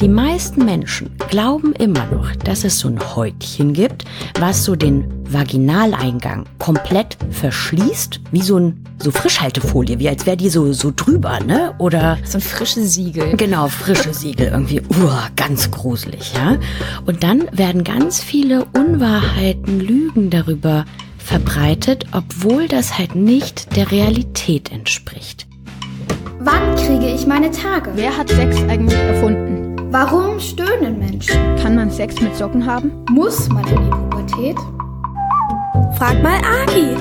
Die 0.00 0.08
meisten 0.08 0.64
Menschen 0.64 1.10
glauben 1.30 1.72
immer 1.72 2.04
noch, 2.06 2.34
dass 2.34 2.64
es 2.64 2.80
so 2.80 2.88
ein 2.88 2.98
Häutchen 3.14 3.72
gibt, 3.72 4.04
was 4.40 4.64
so 4.64 4.74
den 4.74 5.04
Vaginaleingang 5.30 6.46
komplett 6.58 7.16
verschließt, 7.30 8.20
wie 8.32 8.42
so 8.42 8.58
ein 8.58 8.84
so 8.98 9.12
Frischhaltefolie, 9.12 10.00
wie 10.00 10.08
als 10.08 10.26
wäre 10.26 10.36
die 10.36 10.48
so 10.48 10.72
so 10.72 10.92
drüber, 10.94 11.38
ne? 11.40 11.74
Oder 11.78 12.18
so 12.24 12.38
ein 12.38 12.40
frisches 12.40 12.94
Siegel. 12.94 13.36
Genau, 13.36 13.68
frische 13.68 14.12
Siegel 14.12 14.48
irgendwie. 14.48 14.80
Uah, 14.80 15.28
ganz 15.36 15.70
gruselig, 15.70 16.32
ja? 16.34 16.58
Und 17.06 17.22
dann 17.22 17.44
werden 17.52 17.84
ganz 17.84 18.20
viele 18.20 18.66
Unwahrheiten, 18.76 19.80
Lügen 19.80 20.28
darüber 20.28 20.86
verbreitet, 21.18 22.06
obwohl 22.12 22.66
das 22.66 22.98
halt 22.98 23.14
nicht 23.14 23.76
der 23.76 23.90
Realität 23.92 24.72
entspricht. 24.72 25.46
Wann 26.40 26.74
kriege 26.74 27.14
ich 27.14 27.26
meine 27.26 27.50
Tage? 27.50 27.92
Wer 27.94 28.16
hat 28.16 28.28
Sex 28.28 28.56
eigentlich 28.68 28.98
erfunden? 28.98 29.63
Warum 29.96 30.40
stöhnen 30.40 30.98
Menschen? 30.98 31.54
Kann 31.62 31.76
man 31.76 31.88
Sex 31.88 32.20
mit 32.20 32.34
Socken 32.34 32.66
haben? 32.66 32.90
Muss 33.10 33.48
man 33.48 33.64
in 33.68 33.84
die 33.84 33.90
Pubertät? 33.90 34.56
Frag 35.96 36.20
mal 36.20 36.36
Agi. 36.42 36.96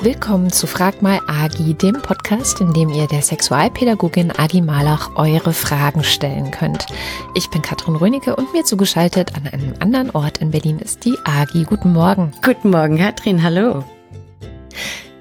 Willkommen 0.00 0.50
zu 0.50 0.66
Frag 0.66 1.02
mal 1.02 1.20
Agi, 1.28 1.74
dem 1.74 2.02
Podcast, 2.02 2.60
in 2.60 2.72
dem 2.72 2.88
ihr 2.88 3.06
der 3.06 3.22
Sexualpädagogin 3.22 4.32
Agi 4.36 4.60
Malach 4.60 5.14
eure 5.14 5.52
Fragen 5.52 6.02
stellen 6.02 6.50
könnt. 6.50 6.86
Ich 7.36 7.48
bin 7.50 7.62
Katrin 7.62 7.94
Rönecke 7.94 8.34
und 8.34 8.52
mir 8.52 8.64
zugeschaltet 8.64 9.36
an 9.36 9.46
einem 9.46 9.74
anderen 9.78 10.10
Ort 10.10 10.38
in 10.38 10.50
Berlin 10.50 10.80
ist 10.80 11.04
die 11.04 11.16
Agi. 11.24 11.62
Guten 11.62 11.92
Morgen. 11.92 12.32
Guten 12.44 12.70
Morgen, 12.70 12.98
Katrin, 12.98 13.44
hallo. 13.44 13.84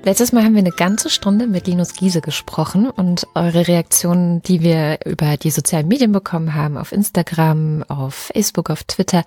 Letztes 0.05 0.32
Mal 0.32 0.43
haben 0.43 0.54
wir 0.54 0.60
eine 0.60 0.70
ganze 0.70 1.10
Stunde 1.10 1.48
mit 1.48 1.66
Linus 1.66 1.93
Giese 1.93 2.21
gesprochen 2.21 2.91
und 2.91 3.26
eure 3.34 3.68
Reaktionen, 3.68 4.40
die 4.43 4.62
wir 4.62 4.99
über 5.04 5.35
die 5.35 5.49
sozialen 5.49 5.88
Medien 5.88 6.12
bekommen 6.12 6.54
haben, 6.54 6.77
auf 6.77 6.91
Instagram, 6.91 7.84
auf 7.88 8.30
Facebook, 8.32 8.70
auf 8.70 8.84
Twitter, 8.84 9.24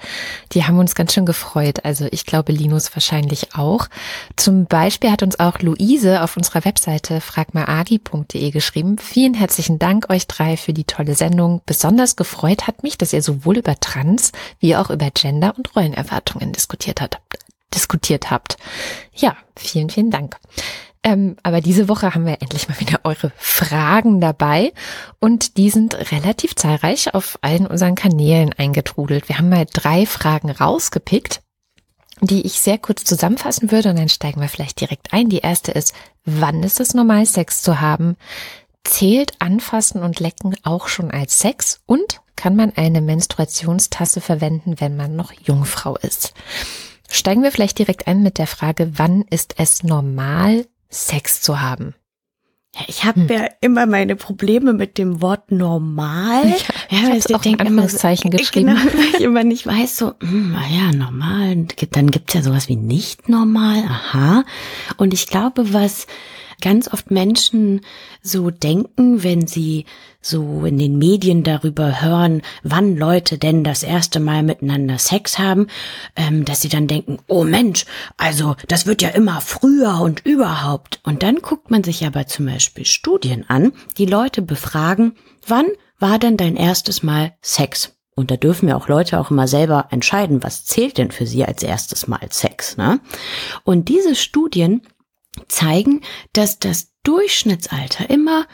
die 0.53 0.67
haben 0.67 0.79
uns 0.79 0.95
ganz 0.95 1.15
schön 1.15 1.27
gefreut. 1.27 1.85
Also 1.85 2.07
ich 2.13 2.27
glaube, 2.27 2.53
Linus 2.53 2.95
wahrscheinlich 2.95 3.57
auch. 3.57 3.89
Zum 4.37 4.67
Beispiel 4.67 5.11
hat 5.11 5.25
uns 5.25 5.41
auch 5.41 5.59
Luise 5.59 6.23
auf 6.23 6.37
unserer 6.37 6.65
Webseite 6.65 7.21
fragmalagi.de 7.21 8.53
geschrieben. 8.53 8.99
Vielen 8.99 9.35
herzlichen 9.35 9.81
Dank 9.81 10.09
euch 10.11 10.29
drei 10.29 10.57
für 10.57 10.73
die 10.73 10.85
tolle 10.85 11.17
Sendung. 11.17 11.61
Besonders 11.67 12.15
gefreut 12.15 12.69
hat 12.69 12.85
mich, 12.85 12.97
dass 12.97 13.13
ihr 13.13 13.23
sowohl 13.23 13.59
über 13.59 13.75
Trans 13.81 14.31
wie 14.61 14.77
auch 14.77 14.91
über 14.91 15.11
Gender 15.11 15.55
und 15.57 15.75
Rollenerwartungen 15.75 16.53
diskutiert 16.53 17.01
habt 17.01 17.19
diskutiert 17.75 18.31
habt. 18.31 18.57
Ja, 19.15 19.37
vielen, 19.57 19.91
vielen 19.91 20.11
Dank. 20.11 20.37
Ähm, 21.03 21.37
aber 21.43 21.61
diese 21.61 21.89
Woche 21.89 22.15
haben 22.15 22.27
wir 22.27 22.43
endlich 22.43 22.69
mal 22.69 22.81
wieder 22.81 23.01
eure 23.05 23.33
Fragen 23.37 24.21
dabei 24.21 24.73
und 25.21 25.57
die 25.57 25.71
sind 25.71 25.95
relativ 26.13 26.57
zahlreich 26.57 27.15
auf 27.15 27.39
allen 27.41 27.67
unseren 27.67 27.95
Kanälen 27.95 28.53
eingetrudelt. 28.53 29.29
Wir 29.29 29.39
haben 29.39 29.49
mal 29.49 29.67
drei 29.73 30.07
Fragen 30.07 30.51
rausgepickt, 30.51 31.41
die 32.21 32.45
ich 32.45 32.61
sehr 32.61 32.79
kurz 32.79 33.05
zusammenfassen 33.05 33.71
würde 33.71 33.91
und 33.91 33.99
dann 33.99 34.09
steigen 34.09 34.41
wir 34.41 34.49
vielleicht 34.49 34.81
direkt 34.81 35.13
ein. 35.13 35.29
Die 35.29 35.39
erste 35.39 35.71
ist, 35.73 35.95
wann 36.25 36.63
ist 36.63 36.81
es 36.81 36.95
normal, 36.95 37.27
Sex 37.27 37.63
zu 37.63 37.81
haben? 37.81 38.17
Zählt 38.83 39.33
Anfassen 39.41 40.03
und 40.03 40.19
Lecken 40.19 40.57
auch 40.65 40.89
schon 40.89 41.11
als 41.11 41.39
Sex? 41.39 41.81
Und 41.87 42.21
kann 42.37 42.57
man 42.57 42.73
eine 42.77 43.01
Menstruationstasse 43.01 44.21
verwenden, 44.21 44.77
wenn 44.79 44.97
man 44.97 45.15
noch 45.15 45.33
Jungfrau 45.33 45.97
ist? 45.97 46.35
Steigen 47.11 47.43
wir 47.43 47.53
vielleicht 47.53 47.79
direkt 47.79 48.07
ein 48.07 48.23
mit 48.23 48.39
der 48.39 48.47
Frage, 48.47 48.93
wann 48.97 49.23
ist 49.23 49.55
es 49.59 49.83
normal, 49.83 50.67
Sex 50.91 51.41
zu 51.41 51.61
haben? 51.61 51.95
Ich 52.87 53.05
habe 53.05 53.21
hm. 53.21 53.29
ja 53.29 53.47
immer 53.61 53.87
meine 53.87 54.15
Probleme 54.15 54.73
mit 54.73 54.99
dem 54.99 55.21
Wort 55.21 55.51
normal. 55.51 56.49
Ja, 56.49 56.55
ich 56.55 56.69
ja, 56.91 57.03
habe 57.03 57.35
auch 57.35 57.45
ein 57.45 57.61
Anführungszeichen 57.61 58.31
geschrieben. 58.31 58.77
Genau, 58.77 58.81
weil 58.95 59.15
ich 59.17 59.21
immer 59.21 59.43
nicht 59.43 59.67
weiß, 59.67 59.97
so, 59.97 60.13
hm, 60.21 60.57
ja, 60.71 60.93
normal. 60.93 61.67
Dann 61.91 62.11
gibt's 62.11 62.35
ja 62.35 62.43
sowas 62.43 62.69
wie 62.69 62.77
nicht 62.77 63.29
normal. 63.29 63.83
Aha. 63.89 64.45
Und 64.97 65.15
ich 65.15 65.27
glaube, 65.27 65.73
was 65.73 66.07
ganz 66.61 66.93
oft 66.93 67.11
Menschen 67.11 67.81
so 68.23 68.51
denken, 68.51 69.23
wenn 69.23 69.47
sie 69.47 69.85
so 70.21 70.65
in 70.65 70.79
den 70.79 70.99
Medien 70.99 71.45
darüber 71.45 72.03
hören, 72.03 72.43
wann 72.63 72.97
Leute 72.97 73.39
denn 73.39 73.65
das 73.65 73.83
erste 73.83 74.21
Mal 74.21 74.43
miteinander 74.43 74.99
Sex 74.99 75.39
haben, 75.39 75.69
ähm, 76.17 76.45
dass 76.45 76.61
sie 76.61 76.69
dann 76.69 76.89
denken, 76.89 77.19
oh 77.29 77.45
Mensch, 77.45 77.85
also 78.17 78.57
das 78.67 78.87
wird 78.87 79.03
ja 79.03 79.11
immer 79.11 79.41
früher 79.41 80.01
und 80.01 80.25
überhaupt. 80.27 81.01
Und 81.05 81.23
dann 81.23 81.37
guckt 81.37 81.71
man 81.71 81.85
sich 81.85 82.05
aber 82.05 82.27
zum 82.27 82.47
Beispiel 82.47 82.85
Studien 82.85 83.45
an, 83.49 83.73
die 83.97 84.07
Leute 84.07 84.43
befragen, 84.43 85.15
wann 85.47 85.67
war 85.99 86.19
denn 86.19 86.37
dein 86.37 86.57
erstes 86.57 87.03
Mal 87.03 87.35
Sex? 87.41 87.95
Und 88.15 88.33
da 88.33 88.37
dürfen 88.37 88.69
ja 88.69 88.77
auch 88.77 88.89
Leute 88.89 89.21
auch 89.21 89.31
immer 89.31 89.47
selber 89.47 89.87
entscheiden, 89.91 90.43
was 90.43 90.65
zählt 90.65 90.99
denn 90.99 91.13
für 91.13 91.25
sie 91.25 91.45
als 91.45 91.63
erstes 91.63 92.09
Mal 92.09 92.27
Sex. 92.31 92.77
Ne? 92.77 92.99
Und 93.63 93.89
diese 93.89 94.17
Studien 94.17 94.83
zeigen, 95.49 96.03
dass 96.33 96.59
das 96.59 96.93
Durchschnittsalter 97.03 98.11
immer 98.11 98.47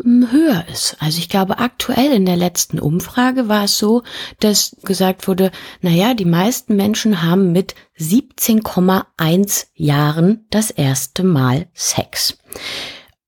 hm, 0.00 0.30
höher 0.30 0.64
ist. 0.72 0.96
Also 1.00 1.18
ich 1.18 1.28
glaube, 1.28 1.58
aktuell 1.58 2.12
in 2.12 2.26
der 2.26 2.36
letzten 2.36 2.78
Umfrage 2.78 3.48
war 3.48 3.64
es 3.64 3.78
so, 3.78 4.02
dass 4.40 4.76
gesagt 4.84 5.28
wurde, 5.28 5.50
na 5.80 5.90
ja, 5.90 6.14
die 6.14 6.24
meisten 6.24 6.76
Menschen 6.76 7.22
haben 7.22 7.52
mit 7.52 7.74
17,1 7.98 9.66
Jahren 9.74 10.46
das 10.50 10.70
erste 10.70 11.22
Mal 11.22 11.68
Sex. 11.74 12.38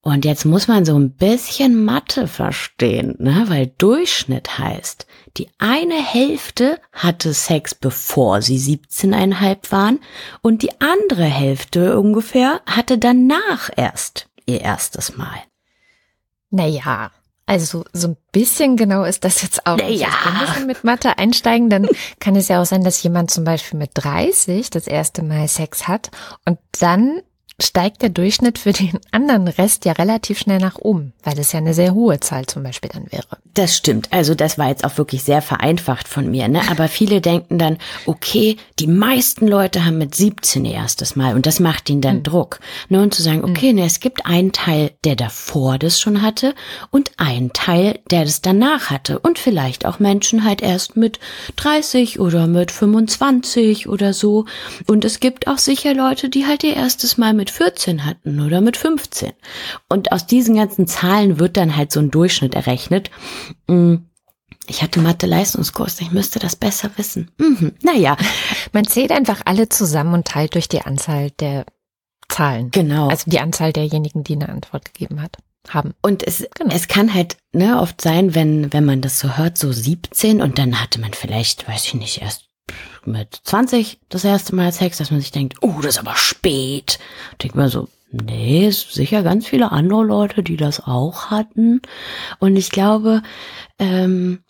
Und 0.04 0.26
jetzt 0.26 0.44
muss 0.44 0.69
man 0.69 0.84
so 0.84 0.98
ein 0.98 1.12
bisschen 1.12 1.82
Mathe 1.82 2.28
verstehen, 2.28 3.16
ne? 3.20 3.44
weil 3.48 3.69
Durchschnitt 3.78 4.59
heißt, 4.59 5.06
die 5.38 5.48
eine 5.56 5.94
Hälfte 5.94 6.78
hatte 6.92 7.32
Sex, 7.32 7.75
bevor 7.75 8.43
sie 8.43 8.59
17,5 8.59 9.72
waren 9.72 10.00
und 10.43 10.60
die 10.60 10.78
andere 10.78 11.25
Hälfte 11.25 11.98
ungefähr 11.98 12.60
hatte 12.66 12.98
danach 12.98 13.70
erst 13.76 14.28
ihr 14.44 14.60
erstes 14.60 15.16
Mal. 15.16 15.41
Naja, 16.50 17.10
also 17.47 17.87
so 17.94 18.09
ein 18.09 18.16
bisschen 18.31 18.76
genau 18.76 19.04
ist 19.04 19.25
das 19.25 19.41
jetzt 19.41 19.66
auch. 19.66 19.78
Naja. 19.78 20.09
Wenn 20.50 20.60
wir 20.60 20.66
mit 20.66 20.84
Mathe 20.84 21.16
einsteigen, 21.16 21.70
dann 21.70 21.88
kann 22.20 22.37
es 22.37 22.48
ja 22.48 22.60
auch 22.60 22.66
sein, 22.66 22.84
dass 22.84 23.03
jemand 23.03 23.31
zum 23.31 23.44
Beispiel 23.44 23.78
mit 23.78 23.93
30 23.94 24.69
das 24.69 24.87
erste 24.87 25.22
Mal 25.22 25.48
Sex 25.48 25.88
hat 25.88 26.10
und 26.44 26.59
dann 26.78 27.22
steigt 27.60 28.03
der 28.03 28.09
Durchschnitt 28.09 28.59
für 28.59 28.72
den 28.72 28.98
anderen 29.12 29.48
Rest 29.48 29.84
ja 29.84 29.92
relativ 29.92 30.38
schnell 30.38 30.59
nach 30.59 30.78
oben, 30.78 31.12
weil 31.22 31.34
das 31.34 31.53
ja 31.53 31.59
eine 31.59 31.75
sehr 31.75 31.94
hohe 31.94 32.19
Zahl 32.20 32.47
zum 32.47 32.62
Beispiel 32.62 32.91
dann 32.92 33.10
wäre. 33.12 33.38
Das 33.54 33.76
stimmt. 33.76 34.09
Also 34.12 34.34
das 34.34 34.59
war 34.59 34.69
jetzt 34.69 34.84
auch 34.84 34.98
wirklich 34.98 35.22
sehr 35.22 35.41
vereinfacht 35.41 36.09
von 36.09 36.28
mir. 36.28 36.48
Ne? 36.48 36.62
Aber 36.69 36.88
viele 36.88 37.20
denken 37.20 37.59
dann, 37.59 37.78
okay, 38.06 38.56
die 38.81 38.88
meisten 38.88 39.47
Leute 39.47 39.84
haben 39.84 39.98
mit 39.98 40.14
17 40.14 40.64
ihr 40.64 40.75
erstes 40.75 41.14
Mal 41.14 41.34
und 41.34 41.47
das 41.47 41.60
macht 41.60 41.88
ihnen 41.88 42.00
dann 42.00 42.19
mhm. 42.19 42.22
Druck. 42.25 42.59
Ne? 42.88 43.00
um 43.00 43.10
zu 43.12 43.22
sagen, 43.22 43.44
okay, 43.44 43.72
mhm. 43.72 43.81
ne, 43.81 43.87
es 43.87 44.00
gibt 44.00 44.26
einen 44.26 44.53
Teil, 44.53 44.91
der 45.04 45.14
davor 45.14 45.78
das 45.78 46.00
schon 46.00 46.22
hatte 46.22 46.54
und 46.91 47.12
einen 47.16 47.53
Teil, 47.53 48.00
der 48.10 48.25
das 48.25 48.43
danach 48.43 48.91
hatte. 48.91 49.20
Und 49.20 49.38
vielleicht 49.38 49.87
auch 49.87 50.00
Menschen 50.00 50.44
halt 50.44 50.60
erst 50.60 50.97
mit 50.97 51.20
30 51.56 52.19
oder 52.19 52.48
mit 52.48 52.72
25 52.72 53.88
oder 53.88 54.12
so. 54.12 54.47
Und 54.87 55.04
es 55.04 55.20
gibt 55.20 55.47
auch 55.47 55.59
sicher 55.59 55.94
Leute, 55.94 56.28
die 56.28 56.47
halt 56.47 56.64
ihr 56.64 56.75
erstes 56.75 57.19
Mal 57.19 57.34
mit 57.34 57.44
mit 57.44 57.50
14 57.50 58.06
hatten 58.06 58.41
oder 58.41 58.62
mit 58.62 58.78
15. 58.78 59.32
Und 59.91 60.12
aus 60.12 60.27
diesen 60.27 60.56
ganzen 60.56 60.87
Zahlen 60.87 61.38
wird 61.38 61.59
dann 61.59 61.77
halt 61.77 61.93
so 61.93 62.00
ein 62.00 62.10
Durchschnitt 62.10 62.55
errechnet. 62.55 63.10
Mm, 63.66 63.97
ich 64.66 64.82
hatte 64.82 65.00
Mathe-Leistungskurs, 65.00 66.00
ich 66.00 66.10
müsste 66.10 66.38
das 66.38 66.56
besser 66.56 66.91
wissen. 66.97 67.31
Mhm. 67.37 67.72
Naja. 67.82 68.16
Man 68.72 68.87
zählt 68.87 69.12
einfach 69.12 69.43
alle 69.44 69.69
zusammen 69.69 70.15
und 70.15 70.27
teilt 70.27 70.55
durch 70.55 70.70
die 70.70 70.81
Anzahl 70.81 71.32
der 71.32 71.67
Zahlen. 72.31 72.70
Genau. 72.70 73.08
Also 73.08 73.31
die 73.31 73.41
Anzahl 73.41 73.75
derjenigen, 73.75 74.25
die 74.25 74.37
eine 74.37 74.49
Antwort 74.49 74.87
gegeben 74.87 75.20
hat 75.20 75.37
haben. 75.69 75.93
Und 76.00 76.26
es, 76.26 76.47
genau. 76.55 76.75
es 76.75 76.88
kann 76.88 77.12
halt 77.12 77.37
ne, 77.52 77.79
oft 77.79 78.00
sein, 78.00 78.35
wenn, 78.35 78.73
wenn 78.73 78.87
man 78.87 79.02
das 79.02 79.20
so 79.20 79.37
hört, 79.37 79.58
so 79.58 79.70
17 79.70 80.40
und 80.40 80.58
dann 80.58 80.81
hatte 80.81 80.99
man 80.99 81.12
vielleicht, 81.12 81.69
weiß 81.69 81.85
ich 81.85 81.94
nicht, 81.94 82.23
erst 82.23 82.49
mit 83.06 83.40
20 83.44 84.00
das 84.08 84.24
erste 84.24 84.54
Mal 84.54 84.72
Sex, 84.72 84.98
dass 84.98 85.10
man 85.10 85.20
sich 85.20 85.32
denkt, 85.32 85.58
oh, 85.60 85.76
das 85.82 85.96
ist 85.96 85.98
aber 85.98 86.16
spät. 86.16 86.98
Denkt 87.42 87.56
man 87.56 87.68
so, 87.68 87.88
nee, 88.10 88.70
sicher 88.70 89.22
ganz 89.22 89.46
viele 89.46 89.72
andere 89.72 90.04
Leute, 90.04 90.42
die 90.42 90.56
das 90.56 90.80
auch 90.80 91.30
hatten. 91.30 91.82
Und 92.38 92.56
ich 92.56 92.70
glaube, 92.70 93.22
ähm, 93.78 94.42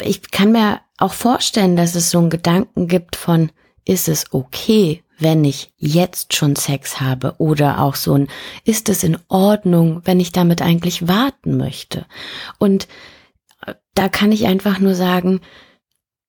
ich 0.00 0.30
kann 0.30 0.52
mir 0.52 0.80
auch 0.98 1.12
vorstellen, 1.12 1.76
dass 1.76 1.94
es 1.94 2.10
so 2.10 2.18
einen 2.18 2.30
Gedanken 2.30 2.88
gibt 2.88 3.16
von, 3.16 3.50
ist 3.84 4.08
es 4.08 4.32
okay, 4.32 5.02
wenn 5.18 5.44
ich 5.44 5.72
jetzt 5.78 6.34
schon 6.34 6.56
Sex 6.56 7.00
habe? 7.00 7.34
Oder 7.38 7.80
auch 7.80 7.94
so 7.94 8.14
ein, 8.14 8.28
ist 8.64 8.88
es 8.88 9.04
in 9.04 9.18
Ordnung, 9.28 10.02
wenn 10.04 10.20
ich 10.20 10.32
damit 10.32 10.62
eigentlich 10.62 11.08
warten 11.08 11.56
möchte? 11.56 12.06
Und 12.58 12.88
äh, 13.66 13.74
da 13.94 14.08
kann 14.08 14.32
ich 14.32 14.46
einfach 14.46 14.78
nur 14.78 14.94
sagen, 14.94 15.40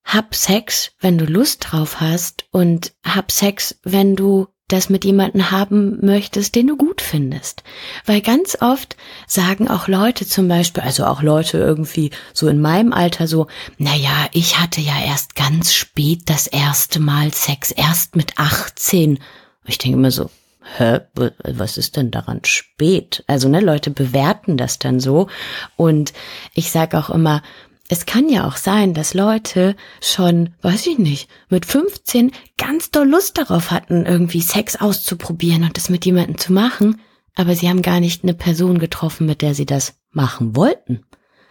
hab 0.04 0.36
Sex, 0.36 0.92
wenn 1.00 1.18
du 1.18 1.26
Lust 1.26 1.68
drauf 1.70 2.02
hast 2.02 2.46
und 2.52 2.94
hab 3.04 3.32
Sex, 3.32 3.80
wenn 3.84 4.16
du 4.16 4.48
das 4.68 4.90
mit 4.90 5.06
jemandem 5.06 5.52
haben 5.52 6.04
möchtest, 6.06 6.56
den 6.56 6.68
du 6.68 6.78
gut 6.78 7.02
findest. 7.02 7.64
Weil 8.06 8.22
ganz 8.22 8.58
oft 8.62 8.96
sagen 9.28 9.68
auch 9.68 9.88
Leute 9.88 10.26
zum 10.26 10.48
Beispiel, 10.48 10.84
also 10.84 11.06
auch 11.06 11.22
Leute 11.22 11.58
irgendwie 11.58 12.12
so 12.34 12.48
in 12.48 12.62
meinem 12.62 12.94
Alter 12.94 13.28
so, 13.28 13.48
na 13.78 13.96
ja, 13.96 14.28
ich 14.32 14.60
hatte 14.60 14.82
ja 14.82 15.00
erst 15.06 15.36
ganz 15.36 15.74
spät 15.74 16.24
das 16.26 16.48
erste 16.48 17.00
Mal 17.00 17.34
Sex, 17.34 17.72
erst 17.72 18.16
mit 18.16 18.38
18. 18.38 19.20
Ich 19.66 19.78
denke 19.78 19.98
immer 19.98 20.12
so, 20.12 20.30
hä, 20.78 21.02
was 21.44 21.78
ist 21.78 21.98
denn 21.98 22.10
daran 22.10 22.40
spät? 22.44 23.24
Also, 23.28 23.50
ne, 23.50 23.60
Leute 23.60 23.92
bewerten 23.92 24.58
das 24.58 24.80
dann 24.80 25.00
so. 25.00 25.28
Und 25.76 26.14
ich 26.54 26.72
sage 26.72 26.98
auch 26.98 27.10
immer, 27.10 27.44
es 27.90 28.06
kann 28.06 28.30
ja 28.30 28.48
auch 28.48 28.56
sein, 28.56 28.94
dass 28.94 29.14
Leute 29.14 29.76
schon, 30.02 30.52
weiß 30.62 30.88
ich 30.88 30.98
nicht, 30.98 31.30
mit 31.50 31.66
15 31.66 32.32
ganz 32.58 32.92
doll 32.92 33.08
Lust 33.08 33.38
darauf 33.38 33.72
hatten, 33.72 34.06
irgendwie 34.06 34.42
Sex 34.42 34.78
auszuprobieren 34.78 35.64
und 35.64 35.78
das 35.78 35.90
mit 35.90 36.06
jemandem 36.06 36.38
zu 36.38 36.54
machen, 36.54 37.02
aber 37.36 37.56
sie 37.56 37.70
haben 37.70 37.82
gar 37.82 38.00
nicht 38.00 38.24
eine 38.24 38.34
Person 38.34 38.80
getroffen, 38.80 39.26
mit 39.26 39.42
der 39.42 39.54
sie 39.54 39.66
das 39.66 39.96
machen 40.12 40.56
wollten. 40.56 41.04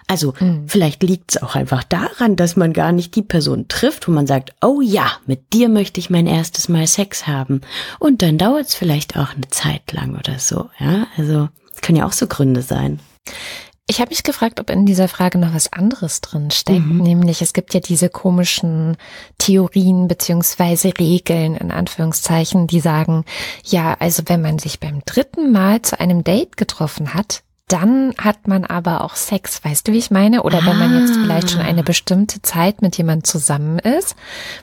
Also 0.08 0.34
mhm. 0.40 0.68
vielleicht 0.68 1.02
liegt 1.02 1.32
es 1.32 1.42
auch 1.42 1.54
einfach 1.54 1.84
daran, 1.84 2.36
dass 2.36 2.56
man 2.56 2.72
gar 2.72 2.92
nicht 2.92 3.14
die 3.14 3.22
Person 3.22 3.68
trifft, 3.68 4.08
wo 4.08 4.12
man 4.12 4.26
sagt, 4.26 4.54
oh 4.60 4.80
ja, 4.80 5.12
mit 5.26 5.52
dir 5.52 5.68
möchte 5.68 6.00
ich 6.00 6.10
mein 6.10 6.26
erstes 6.26 6.68
Mal 6.68 6.86
Sex 6.86 7.26
haben. 7.26 7.60
Und 7.98 8.22
dann 8.22 8.38
dauert 8.38 8.66
es 8.66 8.74
vielleicht 8.74 9.16
auch 9.16 9.34
eine 9.34 9.48
Zeit 9.48 9.92
lang 9.92 10.16
oder 10.16 10.38
so. 10.38 10.70
Ja, 10.78 11.06
also 11.16 11.48
es 11.74 11.80
können 11.82 11.98
ja 11.98 12.06
auch 12.06 12.12
so 12.12 12.26
Gründe 12.26 12.62
sein. 12.62 13.00
Ich 13.92 14.00
habe 14.00 14.08
mich 14.08 14.22
gefragt, 14.22 14.58
ob 14.58 14.70
in 14.70 14.86
dieser 14.86 15.06
Frage 15.06 15.36
noch 15.36 15.52
was 15.52 15.70
anderes 15.70 16.22
drin 16.22 16.50
steckt, 16.50 16.86
mhm. 16.86 17.02
nämlich 17.02 17.42
es 17.42 17.52
gibt 17.52 17.74
ja 17.74 17.80
diese 17.80 18.08
komischen 18.08 18.96
Theorien 19.36 20.08
beziehungsweise 20.08 20.94
Regeln 20.98 21.56
in 21.56 21.70
Anführungszeichen, 21.70 22.66
die 22.66 22.80
sagen, 22.80 23.26
ja, 23.66 23.94
also 23.98 24.22
wenn 24.28 24.40
man 24.40 24.58
sich 24.58 24.80
beim 24.80 25.02
dritten 25.04 25.52
Mal 25.52 25.82
zu 25.82 26.00
einem 26.00 26.24
Date 26.24 26.56
getroffen 26.56 27.12
hat, 27.12 27.42
dann 27.68 28.12
hat 28.18 28.48
man 28.48 28.64
aber 28.64 29.02
auch 29.02 29.14
Sex, 29.14 29.64
weißt 29.64 29.88
du, 29.88 29.92
wie 29.92 29.98
ich 29.98 30.10
meine? 30.10 30.42
Oder 30.42 30.58
ah. 30.58 30.66
wenn 30.66 30.78
man 30.78 31.00
jetzt 31.00 31.14
vielleicht 31.14 31.50
schon 31.50 31.60
eine 31.60 31.80
ah. 31.80 31.84
bestimmte 31.84 32.42
Zeit 32.42 32.82
mit 32.82 32.98
jemand 32.98 33.26
zusammen 33.26 33.78
ist, 33.78 34.14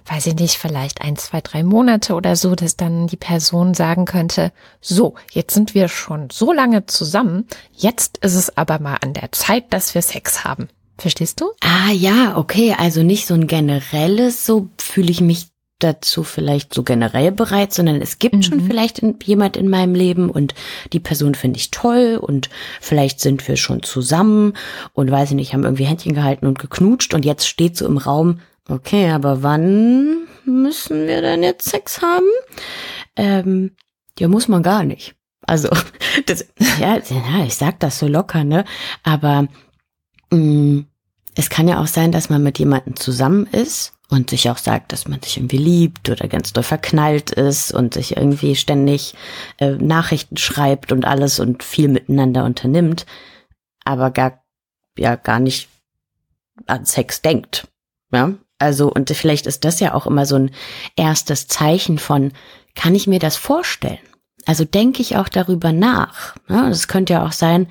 weiß 0.06 0.28
ich 0.28 0.36
nicht, 0.36 0.58
vielleicht 0.58 1.02
ein, 1.02 1.16
zwei, 1.16 1.42
drei 1.42 1.64
Monate 1.64 2.14
oder 2.14 2.36
so, 2.36 2.56
dass 2.56 2.76
dann 2.76 3.08
die 3.08 3.18
Person 3.18 3.74
sagen 3.74 4.06
könnte, 4.06 4.52
so, 4.82 5.16
jetzt 5.32 5.54
sind 5.54 5.74
wir 5.74 5.88
schon 5.88 6.30
so 6.32 6.54
lange 6.54 6.86
zusammen, 6.86 7.48
jetzt 7.74 8.18
ist 8.20 8.36
es 8.36 8.58
aber 8.58 8.80
mal 8.80 8.98
an 9.02 9.14
der 9.14 9.32
Zeit, 9.32 9.74
dass 9.74 9.96
wir 9.96 10.02
Sex 10.02 10.44
haben. 10.44 10.70
Verstehst 10.98 11.40
du? 11.42 11.52
Ah 11.62 11.92
ja, 11.92 12.38
okay, 12.38 12.76
also 12.78 13.04
nicht 13.04 13.26
so 13.26 13.34
ein 13.34 13.48
generelles, 13.48 14.46
so 14.46 14.68
fühle 14.78 15.10
ich 15.10 15.22
mich 15.22 15.48
dazu 15.80 16.24
vielleicht 16.24 16.74
so 16.74 16.84
generell 16.84 17.32
bereit, 17.32 17.74
sondern 17.74 18.02
es 18.02 18.20
gibt 18.20 18.36
mhm. 18.36 18.44
schon 18.44 18.62
vielleicht 18.62 19.02
jemand 19.24 19.58
in 19.58 19.70
meinem 19.70 19.96
Leben 19.96 20.30
und 20.30 20.54
die 20.94 21.00
Person 21.00 21.36
finde 21.36 21.58
ich 21.58 21.72
toll 21.72 22.20
und 22.22 22.50
vielleicht 22.82 23.20
sind 23.20 23.48
wir 23.48 23.58
schon 23.58 23.82
zusammen 23.84 24.54
und 24.94 25.10
weiß 25.10 25.30
ich 25.30 25.36
nicht, 25.36 25.54
haben 25.54 25.64
irgendwie 25.64 25.86
Händchen 25.86 26.14
gehalten 26.14 26.46
und 26.46 26.60
geknutscht 26.60 27.14
und 27.14 27.26
jetzt 27.26 27.48
steht 27.48 27.78
so 27.78 27.86
im 27.86 27.98
Raum, 27.98 28.42
okay, 28.68 29.10
aber 29.10 29.42
wann 29.42 30.28
müssen 30.46 31.08
wir 31.08 31.22
denn 31.22 31.44
jetzt 31.44 31.70
Sex 31.70 32.02
haben? 32.02 32.28
Ähm, 33.16 33.72
ja, 34.18 34.28
muss 34.28 34.48
man 34.48 34.64
gar 34.64 34.84
nicht. 34.84 35.16
Also, 35.42 35.70
das, 36.26 36.46
ja, 36.80 36.98
ja, 36.98 37.46
ich 37.46 37.56
sag 37.56 37.80
das 37.80 38.00
so 38.00 38.08
locker, 38.08 38.44
ne? 38.44 38.66
Aber 39.04 39.48
mh, 40.32 40.38
mm, 40.38 40.86
es 41.36 41.50
kann 41.50 41.68
ja 41.68 41.82
auch 41.82 41.88
sein, 41.88 42.12
dass 42.12 42.30
man 42.30 42.44
mit 42.44 42.60
jemandem 42.60 42.98
zusammen 42.98 43.46
ist 43.46 43.94
und 44.10 44.32
sich 44.32 44.50
auch 44.50 44.58
sagt, 44.58 44.92
dass 44.92 45.08
man 45.08 45.22
sich 45.22 45.38
irgendwie 45.38 45.58
liebt 45.58 46.10
oder 46.10 46.28
ganz 46.28 46.52
doll 46.52 46.64
verknallt 46.64 47.32
ist 47.32 47.72
und 47.72 47.94
sich 47.94 48.18
irgendwie 48.18 48.56
ständig 48.56 49.14
äh, 49.60 49.72
Nachrichten 49.72 50.36
schreibt 50.38 50.92
und 50.92 51.06
alles 51.06 51.40
und 51.40 51.64
viel 51.64 51.88
miteinander 51.88 52.44
unternimmt, 52.44 53.06
aber 53.86 54.12
gar 54.12 54.44
ja 54.98 55.16
gar 55.16 55.40
nicht 55.40 55.70
an 56.66 56.86
Sex 56.86 57.22
denkt. 57.22 57.68
Ja, 58.12 58.34
also 58.58 58.92
und 58.92 59.10
vielleicht 59.12 59.46
ist 59.46 59.64
das 59.64 59.80
ja 59.80 59.94
auch 59.94 60.08
immer 60.08 60.26
so 60.26 60.36
ein 60.36 60.52
erstes 60.96 61.48
Zeichen 61.48 62.00
von, 62.00 62.34
kann 62.76 62.96
ich 62.96 63.08
mir 63.08 63.20
das 63.20 63.38
vorstellen? 63.38 64.00
Also 64.50 64.66
denke 64.66 65.04
ich 65.04 65.16
auch 65.16 65.30
darüber 65.30 65.72
nach. 65.72 66.36
Ne? 66.48 66.70
Es 66.72 66.88
könnte 66.88 67.14
ja 67.14 67.24
auch 67.24 67.34
sein, 67.34 67.68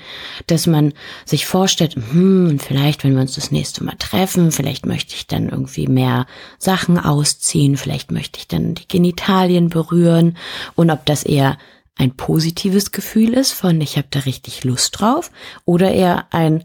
dass 0.47 0.69
man 0.69 0.93
sich 1.25 1.45
vorstellt, 1.45 1.97
hm, 1.97 2.61
vielleicht, 2.61 3.03
wenn 3.03 3.17
wir 3.17 3.21
uns 3.21 3.35
das 3.35 3.51
nächste 3.51 3.83
Mal 3.83 3.97
treffen, 3.99 4.53
vielleicht 4.53 4.87
möchte 4.87 5.17
ich 5.17 5.27
dann 5.27 5.49
irgendwie 5.49 5.89
mehr 5.89 6.29
Sachen 6.57 6.97
ausziehen, 6.97 7.77
vielleicht 7.77 8.13
möchte 8.13 8.39
ich 8.39 8.47
dann 8.47 8.77
die 8.77 8.87
Genitalien 8.87 9.71
berühren 9.71 10.37
und 10.77 10.93
ob 10.93 11.05
das 11.05 11.25
eher 11.25 11.59
ein 11.97 12.15
positives 12.15 12.93
Gefühl 12.93 13.35
ist 13.35 13.55
von 13.55 13.81
ich 13.81 13.97
habe 13.97 14.07
da 14.13 14.21
richtig 14.21 14.63
Lust 14.63 15.01
drauf 15.01 15.33
oder 15.65 15.91
eher 15.91 16.27
ein 16.31 16.63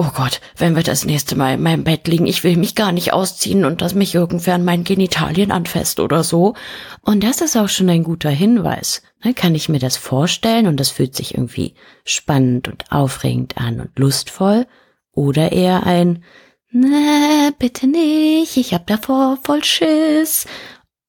oh 0.00 0.10
Gott, 0.14 0.40
wenn 0.56 0.76
wir 0.76 0.82
das 0.82 1.04
nächste 1.04 1.36
Mal 1.36 1.54
in 1.54 1.62
meinem 1.62 1.84
Bett 1.84 2.08
liegen, 2.08 2.26
ich 2.26 2.42
will 2.42 2.56
mich 2.56 2.74
gar 2.74 2.90
nicht 2.90 3.12
ausziehen 3.12 3.66
und 3.66 3.82
dass 3.82 3.94
mich 3.94 4.14
irgendwer 4.14 4.54
an 4.54 4.64
meinen 4.64 4.82
Genitalien 4.82 5.52
anfasst 5.52 6.00
oder 6.00 6.24
so. 6.24 6.54
Und 7.02 7.22
das 7.22 7.42
ist 7.42 7.54
auch 7.54 7.68
schon 7.68 7.90
ein 7.90 8.02
guter 8.02 8.30
Hinweis. 8.30 9.02
Ne, 9.22 9.34
kann 9.34 9.54
ich 9.54 9.68
mir 9.68 9.78
das 9.78 9.98
vorstellen 9.98 10.66
und 10.66 10.80
das 10.80 10.88
fühlt 10.88 11.14
sich 11.14 11.34
irgendwie 11.34 11.74
spannend 12.04 12.66
und 12.66 12.90
aufregend 12.90 13.58
an 13.58 13.78
und 13.78 13.98
lustvoll? 13.98 14.66
Oder 15.12 15.52
eher 15.52 15.84
ein, 15.84 16.24
ne, 16.70 17.52
bitte 17.58 17.86
nicht, 17.86 18.56
ich 18.56 18.72
hab 18.72 18.86
davor 18.86 19.36
voll 19.42 19.62
Schiss. 19.62 20.46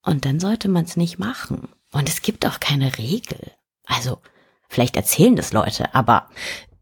Und 0.02 0.26
dann 0.26 0.38
sollte 0.38 0.68
man 0.68 0.84
es 0.84 0.98
nicht 0.98 1.18
machen. 1.18 1.68
Und 1.92 2.10
es 2.10 2.20
gibt 2.20 2.44
auch 2.44 2.60
keine 2.60 2.98
Regel. 2.98 3.52
Also, 3.86 4.18
vielleicht 4.68 4.96
erzählen 4.96 5.36
das 5.36 5.54
Leute, 5.54 5.94
aber 5.94 6.28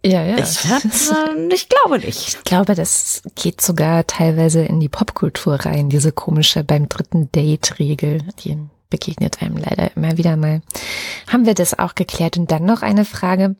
ja, 0.04 0.24
ja. 0.24 0.38
Ich, 0.38 0.58
ich 1.52 1.68
glaube 1.68 1.98
nicht. 1.98 2.28
Ich 2.28 2.44
glaube, 2.44 2.74
das 2.74 3.22
geht 3.34 3.60
sogar 3.60 4.06
teilweise 4.06 4.62
in 4.62 4.80
die 4.80 4.88
Popkultur 4.88 5.54
rein, 5.56 5.90
diese 5.90 6.12
komische 6.12 6.64
beim 6.64 6.88
dritten 6.88 7.30
Date-Regel, 7.32 8.22
die 8.42 8.56
begegnet 8.88 9.42
einem 9.42 9.56
leider 9.56 9.96
immer 9.96 10.16
wieder 10.16 10.36
mal. 10.36 10.62
Haben 11.28 11.46
wir 11.46 11.54
das 11.54 11.78
auch 11.78 11.94
geklärt? 11.94 12.36
Und 12.36 12.50
dann 12.50 12.64
noch 12.64 12.82
eine 12.82 13.04
Frage, 13.04 13.56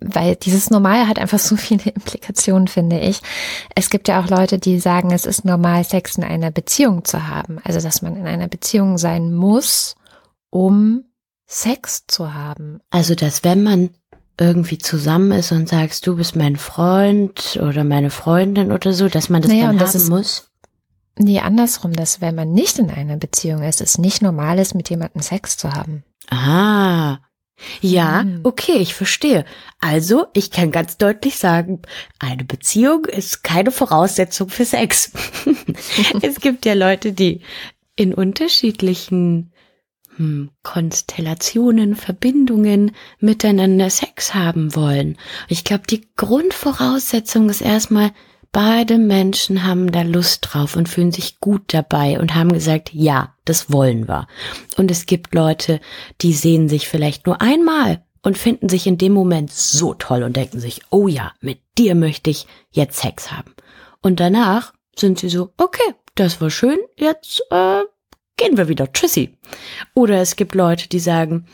weil 0.00 0.36
dieses 0.36 0.70
Normal 0.70 1.08
hat 1.08 1.18
einfach 1.18 1.38
so 1.38 1.56
viele 1.56 1.90
Implikationen, 1.94 2.68
finde 2.68 3.00
ich. 3.00 3.20
Es 3.74 3.90
gibt 3.90 4.08
ja 4.08 4.20
auch 4.20 4.28
Leute, 4.28 4.58
die 4.58 4.78
sagen, 4.78 5.10
es 5.12 5.26
ist 5.26 5.44
normal, 5.44 5.84
Sex 5.84 6.16
in 6.16 6.24
einer 6.24 6.50
Beziehung 6.50 7.04
zu 7.04 7.28
haben. 7.28 7.58
Also, 7.64 7.80
dass 7.80 8.02
man 8.02 8.16
in 8.16 8.26
einer 8.26 8.48
Beziehung 8.48 8.98
sein 8.98 9.32
muss, 9.32 9.94
um 10.50 11.04
Sex 11.46 12.06
zu 12.06 12.34
haben. 12.34 12.80
Also, 12.90 13.14
dass 13.14 13.44
wenn 13.44 13.62
man 13.62 13.90
irgendwie 14.42 14.78
zusammen 14.78 15.32
ist 15.32 15.52
und 15.52 15.68
sagst, 15.68 16.06
du 16.06 16.16
bist 16.16 16.36
mein 16.36 16.56
Freund 16.56 17.58
oder 17.62 17.84
meine 17.84 18.10
Freundin 18.10 18.72
oder 18.72 18.92
so, 18.92 19.08
dass 19.08 19.28
man 19.28 19.42
das 19.42 19.50
naja, 19.50 19.68
dann 19.68 19.80
haben 19.80 19.86
ist, 19.86 20.08
muss? 20.08 20.50
Nee, 21.18 21.40
andersrum, 21.40 21.92
dass 21.92 22.20
wenn 22.20 22.34
man 22.34 22.52
nicht 22.52 22.78
in 22.78 22.90
einer 22.90 23.16
Beziehung 23.16 23.62
ist, 23.62 23.80
es 23.80 23.98
nicht 23.98 24.22
normal 24.22 24.58
ist, 24.58 24.74
mit 24.74 24.90
jemandem 24.90 25.22
Sex 25.22 25.56
zu 25.56 25.72
haben. 25.72 26.04
Ah. 26.30 27.18
Ja, 27.80 28.24
mhm. 28.24 28.40
okay, 28.42 28.78
ich 28.78 28.94
verstehe. 28.94 29.44
Also, 29.78 30.26
ich 30.32 30.50
kann 30.50 30.72
ganz 30.72 30.96
deutlich 30.96 31.36
sagen, 31.36 31.82
eine 32.18 32.44
Beziehung 32.44 33.04
ist 33.04 33.44
keine 33.44 33.70
Voraussetzung 33.70 34.48
für 34.48 34.64
Sex. 34.64 35.12
es 36.22 36.40
gibt 36.40 36.64
ja 36.64 36.74
Leute, 36.74 37.12
die 37.12 37.42
in 37.94 38.14
unterschiedlichen 38.14 39.51
Konstellationen, 40.62 41.94
Verbindungen 41.96 42.92
miteinander 43.18 43.90
Sex 43.90 44.34
haben 44.34 44.74
wollen. 44.74 45.16
Ich 45.48 45.64
glaube, 45.64 45.84
die 45.88 46.06
Grundvoraussetzung 46.16 47.48
ist 47.48 47.60
erstmal, 47.60 48.12
beide 48.52 48.98
Menschen 48.98 49.64
haben 49.64 49.90
da 49.90 50.02
Lust 50.02 50.48
drauf 50.48 50.76
und 50.76 50.88
fühlen 50.88 51.12
sich 51.12 51.40
gut 51.40 51.62
dabei 51.74 52.20
und 52.20 52.34
haben 52.34 52.52
gesagt, 52.52 52.92
ja, 52.92 53.34
das 53.44 53.72
wollen 53.72 54.08
wir. 54.08 54.26
Und 54.76 54.90
es 54.90 55.06
gibt 55.06 55.34
Leute, 55.34 55.80
die 56.20 56.34
sehen 56.34 56.68
sich 56.68 56.88
vielleicht 56.88 57.26
nur 57.26 57.40
einmal 57.40 58.04
und 58.22 58.38
finden 58.38 58.68
sich 58.68 58.86
in 58.86 58.98
dem 58.98 59.12
Moment 59.12 59.50
so 59.50 59.94
toll 59.94 60.22
und 60.22 60.36
denken 60.36 60.60
sich, 60.60 60.82
oh 60.90 61.08
ja, 61.08 61.32
mit 61.40 61.60
dir 61.78 61.94
möchte 61.94 62.30
ich 62.30 62.46
jetzt 62.70 63.00
Sex 63.00 63.32
haben. 63.32 63.54
Und 64.00 64.20
danach 64.20 64.72
sind 64.96 65.18
sie 65.18 65.28
so, 65.28 65.52
okay, 65.56 65.94
das 66.14 66.40
war 66.40 66.50
schön, 66.50 66.78
jetzt 66.96 67.42
äh, 67.50 67.80
gehen 68.36 68.56
wir 68.56 68.68
wieder. 68.68 68.92
Tschüssi. 68.92 69.36
Oder 69.94 70.20
es 70.20 70.36
gibt 70.36 70.54
Leute, 70.54 70.88
die 70.88 71.00
sagen, 71.00 71.46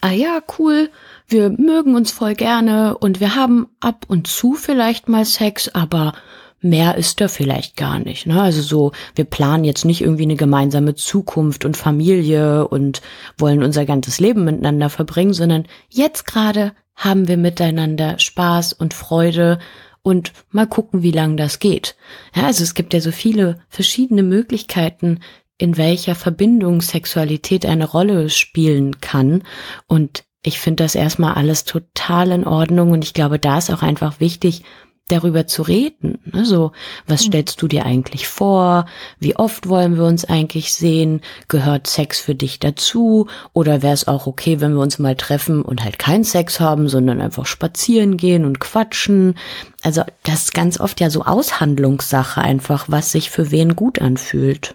ah 0.00 0.12
ja, 0.12 0.40
cool, 0.58 0.90
wir 1.26 1.50
mögen 1.50 1.94
uns 1.94 2.10
voll 2.10 2.34
gerne 2.34 2.96
und 2.98 3.20
wir 3.20 3.34
haben 3.34 3.68
ab 3.80 4.06
und 4.08 4.26
zu 4.26 4.54
vielleicht 4.54 5.08
mal 5.08 5.24
Sex, 5.24 5.68
aber 5.68 6.12
mehr 6.60 6.96
ist 6.96 7.20
da 7.20 7.28
vielleicht 7.28 7.76
gar 7.76 7.98
nicht. 7.98 8.26
Ne? 8.26 8.40
Also 8.40 8.62
so, 8.62 8.92
wir 9.14 9.24
planen 9.24 9.64
jetzt 9.64 9.84
nicht 9.84 10.00
irgendwie 10.00 10.24
eine 10.24 10.36
gemeinsame 10.36 10.94
Zukunft 10.94 11.64
und 11.64 11.76
Familie 11.76 12.68
und 12.68 13.02
wollen 13.38 13.62
unser 13.62 13.84
ganzes 13.84 14.20
Leben 14.20 14.44
miteinander 14.44 14.90
verbringen, 14.90 15.32
sondern 15.32 15.66
jetzt 15.88 16.26
gerade 16.26 16.72
haben 16.94 17.28
wir 17.28 17.36
miteinander 17.36 18.18
Spaß 18.18 18.72
und 18.72 18.94
Freude 18.94 19.58
und 20.02 20.32
mal 20.50 20.66
gucken, 20.66 21.02
wie 21.02 21.10
lang 21.10 21.36
das 21.36 21.58
geht. 21.58 21.96
Ja, 22.34 22.44
also 22.44 22.62
es 22.62 22.74
gibt 22.74 22.94
ja 22.94 23.00
so 23.00 23.10
viele 23.10 23.60
verschiedene 23.68 24.22
Möglichkeiten, 24.22 25.20
in 25.58 25.76
welcher 25.76 26.14
Verbindung 26.14 26.80
Sexualität 26.82 27.66
eine 27.66 27.86
Rolle 27.86 28.28
spielen 28.30 29.00
kann. 29.00 29.42
Und 29.86 30.24
ich 30.42 30.60
finde 30.60 30.84
das 30.84 30.94
erstmal 30.94 31.34
alles 31.34 31.64
total 31.64 32.30
in 32.30 32.46
Ordnung. 32.46 32.92
Und 32.92 33.04
ich 33.04 33.14
glaube, 33.14 33.38
da 33.38 33.58
ist 33.58 33.70
auch 33.70 33.82
einfach 33.82 34.20
wichtig, 34.20 34.62
darüber 35.08 35.46
zu 35.46 35.62
reden. 35.62 36.18
Also, 36.32 36.72
was 37.06 37.22
hm. 37.22 37.26
stellst 37.28 37.62
du 37.62 37.68
dir 37.68 37.86
eigentlich 37.86 38.26
vor? 38.26 38.86
Wie 39.18 39.36
oft 39.36 39.68
wollen 39.68 39.96
wir 39.96 40.04
uns 40.04 40.24
eigentlich 40.24 40.72
sehen? 40.72 41.20
Gehört 41.48 41.86
Sex 41.86 42.20
für 42.20 42.34
dich 42.34 42.58
dazu? 42.58 43.28
Oder 43.52 43.82
wäre 43.82 43.94
es 43.94 44.08
auch 44.08 44.26
okay, 44.26 44.60
wenn 44.60 44.74
wir 44.74 44.80
uns 44.80 44.98
mal 44.98 45.14
treffen 45.14 45.62
und 45.62 45.84
halt 45.84 45.98
keinen 45.98 46.24
Sex 46.24 46.58
haben, 46.58 46.88
sondern 46.88 47.20
einfach 47.20 47.46
spazieren 47.46 48.16
gehen 48.16 48.44
und 48.44 48.58
quatschen? 48.58 49.36
Also, 49.82 50.02
das 50.24 50.44
ist 50.44 50.54
ganz 50.54 50.80
oft 50.80 51.00
ja 51.00 51.08
so 51.08 51.22
Aushandlungssache 51.22 52.40
einfach, 52.40 52.86
was 52.88 53.12
sich 53.12 53.30
für 53.30 53.50
wen 53.52 53.76
gut 53.76 54.00
anfühlt. 54.00 54.74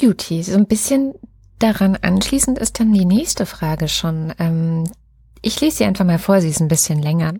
Beauty, 0.00 0.42
so 0.42 0.56
ein 0.56 0.66
bisschen 0.66 1.14
daran 1.58 1.96
anschließend 2.00 2.58
ist 2.58 2.80
dann 2.80 2.92
die 2.92 3.04
nächste 3.04 3.44
Frage 3.44 3.86
schon. 3.86 4.32
Ähm, 4.38 4.84
ich 5.42 5.60
lese 5.60 5.78
sie 5.78 5.84
einfach 5.84 6.06
mal 6.06 6.18
vor, 6.18 6.40
sie 6.40 6.48
ist 6.48 6.60
ein 6.60 6.68
bisschen 6.68 7.02
länger. 7.02 7.34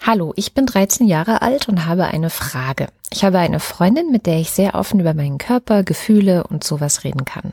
Hallo, 0.00 0.32
ich 0.36 0.54
bin 0.54 0.64
13 0.64 1.06
Jahre 1.06 1.42
alt 1.42 1.68
und 1.68 1.84
habe 1.84 2.04
eine 2.06 2.30
Frage. 2.30 2.88
Ich 3.12 3.24
habe 3.24 3.38
eine 3.38 3.60
Freundin, 3.60 4.10
mit 4.10 4.26
der 4.26 4.38
ich 4.38 4.50
sehr 4.50 4.74
offen 4.74 5.00
über 5.00 5.12
meinen 5.12 5.38
Körper, 5.38 5.82
Gefühle 5.82 6.44
und 6.44 6.64
sowas 6.64 7.04
reden 7.04 7.24
kann. 7.24 7.52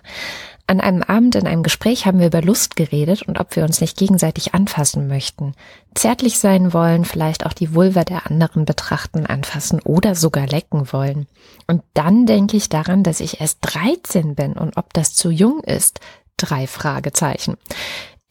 An 0.66 0.80
einem 0.80 1.04
Abend 1.04 1.36
in 1.36 1.46
einem 1.46 1.62
Gespräch 1.62 2.06
haben 2.06 2.20
wir 2.20 2.28
über 2.28 2.42
Lust 2.42 2.78
geredet 2.78 3.24
und 3.24 3.38
ob 3.38 3.56
wir 3.56 3.64
uns 3.64 3.82
nicht 3.82 3.98
gegenseitig 3.98 4.54
anfassen 4.54 5.08
möchten. 5.08 5.56
Zärtlich 5.94 6.40
sein 6.40 6.72
wollen, 6.72 7.04
vielleicht 7.04 7.46
auch 7.46 7.52
die 7.52 7.76
Vulva 7.76 8.06
der 8.06 8.28
anderen 8.28 8.64
betrachten, 8.64 9.26
anfassen 9.26 9.82
oder 9.82 10.16
sogar 10.16 10.48
lecken 10.48 10.94
wollen. 10.94 11.28
Und 11.68 11.84
dann 11.94 12.26
denke 12.26 12.56
ich 12.56 12.70
daran, 12.70 13.04
dass 13.04 13.20
ich 13.20 13.42
erst 13.42 13.60
13 13.62 14.36
bin 14.36 14.54
und 14.54 14.78
ob 14.78 14.94
das 14.94 15.14
zu 15.14 15.32
jung 15.32 15.60
ist. 15.60 16.00
Drei 16.38 16.66
Fragezeichen. 16.66 17.58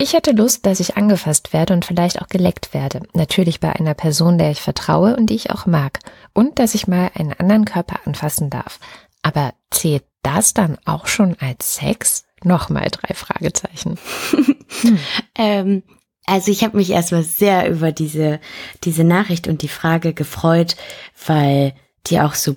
Ich 0.03 0.15
hätte 0.15 0.33
Lust, 0.33 0.67
dass 0.67 0.81
ich 0.81 0.97
angefasst 0.97 1.53
werde 1.53 1.75
und 1.75 1.85
vielleicht 1.85 2.21
auch 2.21 2.27
geleckt 2.27 2.75
werde. 2.75 3.03
Natürlich 3.15 3.61
bei 3.61 3.73
einer 3.73 3.95
Person, 3.95 4.37
der 4.37 4.51
ich 4.51 4.61
vertraue 4.61 5.15
und 5.17 5.27
die 5.27 5.37
ich 5.37 5.53
auch 5.53 5.67
mag. 5.67 6.01
Und 6.33 6.59
dass 6.59 6.75
ich 6.75 6.89
mal 6.89 7.12
einen 7.15 7.33
anderen 7.35 7.67
Körper 7.67 8.01
anfassen 8.05 8.51
darf. 8.51 8.81
Aber 9.23 9.55
zählt 9.71 10.05
das 10.23 10.55
dann 10.55 10.79
auch 10.85 11.07
schon 11.07 11.37
als 11.41 11.76
Sex? 11.76 12.25
Nochmal 12.45 12.88
drei 12.91 13.14
Fragezeichen. 13.14 13.99
Hm. 14.31 14.99
ähm, 15.37 15.83
also 16.26 16.50
ich 16.50 16.64
habe 16.64 16.76
mich 16.76 16.91
erstmal 16.91 17.23
sehr 17.23 17.71
über 17.71 17.93
diese, 17.93 18.41
diese 18.85 19.05
Nachricht 19.05 19.49
und 19.49 19.62
die 19.62 19.69
Frage 19.69 20.12
gefreut, 20.12 20.76
weil 21.26 21.75
die 22.07 22.21
auch 22.21 22.35
so 22.35 22.57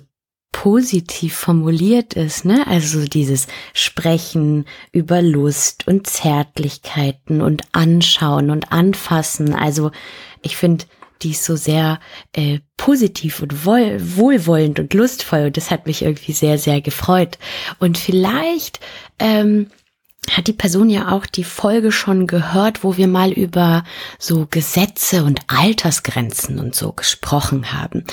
positiv 0.52 1.36
formuliert 1.36 2.14
ist, 2.14 2.46
ne? 2.46 2.66
Also 2.66 3.04
dieses 3.04 3.46
Sprechen 3.74 4.64
über 4.90 5.20
Lust 5.20 5.86
und 5.86 6.06
Zärtlichkeiten 6.06 7.42
und 7.42 7.62
Anschauen 7.72 8.50
und 8.50 8.72
Anfassen. 8.72 9.54
Also 9.54 9.90
ich 10.40 10.56
finde, 10.56 10.86
die 11.22 11.30
ist 11.30 11.44
so 11.44 11.56
sehr 11.56 12.00
äh, 12.32 12.60
positiv 12.76 13.42
und 13.42 13.64
wohl, 13.64 13.98
wohlwollend 14.00 14.78
und 14.78 14.94
lustvoll 14.94 15.46
und 15.46 15.56
das 15.56 15.70
hat 15.70 15.86
mich 15.86 16.02
irgendwie 16.02 16.32
sehr, 16.32 16.58
sehr 16.58 16.80
gefreut. 16.80 17.38
Und 17.78 17.98
vielleicht 17.98 18.80
ähm, 19.18 19.68
hat 20.30 20.46
die 20.48 20.52
Person 20.52 20.90
ja 20.90 21.12
auch 21.12 21.26
die 21.26 21.44
Folge 21.44 21.92
schon 21.92 22.26
gehört, 22.26 22.82
wo 22.82 22.96
wir 22.96 23.06
mal 23.06 23.32
über 23.32 23.84
so 24.18 24.46
Gesetze 24.50 25.24
und 25.24 25.40
Altersgrenzen 25.46 26.58
und 26.58 26.74
so 26.74 26.92
gesprochen 26.92 27.72
haben. 27.72 28.04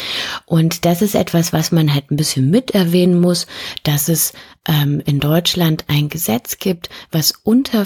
Und 0.46 0.86
das 0.86 1.02
ist 1.02 1.16
etwas, 1.16 1.54
was 1.54 1.72
man 1.72 1.94
halt 1.94 2.12
ein 2.12 2.16
bisschen 2.16 2.50
mit 2.50 2.72
erwähnen 2.72 3.20
muss, 3.20 3.48
dass 3.84 4.10
es 4.10 4.34
ähm, 4.68 5.02
in 5.06 5.20
Deutschland 5.20 5.86
ein 5.88 6.10
Gesetz 6.10 6.58
gibt, 6.58 6.90
was 7.12 7.34
unter 7.44 7.86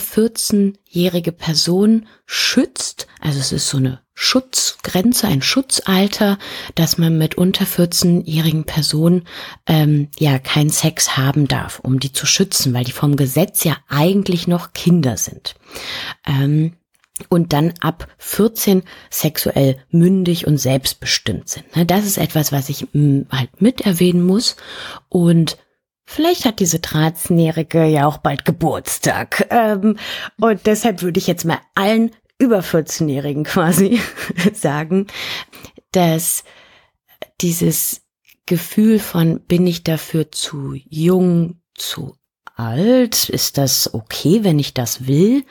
14-jährige 0.88 1.32
Personen 1.32 2.08
schützt. 2.26 3.08
Also 3.20 3.40
es 3.40 3.52
ist 3.52 3.70
so 3.70 3.78
eine 3.78 4.02
Schutzgrenze, 4.14 5.28
ein 5.28 5.42
Schutzalter, 5.42 6.38
dass 6.76 6.98
man 6.98 7.18
mit 7.18 7.36
unter 7.36 7.66
14-jährigen 7.66 8.64
Personen 8.64 9.24
ähm, 9.68 10.10
ja 10.18 10.40
keinen 10.40 10.70
Sex 10.70 11.18
haben 11.18 11.48
darf, 11.48 11.80
um 11.80 12.00
die 12.00 12.12
zu 12.12 12.26
schützen, 12.26 12.74
weil 12.74 12.84
die 12.84 12.92
vom 12.92 13.16
Gesetz 13.16 13.64
ja 13.64 13.78
eigentlich 13.88 14.48
noch 14.48 14.74
Kinder 14.74 15.18
sind. 15.18 15.56
Ähm, 16.26 16.74
und 17.30 17.52
dann 17.52 17.74
ab 17.80 18.08
14 18.20 18.84
sexuell 19.10 19.78
mündig 19.90 20.46
und 20.46 20.60
selbstbestimmt 20.60 21.50
sind. 21.50 21.76
Ne, 21.76 21.86
das 21.86 22.06
ist 22.06 22.20
etwas, 22.20 22.52
was 22.52 22.70
ich 22.70 22.88
mm, 22.94 23.22
halt 23.32 23.60
mit 23.60 23.82
erwähnen 23.82 24.24
muss. 24.24 24.56
Und 25.10 25.58
Vielleicht 26.10 26.46
hat 26.46 26.62
diese 26.62 26.78
13-Jährige 26.78 27.84
ja 27.84 28.08
auch 28.08 28.20
bald 28.20 28.46
Geburtstag. 28.46 29.46
Ähm, 29.50 29.98
und 30.40 30.66
deshalb 30.66 31.02
würde 31.02 31.20
ich 31.20 31.28
jetzt 31.28 31.44
mal 31.44 31.60
allen 31.76 32.12
über 32.40 32.62
14-Jährigen 32.62 33.44
quasi 33.44 34.00
sagen, 34.54 35.08
dass 35.92 36.46
dieses 37.42 38.04
Gefühl 38.46 39.00
von, 39.00 39.42
bin 39.42 39.68
ich 39.68 39.84
dafür 39.84 40.32
zu 40.32 40.74
jung, 40.74 41.62
zu 41.76 42.16
alt? 42.56 43.28
Ist 43.28 43.58
das 43.58 43.94
okay, 43.94 44.46
wenn 44.46 44.60
ich 44.60 44.74
das 44.74 45.08
will? 45.08 45.44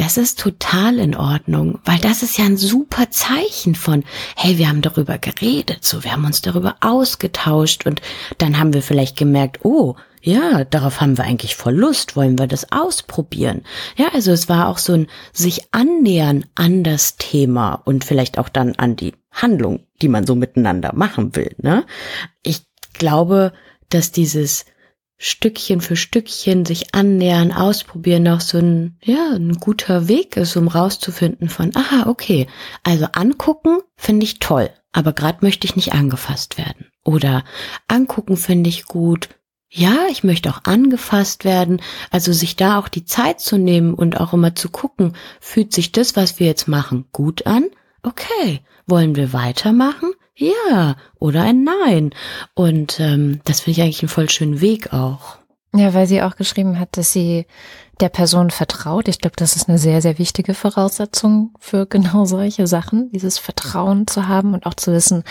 Das 0.00 0.16
ist 0.16 0.38
total 0.38 0.98
in 0.98 1.14
Ordnung, 1.14 1.78
weil 1.84 1.98
das 1.98 2.22
ist 2.22 2.38
ja 2.38 2.46
ein 2.46 2.56
super 2.56 3.10
Zeichen 3.10 3.74
von, 3.74 4.02
hey, 4.34 4.56
wir 4.56 4.70
haben 4.70 4.80
darüber 4.80 5.18
geredet, 5.18 5.84
so, 5.84 6.04
wir 6.04 6.12
haben 6.12 6.24
uns 6.24 6.40
darüber 6.40 6.76
ausgetauscht 6.80 7.84
und 7.84 8.00
dann 8.38 8.58
haben 8.58 8.72
wir 8.72 8.80
vielleicht 8.80 9.18
gemerkt, 9.18 9.62
oh, 9.62 9.96
ja, 10.22 10.64
darauf 10.64 11.02
haben 11.02 11.18
wir 11.18 11.24
eigentlich 11.24 11.54
voll 11.54 11.74
Lust, 11.74 12.16
wollen 12.16 12.38
wir 12.38 12.46
das 12.46 12.72
ausprobieren. 12.72 13.60
Ja, 13.98 14.08
also 14.14 14.32
es 14.32 14.48
war 14.48 14.68
auch 14.68 14.78
so 14.78 14.94
ein 14.94 15.06
sich 15.34 15.68
annähern 15.70 16.46
an 16.54 16.82
das 16.82 17.18
Thema 17.18 17.74
und 17.84 18.02
vielleicht 18.02 18.38
auch 18.38 18.48
dann 18.48 18.76
an 18.76 18.96
die 18.96 19.12
Handlung, 19.30 19.80
die 20.00 20.08
man 20.08 20.26
so 20.26 20.34
miteinander 20.34 20.94
machen 20.94 21.36
will. 21.36 21.54
Ne? 21.58 21.84
Ich 22.42 22.62
glaube, 22.94 23.52
dass 23.90 24.12
dieses 24.12 24.64
Stückchen 25.22 25.82
für 25.82 25.96
Stückchen 25.96 26.64
sich 26.64 26.94
annähern, 26.94 27.52
ausprobieren, 27.52 28.26
auch 28.26 28.40
so 28.40 28.56
ein, 28.56 28.96
ja, 29.02 29.32
ein 29.34 29.52
guter 29.60 30.08
Weg 30.08 30.38
ist, 30.38 30.56
um 30.56 30.66
rauszufinden 30.66 31.50
von, 31.50 31.76
aha, 31.76 32.08
okay, 32.08 32.46
also 32.84 33.04
angucken 33.12 33.80
finde 33.96 34.24
ich 34.24 34.38
toll, 34.38 34.70
aber 34.92 35.12
gerade 35.12 35.40
möchte 35.42 35.66
ich 35.66 35.76
nicht 35.76 35.92
angefasst 35.92 36.56
werden. 36.56 36.86
Oder 37.04 37.44
angucken 37.86 38.38
finde 38.38 38.70
ich 38.70 38.86
gut, 38.86 39.28
ja, 39.68 40.06
ich 40.10 40.24
möchte 40.24 40.48
auch 40.48 40.64
angefasst 40.64 41.44
werden, 41.44 41.82
also 42.10 42.32
sich 42.32 42.56
da 42.56 42.78
auch 42.78 42.88
die 42.88 43.04
Zeit 43.04 43.40
zu 43.40 43.58
nehmen 43.58 43.92
und 43.92 44.18
auch 44.18 44.32
immer 44.32 44.54
zu 44.54 44.70
gucken, 44.70 45.14
fühlt 45.38 45.74
sich 45.74 45.92
das, 45.92 46.16
was 46.16 46.40
wir 46.40 46.46
jetzt 46.46 46.66
machen, 46.66 47.04
gut 47.12 47.46
an? 47.46 47.66
Okay, 48.02 48.62
wollen 48.86 49.16
wir 49.16 49.34
weitermachen? 49.34 50.12
Ja 50.40 50.96
oder 51.18 51.42
ein 51.42 51.64
Nein. 51.64 52.10
Und 52.54 52.98
ähm, 52.98 53.40
das 53.44 53.60
finde 53.60 53.78
ich 53.78 53.82
eigentlich 53.82 54.02
einen 54.02 54.08
voll 54.08 54.30
schönen 54.30 54.60
Weg 54.60 54.92
auch. 54.92 55.36
Ja, 55.74 55.94
weil 55.94 56.06
sie 56.06 56.22
auch 56.22 56.34
geschrieben 56.34 56.80
hat, 56.80 56.96
dass 56.96 57.12
sie 57.12 57.46
der 58.00 58.08
Person 58.08 58.50
vertraut. 58.50 59.06
Ich 59.06 59.20
glaube, 59.20 59.36
das 59.36 59.54
ist 59.54 59.68
eine 59.68 59.78
sehr, 59.78 60.02
sehr 60.02 60.18
wichtige 60.18 60.54
Voraussetzung 60.54 61.54
für 61.60 61.86
genau 61.86 62.24
solche 62.24 62.66
Sachen, 62.66 63.10
dieses 63.12 63.38
Vertrauen 63.38 64.06
zu 64.06 64.26
haben 64.26 64.54
und 64.54 64.66
auch 64.66 64.74
zu 64.74 64.92
wissen, 64.92 65.22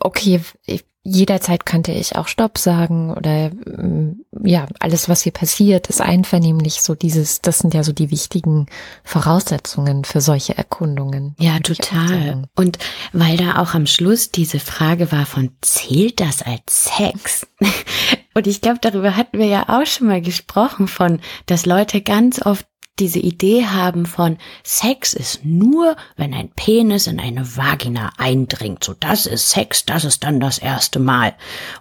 okay, 0.00 0.40
ich, 0.64 0.84
jederzeit 1.04 1.66
könnte 1.66 1.92
ich 1.92 2.16
auch 2.16 2.28
Stopp 2.28 2.56
sagen 2.56 3.12
oder 3.12 3.50
mm, 3.50 4.24
ja, 4.42 4.66
alles, 4.80 5.08
was 5.08 5.22
hier 5.22 5.32
passiert, 5.32 5.88
ist 5.88 6.00
einvernehmlich. 6.00 6.80
So 6.82 6.94
dieses, 6.94 7.42
das 7.42 7.58
sind 7.58 7.74
ja 7.74 7.84
so 7.84 7.92
die 7.92 8.10
wichtigen 8.10 8.66
Voraussetzungen 9.04 10.04
für 10.04 10.22
solche 10.22 10.56
Erkundungen. 10.56 11.36
Ja, 11.38 11.60
total. 11.60 12.48
Und 12.56 12.78
weil 13.12 13.36
da 13.36 13.58
auch 13.58 13.74
am 13.74 13.86
Schluss 13.86 14.30
diese 14.30 14.58
Frage 14.58 15.12
war 15.12 15.26
von, 15.26 15.50
zählt 15.60 16.20
das 16.20 16.42
als 16.42 16.90
Sex? 16.96 17.46
Und 18.34 18.48
ich 18.48 18.60
glaube, 18.60 18.78
darüber 18.80 19.16
hatten 19.16 19.38
wir 19.38 19.46
ja 19.46 19.68
auch 19.68 19.86
schon 19.86 20.08
mal 20.08 20.20
gesprochen 20.20 20.88
von, 20.88 21.20
dass 21.46 21.66
Leute 21.66 22.00
ganz 22.00 22.44
oft 22.44 22.66
diese 22.98 23.18
Idee 23.18 23.66
haben 23.66 24.06
von 24.06 24.38
Sex 24.62 25.14
ist 25.14 25.44
nur, 25.44 25.96
wenn 26.16 26.32
ein 26.32 26.50
Penis 26.50 27.06
in 27.06 27.18
eine 27.18 27.56
Vagina 27.56 28.12
eindringt. 28.18 28.84
So, 28.84 28.94
das 28.98 29.26
ist 29.26 29.50
Sex, 29.50 29.84
das 29.84 30.04
ist 30.04 30.22
dann 30.22 30.38
das 30.38 30.58
erste 30.58 31.00
Mal. 31.00 31.34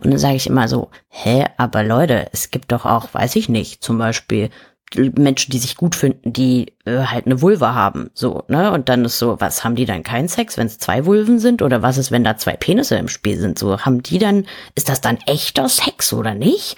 Und 0.04 0.12
dann 0.12 0.20
sage 0.20 0.36
ich 0.36 0.48
immer 0.48 0.68
so, 0.68 0.90
hä, 1.10 1.46
aber 1.58 1.84
Leute, 1.84 2.30
es 2.32 2.50
gibt 2.50 2.72
doch 2.72 2.86
auch, 2.86 3.14
weiß 3.14 3.36
ich 3.36 3.48
nicht, 3.48 3.84
zum 3.84 3.98
Beispiel 4.00 4.50
Menschen, 4.96 5.52
die 5.52 5.58
sich 5.60 5.76
gut 5.76 5.96
finden, 5.96 6.34
die 6.34 6.74
äh, 6.86 7.06
halt 7.06 7.26
eine 7.26 7.42
Vulva 7.42 7.74
haben, 7.74 8.12
so, 8.14 8.44
ne? 8.48 8.72
Und 8.72 8.90
dann 8.90 9.06
ist 9.06 9.18
so, 9.18 9.40
was 9.40 9.64
haben 9.64 9.76
die 9.76 9.86
dann 9.86 10.04
keinen 10.04 10.28
Sex, 10.28 10.58
wenn 10.58 10.68
es 10.68 10.78
zwei 10.78 11.06
Vulven 11.06 11.40
sind? 11.40 11.62
Oder 11.64 11.82
was 11.82 11.98
ist, 11.98 12.12
wenn 12.12 12.24
da 12.24 12.38
zwei 12.38 12.56
Penisse 12.56 12.96
im 12.98 13.08
Spiel 13.08 13.40
sind? 13.40 13.58
So, 13.58 13.80
haben 13.80 14.04
die 14.04 14.20
dann, 14.20 14.46
ist 14.76 14.90
das 14.90 15.02
dann 15.02 15.18
echter 15.26 15.68
Sex 15.68 16.14
oder 16.14 16.36
nicht? 16.36 16.78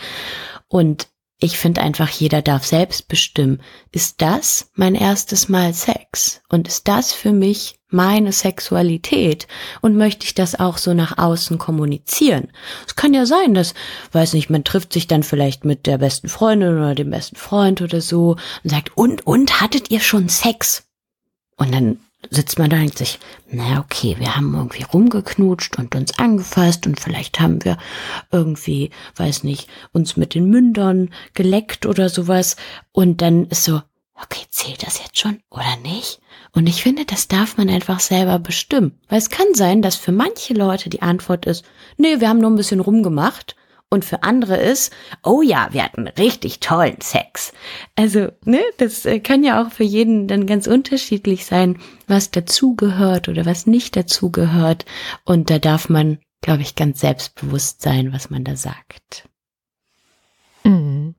Und 0.67 1.07
ich 1.45 1.57
finde 1.57 1.81
einfach, 1.81 2.09
jeder 2.09 2.41
darf 2.41 2.65
selbst 2.65 3.07
bestimmen, 3.07 3.61
ist 3.91 4.21
das 4.21 4.71
mein 4.73 4.95
erstes 4.95 5.47
Mal 5.47 5.73
Sex? 5.73 6.41
Und 6.49 6.67
ist 6.67 6.87
das 6.87 7.13
für 7.13 7.31
mich 7.31 7.79
meine 7.89 8.31
Sexualität 8.31 9.47
und 9.81 9.95
möchte 9.95 10.25
ich 10.25 10.33
das 10.33 10.59
auch 10.59 10.77
so 10.77 10.93
nach 10.93 11.17
außen 11.17 11.57
kommunizieren? 11.57 12.49
Es 12.87 12.95
kann 12.95 13.13
ja 13.13 13.25
sein, 13.25 13.53
dass, 13.53 13.75
weiß 14.11 14.33
nicht, 14.33 14.49
man 14.49 14.63
trifft 14.63 14.91
sich 14.91 15.07
dann 15.07 15.23
vielleicht 15.23 15.65
mit 15.65 15.85
der 15.85 15.99
besten 15.99 16.27
Freundin 16.27 16.77
oder 16.77 16.95
dem 16.95 17.11
besten 17.11 17.35
Freund 17.35 17.81
oder 17.81 18.01
so 18.01 18.37
und 18.63 18.69
sagt, 18.69 18.97
und, 18.97 19.25
und, 19.27 19.61
hattet 19.61 19.91
ihr 19.91 19.99
schon 19.99 20.27
Sex? 20.27 20.87
Und 21.57 21.73
dann 21.73 21.99
sitzt 22.29 22.59
man 22.59 22.69
da 22.69 22.75
und 22.77 22.83
denkt 22.83 22.97
sich, 22.97 23.19
na 23.51 23.79
okay, 23.79 24.15
wir 24.19 24.35
haben 24.35 24.53
irgendwie 24.53 24.83
rumgeknutscht 24.83 25.77
und 25.77 25.95
uns 25.95 26.17
angefasst 26.19 26.87
und 26.87 26.99
vielleicht 26.99 27.39
haben 27.39 27.63
wir 27.63 27.77
irgendwie, 28.31 28.91
weiß 29.15 29.43
nicht, 29.43 29.69
uns 29.91 30.17
mit 30.17 30.33
den 30.33 30.49
Mündern 30.49 31.09
geleckt 31.33 31.85
oder 31.85 32.09
sowas. 32.09 32.55
Und 32.91 33.21
dann 33.21 33.45
ist 33.45 33.63
so, 33.63 33.81
okay, 34.21 34.45
zählt 34.49 34.85
das 34.85 34.99
jetzt 34.99 35.17
schon 35.19 35.39
oder 35.49 35.77
nicht? 35.83 36.19
Und 36.53 36.67
ich 36.67 36.81
finde, 36.81 37.05
das 37.05 37.27
darf 37.27 37.57
man 37.57 37.69
einfach 37.69 37.99
selber 37.99 38.39
bestimmen. 38.39 38.99
Weil 39.09 39.17
es 39.17 39.29
kann 39.29 39.53
sein, 39.53 39.81
dass 39.81 39.95
für 39.95 40.13
manche 40.13 40.53
Leute 40.53 40.89
die 40.89 41.01
Antwort 41.01 41.45
ist, 41.45 41.65
nee, 41.97 42.19
wir 42.19 42.29
haben 42.29 42.39
nur 42.39 42.49
ein 42.49 42.55
bisschen 42.55 42.79
rumgemacht. 42.79 43.55
Und 43.89 44.03
für 44.03 44.23
andere 44.23 44.57
ist, 44.57 44.91
oh 45.23 45.41
ja, 45.41 45.69
wir 45.71 45.83
hatten 45.83 46.07
richtig 46.07 46.59
tollen 46.59 46.99
Sex. 47.01 47.53
Also, 47.95 48.29
ne, 48.43 48.61
das 48.77 49.05
äh, 49.05 49.19
kann 49.19 49.43
ja 49.43 49.63
auch 49.63 49.71
für 49.71 49.83
jeden 49.83 50.27
dann 50.27 50.47
ganz 50.47 50.67
unterschiedlich 50.67 51.45
sein, 51.45 51.79
was 52.07 52.31
dazugehört 52.31 53.29
oder 53.29 53.45
was 53.45 53.67
nicht 53.67 53.95
dazugehört. 53.95 54.85
Und 55.23 55.49
da 55.49 55.59
darf 55.59 55.87
man, 55.87 56.19
glaube 56.41 56.63
ich, 56.63 56.75
ganz 56.75 56.99
selbstbewusst 56.99 57.81
sein, 57.81 58.11
was 58.11 58.29
man 58.29 58.43
da 58.43 58.55
sagt. 58.55 59.29
Mhm. 60.63 61.15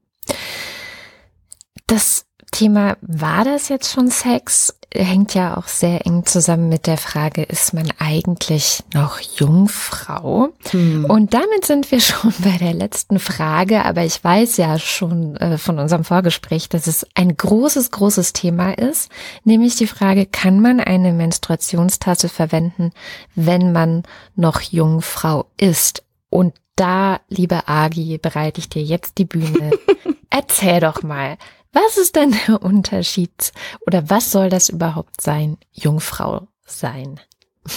Das 1.86 2.26
Thema, 2.50 2.96
war 3.00 3.44
das 3.44 3.68
jetzt 3.68 3.92
schon 3.92 4.10
Sex, 4.10 4.76
hängt 5.04 5.34
ja 5.34 5.56
auch 5.56 5.68
sehr 5.68 6.06
eng 6.06 6.24
zusammen 6.24 6.68
mit 6.68 6.86
der 6.86 6.96
Frage, 6.96 7.42
ist 7.42 7.74
man 7.74 7.90
eigentlich 7.98 8.82
noch 8.94 9.20
Jungfrau? 9.20 10.48
Hm. 10.70 11.04
Und 11.06 11.34
damit 11.34 11.64
sind 11.64 11.90
wir 11.90 12.00
schon 12.00 12.32
bei 12.38 12.56
der 12.58 12.74
letzten 12.74 13.18
Frage, 13.18 13.84
aber 13.84 14.04
ich 14.04 14.22
weiß 14.22 14.56
ja 14.56 14.78
schon 14.78 15.36
äh, 15.36 15.58
von 15.58 15.78
unserem 15.78 16.04
Vorgespräch, 16.04 16.68
dass 16.68 16.86
es 16.86 17.06
ein 17.14 17.36
großes, 17.36 17.90
großes 17.90 18.32
Thema 18.32 18.72
ist, 18.72 19.10
nämlich 19.44 19.76
die 19.76 19.86
Frage, 19.86 20.26
kann 20.26 20.60
man 20.60 20.80
eine 20.80 21.12
Menstruationstasse 21.12 22.28
verwenden, 22.28 22.92
wenn 23.34 23.72
man 23.72 24.02
noch 24.34 24.60
Jungfrau 24.60 25.46
ist? 25.56 26.02
Und 26.30 26.54
da, 26.76 27.20
liebe 27.28 27.68
Agi, 27.68 28.18
bereite 28.18 28.60
ich 28.60 28.68
dir 28.68 28.82
jetzt 28.82 29.18
die 29.18 29.24
Bühne. 29.24 29.70
Erzähl 30.30 30.80
doch 30.80 31.02
mal, 31.02 31.38
was 31.76 31.98
ist 31.98 32.16
denn 32.16 32.34
der 32.46 32.62
Unterschied? 32.62 33.52
Oder 33.86 34.08
was 34.08 34.32
soll 34.32 34.48
das 34.48 34.70
überhaupt 34.70 35.20
sein, 35.20 35.58
Jungfrau 35.72 36.48
sein? 36.64 37.20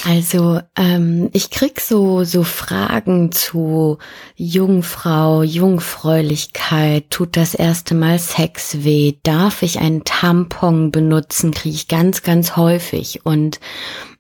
Also 0.06 0.62
ähm, 0.77 1.29
ich 1.34 1.50
krieg 1.50 1.82
so 1.82 2.24
so 2.24 2.44
Fragen 2.44 3.32
zu 3.32 3.98
Jungfrau, 4.36 5.41
Jungfräulichkeit, 5.41 7.10
tut 7.10 7.36
das 7.36 7.56
erste 7.56 7.94
Mal 7.96 8.20
Sex 8.20 8.84
weh, 8.84 9.15
darf 9.24 9.63
ich 9.63 9.79
einen 9.79 10.06
Tampon 10.06 10.91
benutzen, 10.91 11.51
kriege 11.51 11.75
ich 11.75 11.88
ganz 11.88 12.22
ganz 12.24 12.56
häufig. 12.56 13.25
Und 13.25 13.60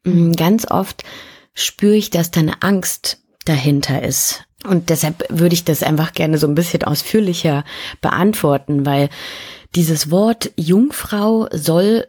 mh, 0.03 0.13
mm, 0.13 0.31
ganz 0.33 0.69
oft 0.69 1.03
spüre 1.53 1.95
ich, 1.95 2.09
dass 2.09 2.31
da 2.31 2.41
eine 2.41 2.61
Angst 2.63 3.19
dahinter 3.45 4.01
ist. 4.01 4.43
Und 4.67 4.89
deshalb 4.89 5.23
würde 5.29 5.53
ich 5.53 5.63
das 5.63 5.83
einfach 5.83 6.11
gerne 6.13 6.37
so 6.37 6.47
ein 6.47 6.55
bisschen 6.55 6.83
ausführlicher 6.83 7.63
beantworten, 8.01 8.85
weil 8.85 9.09
dieses 9.75 10.11
Wort 10.11 10.51
Jungfrau 10.55 11.47
soll 11.51 12.07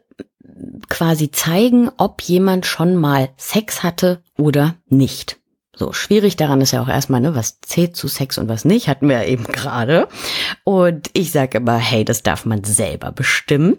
quasi 0.88 1.30
zeigen, 1.30 1.90
ob 1.96 2.22
jemand 2.22 2.66
schon 2.66 2.96
mal 2.96 3.30
Sex 3.36 3.82
hatte 3.82 4.22
oder 4.36 4.76
nicht. 4.88 5.38
So, 5.74 5.92
schwierig 5.92 6.36
daran 6.36 6.60
ist 6.60 6.72
ja 6.72 6.82
auch 6.82 6.88
erstmal, 6.88 7.22
ne, 7.22 7.34
was 7.34 7.60
zählt 7.62 7.96
zu 7.96 8.06
Sex 8.06 8.36
und 8.36 8.48
was 8.48 8.66
nicht, 8.66 8.88
hatten 8.88 9.08
wir 9.08 9.22
ja 9.22 9.28
eben 9.28 9.44
gerade. 9.44 10.08
Und 10.64 11.08
ich 11.14 11.32
sage 11.32 11.58
immer, 11.58 11.76
hey, 11.78 12.04
das 12.04 12.22
darf 12.22 12.44
man 12.44 12.64
selber 12.64 13.12
bestimmen. 13.12 13.78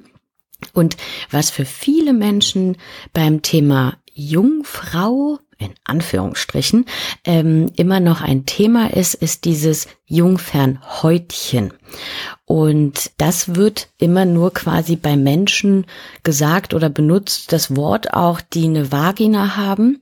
Und 0.73 0.97
was 1.29 1.49
für 1.49 1.65
viele 1.65 2.13
Menschen 2.13 2.77
beim 3.13 3.41
Thema 3.41 3.97
Jungfrau 4.13 5.39
in 5.61 5.73
Anführungsstrichen 5.83 6.85
ähm, 7.23 7.71
immer 7.75 7.99
noch 7.99 8.21
ein 8.21 8.45
Thema 8.45 8.91
ist, 8.93 9.13
ist 9.13 9.45
dieses 9.45 9.87
Jungfernhäutchen. 10.05 11.73
Und 12.45 13.11
das 13.17 13.55
wird 13.55 13.89
immer 13.97 14.25
nur 14.25 14.53
quasi 14.53 14.95
bei 14.95 15.15
Menschen 15.15 15.85
gesagt 16.23 16.73
oder 16.73 16.89
benutzt, 16.89 17.53
das 17.53 17.75
Wort 17.75 18.13
auch, 18.13 18.41
die 18.41 18.65
eine 18.65 18.91
Vagina 18.91 19.55
haben. 19.55 20.01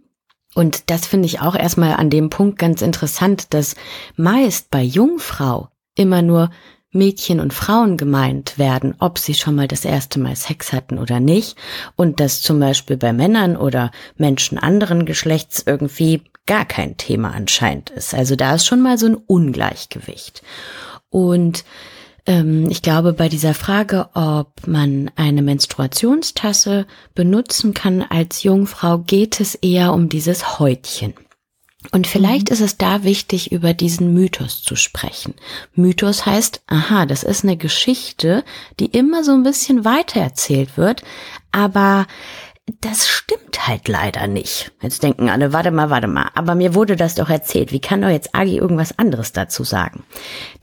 Und 0.55 0.89
das 0.89 1.05
finde 1.05 1.27
ich 1.27 1.41
auch 1.41 1.55
erstmal 1.55 1.93
an 1.93 2.09
dem 2.09 2.29
Punkt 2.29 2.57
ganz 2.57 2.81
interessant, 2.81 3.53
dass 3.53 3.75
meist 4.15 4.71
bei 4.71 4.81
Jungfrau 4.81 5.69
immer 5.95 6.21
nur 6.21 6.49
Mädchen 6.91 7.39
und 7.39 7.53
Frauen 7.53 7.97
gemeint 7.97 8.57
werden, 8.57 8.95
ob 8.99 9.19
sie 9.19 9.35
schon 9.35 9.55
mal 9.55 9.67
das 9.67 9.85
erste 9.85 10.19
Mal 10.19 10.35
Sex 10.35 10.73
hatten 10.73 10.97
oder 10.97 11.19
nicht, 11.19 11.55
und 11.95 12.19
dass 12.19 12.41
zum 12.41 12.59
Beispiel 12.59 12.97
bei 12.97 13.13
Männern 13.13 13.55
oder 13.55 13.91
Menschen 14.17 14.57
anderen 14.57 15.05
Geschlechts 15.05 15.63
irgendwie 15.65 16.23
gar 16.47 16.65
kein 16.65 16.97
Thema 16.97 17.31
anscheinend 17.31 17.91
ist. 17.91 18.15
Also 18.15 18.35
da 18.35 18.55
ist 18.55 18.65
schon 18.65 18.81
mal 18.81 18.97
so 18.97 19.05
ein 19.05 19.15
Ungleichgewicht. 19.15 20.41
Und 21.11 21.63
ähm, 22.25 22.67
ich 22.69 22.81
glaube, 22.81 23.13
bei 23.13 23.29
dieser 23.29 23.53
Frage, 23.53 24.09
ob 24.13 24.67
man 24.67 25.11
eine 25.15 25.43
Menstruationstasse 25.43 26.87
benutzen 27.13 27.73
kann 27.73 28.01
als 28.01 28.43
Jungfrau, 28.43 28.97
geht 28.97 29.39
es 29.39 29.55
eher 29.55 29.93
um 29.93 30.09
dieses 30.09 30.59
Häutchen. 30.59 31.13
Und 31.91 32.07
vielleicht 32.07 32.49
mhm. 32.49 32.53
ist 32.53 32.61
es 32.61 32.77
da 32.77 33.03
wichtig, 33.03 33.51
über 33.51 33.73
diesen 33.73 34.13
Mythos 34.13 34.61
zu 34.61 34.75
sprechen. 34.75 35.33
Mythos 35.73 36.25
heißt, 36.25 36.61
aha, 36.67 37.05
das 37.05 37.23
ist 37.23 37.43
eine 37.43 37.57
Geschichte, 37.57 38.43
die 38.79 38.87
immer 38.87 39.23
so 39.23 39.31
ein 39.31 39.43
bisschen 39.43 39.85
weitererzählt 39.85 40.77
wird, 40.77 41.03
aber 41.51 42.05
das 42.81 43.07
stimmt 43.07 43.67
halt 43.67 43.87
leider 43.87 44.27
nicht. 44.27 44.71
Jetzt 44.81 45.01
denken 45.01 45.29
alle, 45.29 45.53
warte 45.53 45.71
mal, 45.71 45.89
warte 45.89 46.07
mal, 46.07 46.29
aber 46.35 46.53
mir 46.53 46.75
wurde 46.75 46.95
das 46.95 47.15
doch 47.15 47.29
erzählt. 47.29 47.71
Wie 47.71 47.79
kann 47.79 48.01
doch 48.01 48.09
jetzt 48.09 48.35
Agi 48.35 48.57
irgendwas 48.57 48.99
anderes 48.99 49.31
dazu 49.31 49.63
sagen? 49.63 50.03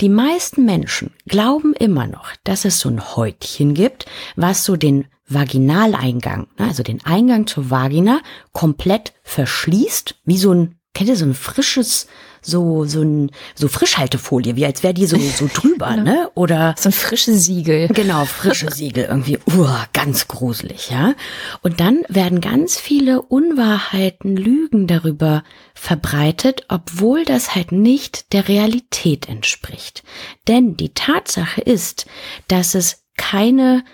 Die 0.00 0.08
meisten 0.08 0.64
Menschen 0.64 1.12
glauben 1.26 1.72
immer 1.74 2.06
noch, 2.06 2.30
dass 2.44 2.64
es 2.64 2.78
so 2.78 2.88
ein 2.88 3.16
Häutchen 3.16 3.74
gibt, 3.74 4.06
was 4.36 4.64
so 4.64 4.76
den 4.76 5.06
Vaginaleingang, 5.28 6.46
also 6.56 6.84
den 6.84 7.04
Eingang 7.04 7.48
zur 7.48 7.70
Vagina, 7.70 8.20
komplett 8.52 9.12
verschließt, 9.24 10.14
wie 10.24 10.38
so 10.38 10.52
ein 10.52 10.76
kennt 10.96 11.10
ihr 11.10 11.16
so 11.16 11.26
ein 11.26 11.34
frisches, 11.34 12.06
so, 12.40 12.86
so 12.86 13.02
ein, 13.02 13.30
so 13.54 13.68
Frischhaltefolie, 13.68 14.56
wie 14.56 14.64
als 14.64 14.82
wäre 14.82 14.94
die 14.94 15.04
so, 15.04 15.18
so 15.18 15.46
drüber, 15.52 15.90
genau. 15.94 16.02
ne? 16.02 16.30
Oder. 16.34 16.74
So 16.78 16.88
ein 16.88 16.92
frisches 16.92 17.44
Siegel. 17.44 17.88
Genau, 17.88 18.24
frische 18.24 18.70
Siegel, 18.72 19.04
irgendwie, 19.04 19.36
uh, 19.46 19.68
ganz 19.92 20.26
gruselig, 20.26 20.88
ja? 20.88 21.12
Und 21.60 21.80
dann 21.80 22.02
werden 22.08 22.40
ganz 22.40 22.78
viele 22.78 23.20
Unwahrheiten, 23.20 24.38
Lügen 24.38 24.86
darüber 24.86 25.44
verbreitet, 25.74 26.62
obwohl 26.68 27.26
das 27.26 27.54
halt 27.54 27.72
nicht 27.72 28.32
der 28.32 28.48
Realität 28.48 29.28
entspricht. 29.28 30.02
Denn 30.48 30.78
die 30.78 30.94
Tatsache 30.94 31.60
ist, 31.60 32.06
dass 32.48 32.74
es 32.74 33.04
keine, 33.18 33.84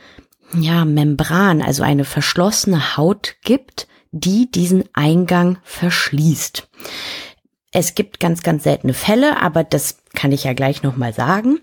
ja, 0.54 0.84
Membran, 0.84 1.62
also 1.62 1.82
eine 1.82 2.04
verschlossene 2.04 2.96
Haut 2.96 3.34
gibt, 3.42 3.88
die 4.12 4.50
diesen 4.50 4.84
Eingang 4.92 5.58
verschließt. 5.64 6.68
Es 7.72 7.94
gibt 7.94 8.20
ganz, 8.20 8.42
ganz 8.42 8.64
seltene 8.64 8.94
Fälle, 8.94 9.40
aber 9.40 9.64
das 9.64 9.96
kann 10.14 10.30
ich 10.30 10.44
ja 10.44 10.52
gleich 10.52 10.82
nochmal 10.82 11.14
sagen. 11.14 11.60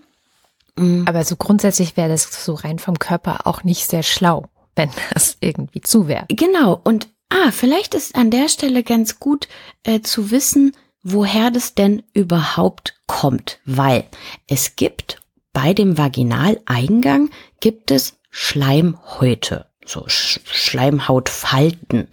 Mm. 0.76 1.04
Aber 1.06 1.24
so 1.24 1.36
grundsätzlich 1.36 1.96
wäre 1.96 2.08
das 2.08 2.44
so 2.44 2.54
rein 2.54 2.80
vom 2.80 2.98
Körper 2.98 3.46
auch 3.46 3.62
nicht 3.62 3.88
sehr 3.88 4.02
schlau, 4.02 4.46
wenn 4.74 4.90
das 5.14 5.36
irgendwie 5.40 5.80
zu 5.80 6.08
wäre. 6.08 6.26
Genau. 6.28 6.80
Und 6.82 7.08
ah, 7.28 7.52
vielleicht 7.52 7.94
ist 7.94 8.16
an 8.16 8.30
der 8.30 8.48
Stelle 8.48 8.82
ganz 8.82 9.20
gut 9.20 9.48
äh, 9.84 10.00
zu 10.00 10.32
wissen, 10.32 10.72
woher 11.02 11.50
das 11.50 11.74
denn 11.74 12.02
überhaupt 12.12 13.00
kommt, 13.06 13.60
weil 13.64 14.04
es 14.48 14.76
gibt 14.76 15.22
bei 15.52 15.72
dem 15.74 15.96
Vaginaleingang 15.96 17.30
gibt 17.60 17.90
es 17.90 18.18
Schleimhäute 18.30 19.69
so 19.84 20.04
Schleimhautfalten, 20.06 22.08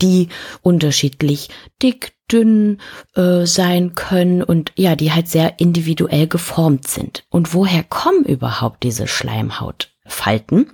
die 0.00 0.28
unterschiedlich 0.62 1.48
dick, 1.82 2.14
dünn 2.30 2.78
äh, 3.14 3.44
sein 3.44 3.94
können 3.94 4.42
und 4.42 4.72
ja, 4.76 4.96
die 4.96 5.12
halt 5.12 5.28
sehr 5.28 5.60
individuell 5.60 6.26
geformt 6.26 6.88
sind. 6.88 7.24
Und 7.28 7.54
woher 7.54 7.82
kommen 7.82 8.24
überhaupt 8.24 8.82
diese 8.82 9.06
Schleimhautfalten? 9.06 10.72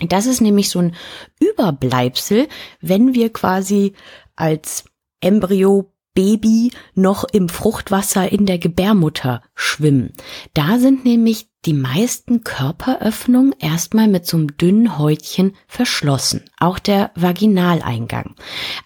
Das 0.00 0.26
ist 0.26 0.40
nämlich 0.40 0.68
so 0.68 0.80
ein 0.80 0.94
Überbleibsel, 1.40 2.48
wenn 2.80 3.14
wir 3.14 3.32
quasi 3.32 3.94
als 4.34 4.84
Embryo 5.20 5.90
Baby 6.16 6.72
noch 6.94 7.24
im 7.24 7.48
Fruchtwasser 7.48 8.32
in 8.32 8.46
der 8.46 8.58
Gebärmutter 8.58 9.42
schwimmen. 9.54 10.14
Da 10.54 10.78
sind 10.78 11.04
nämlich 11.04 11.50
die 11.66 11.74
meisten 11.74 12.42
Körperöffnungen 12.42 13.54
erstmal 13.58 14.08
mit 14.08 14.24
so 14.24 14.36
einem 14.38 14.56
dünnen 14.56 14.98
Häutchen 14.98 15.54
verschlossen, 15.66 16.44
auch 16.58 16.78
der 16.78 17.10
Vaginaleingang. 17.16 18.34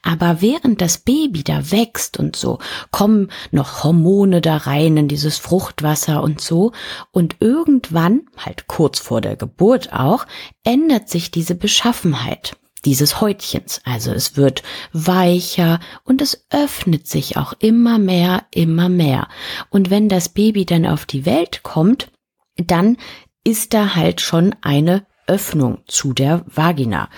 Aber 0.02 0.40
während 0.40 0.80
das 0.80 0.98
Baby 0.98 1.44
da 1.44 1.70
wächst 1.70 2.18
und 2.18 2.34
so, 2.34 2.58
kommen 2.90 3.30
noch 3.52 3.84
Hormone 3.84 4.40
da 4.40 4.56
rein 4.56 4.96
in 4.96 5.08
dieses 5.08 5.38
Fruchtwasser 5.38 6.22
und 6.22 6.40
so, 6.40 6.72
und 7.12 7.36
irgendwann, 7.38 8.22
halt 8.36 8.66
kurz 8.66 8.98
vor 8.98 9.20
der 9.20 9.36
Geburt 9.36 9.92
auch, 9.92 10.26
ändert 10.64 11.08
sich 11.08 11.30
diese 11.30 11.54
Beschaffenheit 11.54 12.56
dieses 12.84 13.20
Häutchens. 13.20 13.80
Also 13.84 14.12
es 14.12 14.36
wird 14.36 14.62
weicher 14.92 15.80
und 16.04 16.22
es 16.22 16.46
öffnet 16.50 17.06
sich 17.06 17.36
auch 17.36 17.52
immer 17.58 17.98
mehr, 17.98 18.44
immer 18.50 18.88
mehr. 18.88 19.28
Und 19.70 19.90
wenn 19.90 20.08
das 20.08 20.28
Baby 20.28 20.64
dann 20.64 20.86
auf 20.86 21.06
die 21.06 21.26
Welt 21.26 21.62
kommt, 21.62 22.10
dann 22.56 22.96
ist 23.44 23.74
da 23.74 23.94
halt 23.94 24.20
schon 24.20 24.54
eine 24.60 25.06
Öffnung 25.30 25.78
zu 25.86 26.12
der 26.12 26.44
Vagina. 26.46 27.08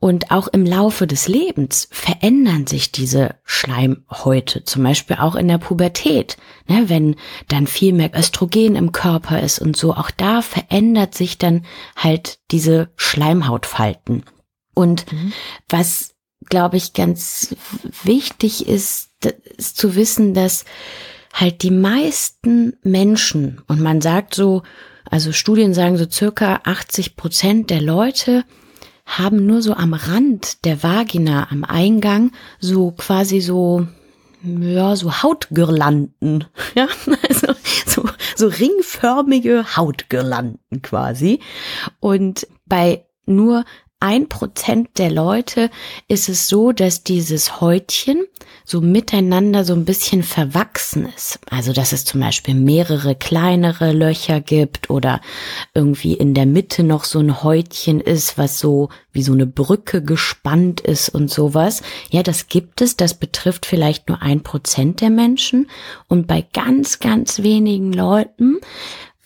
Und 0.00 0.32
auch 0.32 0.48
im 0.48 0.66
Laufe 0.66 1.06
des 1.06 1.28
Lebens 1.28 1.88
verändern 1.92 2.66
sich 2.66 2.90
diese 2.90 3.36
Schleimhäute, 3.44 4.64
zum 4.64 4.82
Beispiel 4.82 5.16
auch 5.20 5.36
in 5.36 5.46
der 5.46 5.58
Pubertät. 5.58 6.36
Ne, 6.66 6.88
wenn 6.88 7.14
dann 7.46 7.68
viel 7.68 7.92
mehr 7.92 8.10
Östrogen 8.12 8.74
im 8.74 8.90
Körper 8.90 9.40
ist 9.40 9.60
und 9.60 9.76
so, 9.76 9.94
auch 9.94 10.10
da 10.10 10.42
verändert 10.42 11.14
sich 11.14 11.38
dann 11.38 11.64
halt 11.96 12.40
diese 12.50 12.90
Schleimhautfalten. 12.96 14.24
Und 14.80 15.10
mhm. 15.12 15.32
was, 15.68 16.14
glaube 16.46 16.76
ich, 16.76 16.92
ganz 16.92 17.54
wichtig 18.02 18.66
ist, 18.66 19.10
ist 19.56 19.76
zu 19.76 19.94
wissen, 19.94 20.34
dass 20.34 20.64
halt 21.32 21.62
die 21.62 21.70
meisten 21.70 22.76
Menschen, 22.82 23.60
und 23.68 23.80
man 23.80 24.00
sagt 24.00 24.34
so, 24.34 24.62
also 25.04 25.32
Studien 25.32 25.74
sagen 25.74 25.96
so 25.96 26.08
circa 26.10 26.60
80 26.64 27.16
Prozent 27.16 27.70
der 27.70 27.80
Leute 27.80 28.44
haben 29.04 29.44
nur 29.46 29.60
so 29.60 29.74
am 29.74 29.92
Rand 29.92 30.64
der 30.64 30.82
Vagina, 30.82 31.48
am 31.50 31.64
Eingang, 31.64 32.32
so 32.60 32.92
quasi 32.92 33.40
so, 33.40 33.86
ja, 34.42 34.94
so 34.94 35.22
Hautgirlanden, 35.22 36.44
ja, 36.74 36.88
also 37.28 37.54
so, 37.86 38.04
so 38.36 38.46
ringförmige 38.46 39.76
Hautgirlanden 39.76 40.82
quasi. 40.82 41.40
Und 41.98 42.46
bei 42.66 43.04
nur 43.26 43.64
ein 44.00 44.30
Prozent 44.30 44.96
der 44.96 45.10
Leute 45.10 45.68
ist 46.08 46.30
es 46.30 46.48
so, 46.48 46.72
dass 46.72 47.04
dieses 47.04 47.60
Häutchen 47.60 48.24
so 48.64 48.80
miteinander 48.80 49.64
so 49.64 49.74
ein 49.74 49.84
bisschen 49.84 50.22
verwachsen 50.22 51.06
ist. 51.14 51.38
Also, 51.50 51.74
dass 51.74 51.92
es 51.92 52.06
zum 52.06 52.20
Beispiel 52.20 52.54
mehrere 52.54 53.14
kleinere 53.14 53.92
Löcher 53.92 54.40
gibt 54.40 54.88
oder 54.88 55.20
irgendwie 55.74 56.14
in 56.14 56.32
der 56.32 56.46
Mitte 56.46 56.82
noch 56.82 57.04
so 57.04 57.18
ein 57.18 57.42
Häutchen 57.42 58.00
ist, 58.00 58.38
was 58.38 58.58
so 58.58 58.88
wie 59.12 59.22
so 59.22 59.32
eine 59.32 59.46
Brücke 59.46 60.02
gespannt 60.02 60.80
ist 60.80 61.10
und 61.10 61.30
sowas. 61.30 61.82
Ja, 62.10 62.22
das 62.22 62.48
gibt 62.48 62.80
es. 62.80 62.96
Das 62.96 63.12
betrifft 63.12 63.66
vielleicht 63.66 64.08
nur 64.08 64.22
ein 64.22 64.42
Prozent 64.42 65.02
der 65.02 65.10
Menschen. 65.10 65.68
Und 66.08 66.26
bei 66.26 66.40
ganz, 66.40 67.00
ganz 67.00 67.42
wenigen 67.42 67.92
Leuten, 67.92 68.60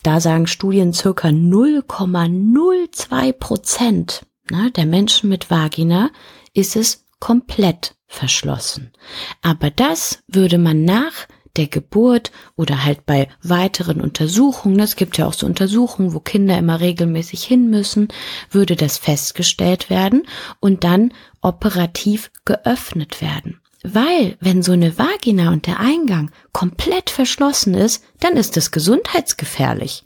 da 0.02 0.20
sagen 0.20 0.48
Studien 0.48 0.92
circa 0.92 1.28
0,02 1.28 3.32
Prozent 3.32 4.26
na, 4.50 4.70
der 4.70 4.86
Menschen 4.86 5.28
mit 5.28 5.50
Vagina 5.50 6.10
ist 6.52 6.76
es 6.76 7.06
komplett 7.18 7.94
verschlossen. 8.06 8.92
Aber 9.42 9.70
das 9.70 10.22
würde 10.28 10.58
man 10.58 10.84
nach 10.84 11.26
der 11.56 11.66
Geburt 11.68 12.32
oder 12.56 12.84
halt 12.84 13.06
bei 13.06 13.28
weiteren 13.42 14.00
Untersuchungen, 14.00 14.80
es 14.80 14.96
gibt 14.96 15.18
ja 15.18 15.26
auch 15.26 15.34
so 15.34 15.46
Untersuchungen, 15.46 16.12
wo 16.12 16.20
Kinder 16.20 16.58
immer 16.58 16.80
regelmäßig 16.80 17.44
hin 17.44 17.70
müssen, 17.70 18.08
würde 18.50 18.76
das 18.76 18.98
festgestellt 18.98 19.88
werden 19.88 20.24
und 20.60 20.84
dann 20.84 21.12
operativ 21.40 22.30
geöffnet 22.44 23.20
werden. 23.20 23.60
Weil, 23.84 24.36
wenn 24.40 24.62
so 24.62 24.72
eine 24.72 24.98
Vagina 24.98 25.50
und 25.52 25.66
der 25.66 25.78
Eingang 25.78 26.30
komplett 26.52 27.10
verschlossen 27.10 27.74
ist, 27.74 28.02
dann 28.18 28.36
ist 28.36 28.56
es 28.56 28.70
gesundheitsgefährlich. 28.70 30.04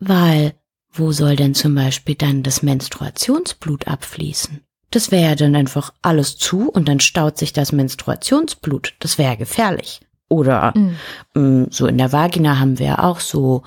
Weil 0.00 0.54
wo 0.98 1.12
soll 1.12 1.36
denn 1.36 1.54
zum 1.54 1.74
Beispiel 1.74 2.14
dann 2.14 2.42
das 2.42 2.62
Menstruationsblut 2.62 3.86
abfließen? 3.86 4.60
Das 4.90 5.10
wäre 5.10 5.30
ja 5.30 5.34
dann 5.34 5.54
einfach 5.54 5.92
alles 6.02 6.38
zu 6.38 6.70
und 6.70 6.88
dann 6.88 7.00
staut 7.00 7.36
sich 7.38 7.52
das 7.52 7.72
Menstruationsblut. 7.72 8.94
Das 9.00 9.18
wäre 9.18 9.36
gefährlich. 9.36 10.00
Oder 10.30 10.74
mhm. 10.76 10.96
ähm, 11.34 11.66
so 11.70 11.86
in 11.86 11.96
der 11.96 12.12
Vagina 12.12 12.58
haben 12.58 12.78
wir 12.78 12.86
ja 12.86 12.98
auch 13.02 13.20
so 13.20 13.62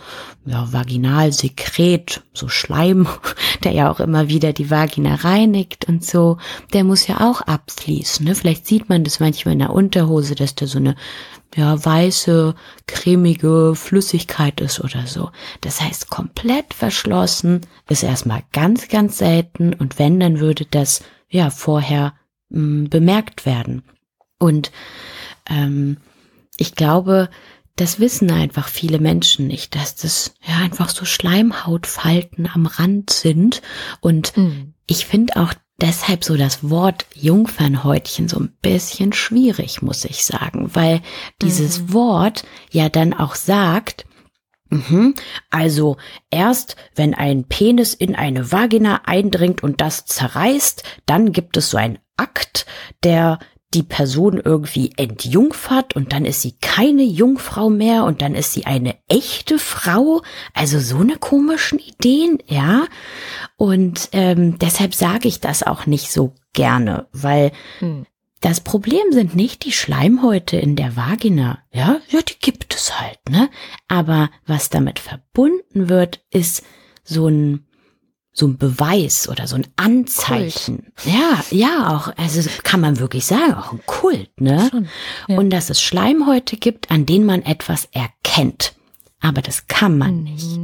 ja, 0.45 0.71
Vaginalsekret, 0.71 2.21
so 2.34 2.50
Schleim, 2.50 3.08
der 3.63 3.71
ja 3.71 3.91
auch 3.91 4.00
immer 4.00 4.30
wieder 4.30 4.54
die 4.54 4.69
Vagina 4.69 5.15
reinigt 5.15 5.86
und 5.88 6.06
so. 6.06 6.38
Der 6.74 6.84
muss 6.84 7.08
ja 7.08 7.21
auch 7.21 7.41
abfließen. 7.41 8.26
Ne? 8.26 8.36
Vielleicht 8.36 8.67
sieht 8.67 8.89
man 8.89 9.04
das 9.04 9.19
manchmal 9.19 9.54
in 9.54 9.60
der 9.60 9.74
Unterhose, 9.74 10.36
dass 10.36 10.54
da 10.54 10.67
so 10.67 10.78
eine 10.78 10.95
ja, 11.56 11.84
weiße, 11.84 12.56
cremige 12.88 13.74
Flüssigkeit 13.76 14.62
ist 14.62 14.80
oder 14.80 15.08
so. 15.08 15.32
Das 15.62 15.82
heißt, 15.82 16.10
komplett 16.10 16.74
verschlossen 16.74 17.62
ist 17.89 18.04
erstmal 18.04 18.43
ganz, 18.54 18.88
ganz 18.88 19.17
selten 19.17 19.74
und 19.74 20.00
wenn, 20.00 20.19
dann 20.19 20.39
würde 20.39 20.65
das 20.69 21.04
ja 21.28 21.50
vorher 21.50 22.13
mh, 22.50 22.60
hm, 22.60 22.89
bemerkt 22.89 23.45
werden. 23.45 23.84
Und 24.38 24.71
ähm, 25.50 25.97
ich 26.58 26.76
glaube, 26.76 27.30
das 27.76 28.00
wissen 28.00 28.32
einfach 28.32 28.68
viele 28.68 29.00
Menschen 29.00 29.48
nicht, 29.48 29.76
dass 29.76 29.96
das 29.96 30.36
ja 30.46 30.58
einfach 30.58 30.90
so 30.90 31.06
Schleimhautfalten 31.06 32.50
am 32.54 32.66
Rand 32.66 33.10
sind. 33.10 33.62
Und 34.02 34.38
mhm. 34.38 34.74
ich 34.88 35.06
finde 35.06 35.38
auch 35.38 35.54
deshalb 35.80 36.24
so 36.24 36.38
das 36.38 36.70
Wort 36.70 37.06
Jungfernhäutchen 37.16 38.30
so 38.30 38.40
ein 38.40 38.56
bisschen 38.62 39.14
schwierig, 39.14 39.82
muss 39.82 40.06
ich 40.06 40.24
sagen, 40.26 40.70
weil 40.74 41.02
dieses 41.42 41.80
mhm. 41.80 41.94
Wort 41.94 42.44
ja 42.72 42.88
dann 42.90 43.14
auch 43.14 43.36
sagt, 43.36 44.06
mhm, 44.70 45.16
also 45.50 45.98
erst 46.30 46.76
wenn 46.96 47.16
ein 47.16 47.46
Penis 47.46 47.94
in 47.94 48.16
eine 48.16 48.52
Vagina 48.52 49.02
eindringt 49.06 49.64
und 49.64 49.82
das 49.82 50.06
zerreißt, 50.06 50.84
dann 51.08 51.32
gibt 51.32 51.58
es 51.58 51.72
so 51.72 51.78
ein 51.78 51.98
Akt, 52.16 52.68
der 53.04 53.40
die 53.74 53.84
Person 53.84 54.42
irgendwie 54.44 54.92
entjungfert 54.98 55.96
und 55.96 56.12
dann 56.12 56.26
ist 56.26 56.42
sie 56.42 56.54
keine 56.60 57.04
Jungfrau 57.04 57.70
mehr 57.70 58.04
und 58.04 58.22
dann 58.22 58.36
ist 58.36 58.54
sie 58.54 58.66
eine 58.66 58.98
echte 59.08 59.60
Frau. 59.60 60.22
Also 60.54 60.80
so 60.80 60.98
eine 60.98 61.18
komischen 61.18 61.80
Ideen, 61.80 62.40
ja. 62.48 62.86
Und 63.56 64.10
ähm, 64.12 64.60
deshalb 64.60 64.94
sage 64.94 65.28
ich 65.28 65.40
das 65.40 65.64
auch 65.64 65.86
nicht 65.86 66.12
so 66.12 66.34
gerne, 66.52 67.08
weil 67.14 67.54
hm. 67.80 68.06
das 68.42 68.60
Problem 68.60 69.12
sind 69.12 69.36
nicht 69.36 69.64
die 69.64 69.72
Schleimhäute 69.72 70.58
in 70.58 70.76
der 70.76 70.98
Vagina. 70.98 71.60
Ja, 71.72 72.02
ja, 72.10 72.22
die 72.22 72.40
gibt 72.40 72.76
es 72.76 73.00
halt, 73.00 73.20
ne? 73.30 73.50
Aber 73.88 74.30
was 74.46 74.70
damit 74.70 75.00
verbunden 75.00 75.88
wird, 75.88 76.26
ist 76.30 76.64
so 77.04 77.28
ein 77.28 77.68
so 78.34 78.48
ein 78.48 78.58
Beweis 78.58 79.28
oder 79.28 79.48
so 79.48 79.56
ein 79.56 79.67
Anzeichen. 79.76 80.86
Kult. 80.96 81.15
Ja, 81.15 81.44
ja, 81.52 81.96
auch, 81.96 82.13
also 82.17 82.50
kann 82.63 82.80
man 82.80 83.00
wirklich 83.00 83.26
sagen, 83.26 83.54
auch 83.56 83.74
ein 83.74 83.82
Kult, 83.86 84.30
ne? 84.39 84.70
Schon, 84.72 84.88
ja. 85.28 85.38
Und 85.38 85.50
dass 85.50 85.70
es 85.70 85.82
Schleimhäute 85.82 86.58
gibt, 86.58 86.91
an 86.91 87.06
denen 87.06 87.26
man 87.26 87.41
etwas 87.41 87.89
erkennt. 87.91 88.74
Aber 89.20 89.41
das 89.41 89.67
kann 89.67 89.98
man 89.98 90.17
mhm. 90.17 90.24
nicht. 90.24 90.60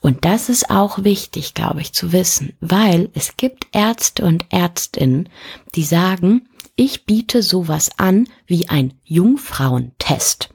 Und 0.00 0.24
das 0.24 0.48
ist 0.48 0.70
auch 0.70 1.04
wichtig, 1.04 1.54
glaube 1.54 1.80
ich, 1.82 1.92
zu 1.92 2.12
wissen, 2.12 2.54
weil 2.60 3.10
es 3.14 3.36
gibt 3.36 3.66
Ärzte 3.72 4.24
und 4.24 4.46
Ärztinnen, 4.50 5.28
die 5.74 5.84
sagen, 5.84 6.48
ich 6.76 7.04
biete 7.04 7.42
sowas 7.42 7.90
an 7.98 8.26
wie 8.46 8.68
ein 8.68 8.94
Jungfrauentest. 9.04 10.48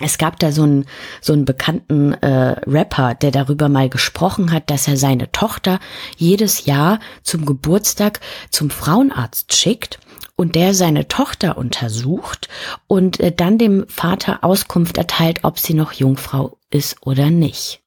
Es 0.00 0.18
gab 0.18 0.38
da 0.38 0.52
so 0.52 0.62
einen, 0.62 0.86
so 1.20 1.32
einen 1.32 1.44
bekannten 1.44 2.14
äh, 2.14 2.60
Rapper, 2.66 3.14
der 3.14 3.30
darüber 3.30 3.68
mal 3.68 3.88
gesprochen 3.88 4.52
hat, 4.52 4.70
dass 4.70 4.88
er 4.88 4.96
seine 4.96 5.30
Tochter 5.32 5.78
jedes 6.16 6.64
Jahr 6.64 7.00
zum 7.22 7.44
Geburtstag 7.44 8.20
zum 8.50 8.70
Frauenarzt 8.70 9.54
schickt 9.54 9.98
und 10.36 10.54
der 10.54 10.72
seine 10.72 11.06
Tochter 11.06 11.58
untersucht 11.58 12.48
und 12.86 13.20
äh, 13.20 13.30
dann 13.30 13.58
dem 13.58 13.86
Vater 13.88 14.42
Auskunft 14.42 14.96
erteilt, 14.96 15.40
ob 15.42 15.58
sie 15.58 15.74
noch 15.74 15.92
Jungfrau 15.92 16.56
ist 16.70 16.96
oder 17.02 17.30
nicht. 17.30 17.82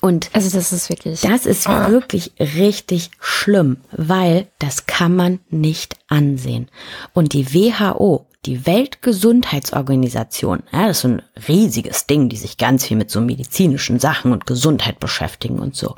Und 0.00 0.30
also 0.32 0.56
das 0.56 0.72
ist 0.72 0.88
wirklich, 0.88 1.20
das 1.20 1.46
ist 1.46 1.68
wirklich 1.68 2.32
richtig 2.38 3.10
schlimm, 3.20 3.78
weil 3.92 4.48
das 4.58 4.86
kann 4.86 5.14
man 5.14 5.40
nicht 5.50 5.96
ansehen. 6.08 6.68
Und 7.12 7.34
die 7.34 7.52
WHO 7.52 8.26
die 8.46 8.64
Weltgesundheitsorganisation, 8.66 10.62
ja, 10.72 10.86
das 10.86 10.98
ist 10.98 11.02
so 11.02 11.08
ein 11.08 11.20
riesiges 11.46 12.06
Ding, 12.06 12.30
die 12.30 12.36
sich 12.36 12.56
ganz 12.56 12.86
viel 12.86 12.96
mit 12.96 13.10
so 13.10 13.20
medizinischen 13.20 13.98
Sachen 13.98 14.32
und 14.32 14.46
Gesundheit 14.46 14.98
beschäftigen 14.98 15.58
und 15.58 15.76
so, 15.76 15.96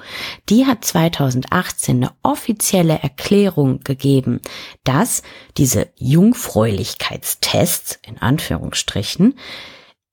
die 0.48 0.66
hat 0.66 0.84
2018 0.84 1.98
eine 1.98 2.10
offizielle 2.22 2.98
Erklärung 2.98 3.78
gegeben, 3.80 4.40
dass 4.82 5.22
diese 5.56 5.90
Jungfräulichkeitstests, 5.96 8.00
in 8.06 8.18
Anführungsstrichen, 8.18 9.34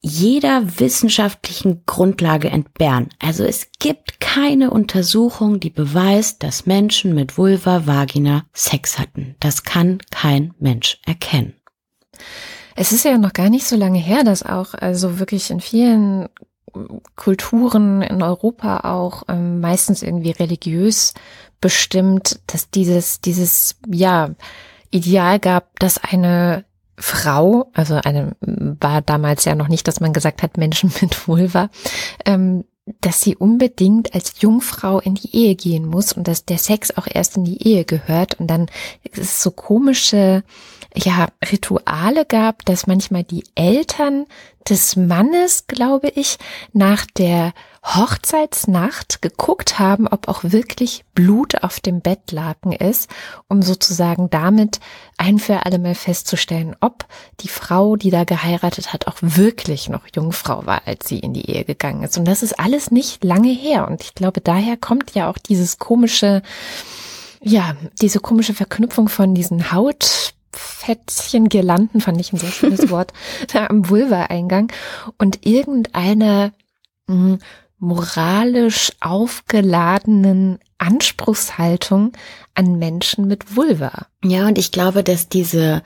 jeder 0.02 0.80
wissenschaftlichen 0.80 1.84
Grundlage 1.86 2.50
entbehren. 2.50 3.10
Also 3.20 3.44
es 3.44 3.68
gibt 3.80 4.22
keine 4.22 4.72
Untersuchung, 4.72 5.60
die 5.60 5.72
beweist, 5.72 6.42
dass 6.44 6.66
Menschen 6.66 7.14
mit 7.14 7.38
Vulva, 7.38 7.86
Vagina 7.86 8.46
Sex 8.54 8.98
hatten. 8.98 9.36
Das 9.42 9.64
kann 9.64 10.00
kein 10.12 10.54
Mensch 10.60 11.00
erkennen. 11.06 11.59
Es 12.76 12.92
ist 12.92 13.06
ja 13.06 13.18
noch 13.18 13.34
gar 13.34 13.50
nicht 13.50 13.66
so 13.66 13.76
lange 13.76 14.00
her, 14.00 14.24
dass 14.24 14.44
auch 14.44 14.74
also 14.74 15.20
wirklich 15.20 15.52
in 15.52 15.60
vielen 15.60 16.30
Kulturen 17.16 18.02
in 18.02 18.22
Europa 18.22 18.82
auch 18.82 19.24
ähm, 19.28 19.60
meistens 19.60 20.04
irgendwie 20.04 20.32
religiös 20.32 21.14
bestimmt, 21.62 22.40
dass 22.48 22.70
dieses 22.70 23.22
dieses 23.22 23.76
ja 23.88 24.30
Ideal 24.92 25.40
gab, 25.40 25.80
dass 25.80 26.04
eine 26.04 26.66
Frau, 26.98 27.70
also 27.74 27.96
eine 27.96 28.36
war 28.42 29.02
damals 29.02 29.46
ja 29.46 29.56
noch 29.56 29.68
nicht, 29.68 29.88
dass 29.88 30.00
man 30.00 30.14
gesagt 30.14 30.44
hat, 30.44 30.58
Menschen 30.58 30.92
mit 31.02 31.28
Vulva, 31.28 31.70
ähm, 32.26 32.66
dass 33.02 33.22
sie 33.22 33.36
unbedingt 33.36 34.14
als 34.14 34.42
Jungfrau 34.42 35.00
in 35.00 35.16
die 35.16 35.36
Ehe 35.36 35.56
gehen 35.56 35.86
muss 35.86 36.14
und 36.14 36.28
dass 36.28 36.46
der 36.46 36.58
Sex 36.58 36.96
auch 36.98 37.08
erst 37.12 37.38
in 37.38 37.44
die 37.44 37.68
Ehe 37.68 37.86
gehört. 37.86 38.40
Und 38.40 38.48
dann 38.48 38.68
es 39.12 39.42
so 39.42 39.52
komische 39.52 40.44
ja 40.96 41.28
Rituale 41.52 42.26
gab, 42.26 42.66
dass 42.66 42.88
manchmal 42.88 43.24
die 43.24 43.44
Eltern 43.56 44.26
des 44.68 44.96
Mannes, 44.96 45.68
glaube 45.68 46.10
ich, 46.10 46.38
nach 46.74 47.06
der 47.06 47.54
Hochzeitsnacht 47.84 49.22
geguckt 49.22 49.80
haben, 49.80 50.08
ob 50.08 50.28
auch 50.28 50.44
wirklich 50.44 51.06
Blut 51.16 51.64
auf 51.64 51.80
dem 51.80 52.02
Bettlaken 52.02 52.72
ist, 52.72 53.10
um 53.48 53.62
sozusagen 53.62 54.30
damit 54.30 54.80
ein 55.18 55.40
für 55.40 55.66
alle 55.66 55.80
Mal 55.80 55.96
festzustellen, 55.96 56.76
ob 56.82 57.06
die 57.40 57.48
Frau, 57.48 57.96
die 57.96 58.10
da 58.10 58.26
geheiratet 58.26 58.94
hat, 58.94 59.08
auch 59.08 59.18
wirklich 59.22 59.90
noch 59.90 60.04
Jungfrau 60.14 60.66
war, 60.66 60.82
als 60.86 61.08
sie 61.08 61.20
in 61.20 61.34
die 61.34 61.50
Ehe 61.50 61.64
gegangen 61.64 62.04
ist. 62.04 62.18
Und 62.18 62.26
das 62.26 62.44
ist 62.44 62.60
alles 62.60 62.92
nicht 62.92 63.24
lange 63.24 63.52
her. 63.52 63.88
Und 63.88 64.02
ich 64.02 64.14
glaube, 64.14 64.42
daher 64.42 64.78
kommt 64.78 65.16
ja 65.16 65.30
auch 65.30 65.38
dieses 65.38 65.80
komische, 65.80 66.42
ja, 67.42 67.76
diese 68.02 68.20
komische 68.20 68.54
Verknüpfung 68.54 69.08
von 69.08 69.34
diesen 69.34 69.72
Haut 69.72 70.34
Fettchen, 70.52 71.48
Girlanden, 71.48 72.02
fand 72.02 72.20
ich 72.20 72.34
ein 72.34 72.38
sehr 72.38 72.52
schönes 72.52 72.90
Wort, 72.90 73.14
da 73.54 73.68
am 73.68 73.90
Vulva-Eingang 73.90 74.72
und 75.18 75.46
irgendeine 75.46 76.54
mh, 77.08 77.16
hm, 77.16 77.40
moralisch 77.80 78.92
aufgeladenen 79.00 80.60
Anspruchshaltung 80.78 82.14
an 82.56 82.78
Menschen 82.78 83.28
mit 83.28 83.56
Vulva. 83.56 84.08
Ja, 84.24 84.48
und 84.48 84.58
ich 84.58 84.72
glaube, 84.72 85.04
dass 85.04 85.30
diese 85.30 85.82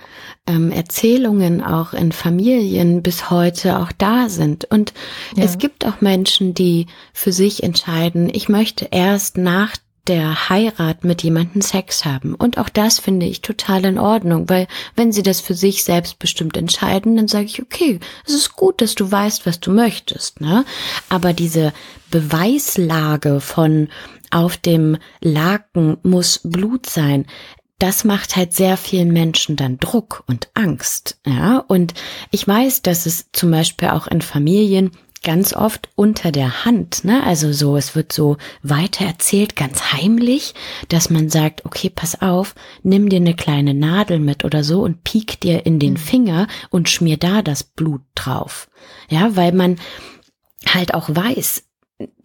ähm, 0.48 0.72
Erzählungen 0.72 1.64
auch 1.64 1.94
in 1.94 2.12
Familien 2.12 3.04
bis 3.04 3.30
heute 3.30 3.80
auch 3.80 3.92
da 3.92 4.30
sind. 4.30 4.66
Und 4.66 4.94
ja. 5.36 5.44
es 5.44 5.58
gibt 5.58 5.86
auch 5.86 6.02
Menschen, 6.02 6.54
die 6.54 6.88
für 7.14 7.32
sich 7.32 7.64
entscheiden, 7.64 8.30
ich 8.32 8.50
möchte 8.50 8.88
erst 8.92 9.38
nach 9.38 9.76
der 10.08 10.50
Heirat 10.50 11.04
mit 11.04 11.24
jemandem 11.24 11.62
Sex 11.62 12.04
haben. 12.04 12.36
Und 12.36 12.58
auch 12.58 12.70
das 12.70 13.00
finde 13.00 13.26
ich 13.26 13.42
total 13.42 13.86
in 13.86 13.98
Ordnung, 13.98 14.50
weil 14.50 14.68
wenn 14.96 15.12
sie 15.12 15.24
das 15.24 15.40
für 15.40 15.54
sich 15.54 15.84
selbstbestimmt 15.84 16.58
entscheiden, 16.58 17.16
dann 17.16 17.28
sage 17.28 17.46
ich, 17.46 17.62
okay, 17.62 18.00
es 18.26 18.34
ist 18.34 18.56
gut, 18.56 18.82
dass 18.82 18.96
du 18.96 19.10
weißt, 19.10 19.46
was 19.46 19.60
du 19.60 19.72
möchtest, 19.72 20.42
ne? 20.42 20.66
Aber 21.10 21.34
diese 21.34 21.74
Beweislage 22.12 23.40
von 23.40 23.88
auf 24.30 24.58
dem 24.58 24.98
Laken 25.22 25.98
muss 26.04 26.42
Blut 26.44 26.88
sein, 26.88 27.26
das 27.80 28.04
macht 28.04 28.36
halt 28.36 28.54
sehr 28.54 28.78
vielen 28.78 29.12
Menschen 29.12 29.56
dann 29.56 29.78
Druck 29.78 30.24
und 30.28 30.50
Angst, 30.54 31.20
ja. 31.26 31.60
Und 31.60 31.94
ich 32.32 32.48
weiß, 32.48 32.82
dass 32.82 33.06
es 33.06 33.30
zum 33.32 33.52
Beispiel 33.52 33.90
auch 33.90 34.08
in 34.08 34.22
Familien 34.22 34.92
ganz 35.24 35.54
oft 35.54 35.90
unter 35.96 36.32
der 36.32 36.66
Hand, 36.66 37.04
ne? 37.04 37.24
Also 37.24 37.52
so, 37.52 37.76
es 37.78 37.96
wird 37.96 38.12
so 38.12 38.38
weiter 38.62 39.06
erzählt, 39.06 39.56
ganz 39.56 39.94
heimlich, 39.94 40.54
dass 40.90 41.10
man 41.10 41.30
sagt, 41.30 41.66
okay, 41.66 41.90
pass 41.90 42.22
auf, 42.22 42.56
nimm 42.84 43.10
dir 43.10 43.18
eine 43.18 43.36
kleine 43.36 43.74
Nadel 43.74 44.20
mit 44.20 44.46
oder 44.46 44.64
so 44.64 44.82
und 44.82 45.04
piek 45.04 45.40
dir 45.40 45.66
in 45.66 45.80
den 45.80 45.94
mhm. 45.94 45.98
Finger 45.98 46.48
und 46.70 46.90
schmier 46.90 47.18
da 47.18 47.42
das 47.42 47.64
Blut 47.64 48.02
drauf. 48.16 48.70
Ja, 49.10 49.36
weil 49.36 49.54
man 49.54 49.78
halt 50.68 50.94
auch 50.94 51.10
weiß, 51.10 51.64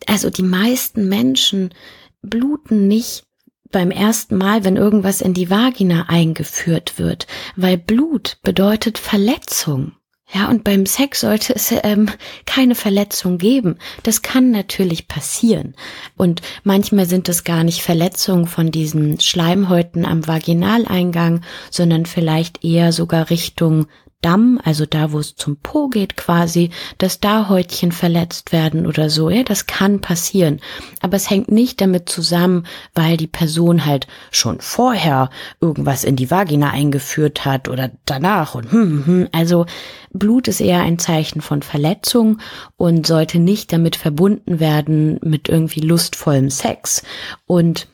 also 0.06 0.30
die 0.30 0.42
meisten 0.42 1.08
Menschen 1.08 1.74
bluten 2.22 2.88
nicht 2.88 3.24
beim 3.70 3.90
ersten 3.90 4.36
Mal, 4.36 4.64
wenn 4.64 4.76
irgendwas 4.76 5.20
in 5.20 5.34
die 5.34 5.50
Vagina 5.50 6.06
eingeführt 6.08 6.98
wird, 6.98 7.26
weil 7.56 7.76
Blut 7.76 8.38
bedeutet 8.42 8.98
Verletzung. 8.98 9.92
Ja, 10.30 10.50
und 10.50 10.62
beim 10.62 10.84
Sex 10.84 11.20
sollte 11.20 11.54
es 11.54 11.72
ähm, 11.82 12.10
keine 12.44 12.74
Verletzung 12.74 13.38
geben. 13.38 13.78
Das 14.02 14.20
kann 14.20 14.50
natürlich 14.50 15.08
passieren. 15.08 15.74
Und 16.16 16.42
manchmal 16.64 17.06
sind 17.06 17.30
es 17.30 17.44
gar 17.44 17.64
nicht 17.64 17.80
Verletzungen 17.82 18.46
von 18.46 18.70
diesen 18.70 19.20
Schleimhäuten 19.20 20.04
am 20.04 20.26
Vaginaleingang, 20.26 21.40
sondern 21.70 22.04
vielleicht 22.04 22.62
eher 22.62 22.92
sogar 22.92 23.30
Richtung 23.30 23.86
Damm, 24.20 24.60
also 24.64 24.84
da, 24.84 25.12
wo 25.12 25.20
es 25.20 25.36
zum 25.36 25.58
Po 25.58 25.88
geht 25.88 26.16
quasi, 26.16 26.70
dass 26.98 27.20
da 27.20 27.48
Häutchen 27.48 27.92
verletzt 27.92 28.50
werden 28.50 28.84
oder 28.84 29.10
so. 29.10 29.30
Ja, 29.30 29.44
das 29.44 29.68
kann 29.68 30.00
passieren. 30.00 30.58
Aber 31.00 31.16
es 31.16 31.30
hängt 31.30 31.52
nicht 31.52 31.80
damit 31.80 32.08
zusammen, 32.08 32.66
weil 32.94 33.16
die 33.16 33.28
Person 33.28 33.86
halt 33.86 34.08
schon 34.32 34.60
vorher 34.60 35.30
irgendwas 35.60 36.02
in 36.02 36.16
die 36.16 36.32
Vagina 36.32 36.70
eingeführt 36.70 37.44
hat 37.44 37.68
oder 37.68 37.92
danach 38.06 38.56
und 38.56 38.72
hm, 38.72 38.82
hm, 38.82 39.06
hm. 39.06 39.28
Also 39.30 39.66
Blut 40.12 40.48
ist 40.48 40.60
eher 40.60 40.80
ein 40.80 40.98
Zeichen 40.98 41.40
von 41.40 41.62
Verletzung 41.62 42.38
und 42.76 43.06
sollte 43.06 43.38
nicht 43.38 43.72
damit 43.72 43.94
verbunden 43.94 44.58
werden 44.58 45.20
mit 45.22 45.48
irgendwie 45.48 45.80
lustvollem 45.80 46.50
Sex. 46.50 47.04
Und 47.46 47.86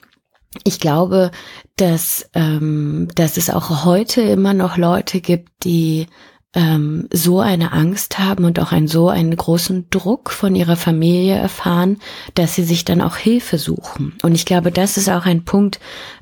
ich 0.62 0.78
glaube, 0.78 1.30
dass, 1.76 2.30
ähm, 2.34 3.08
dass 3.14 3.36
es 3.36 3.50
auch 3.50 3.84
heute 3.84 4.22
immer 4.22 4.54
noch 4.54 4.76
Leute 4.76 5.20
gibt, 5.20 5.64
die 5.64 6.06
ähm, 6.54 7.08
so 7.12 7.40
eine 7.40 7.72
Angst 7.72 8.18
haben 8.18 8.44
und 8.44 8.60
auch 8.60 8.72
einen 8.72 8.86
so 8.86 9.08
einen 9.08 9.36
großen 9.36 9.90
Druck 9.90 10.30
von 10.30 10.54
ihrer 10.54 10.76
Familie 10.76 11.34
erfahren, 11.34 11.98
dass 12.34 12.54
sie 12.54 12.62
sich 12.62 12.84
dann 12.84 13.00
auch 13.00 13.16
Hilfe 13.16 13.58
suchen. 13.58 14.16
Und 14.22 14.34
ich 14.34 14.46
glaube, 14.46 14.70
das 14.70 14.96
ist 14.96 15.08
auch 15.08 15.26
ein 15.26 15.44
Punkt, 15.44 15.80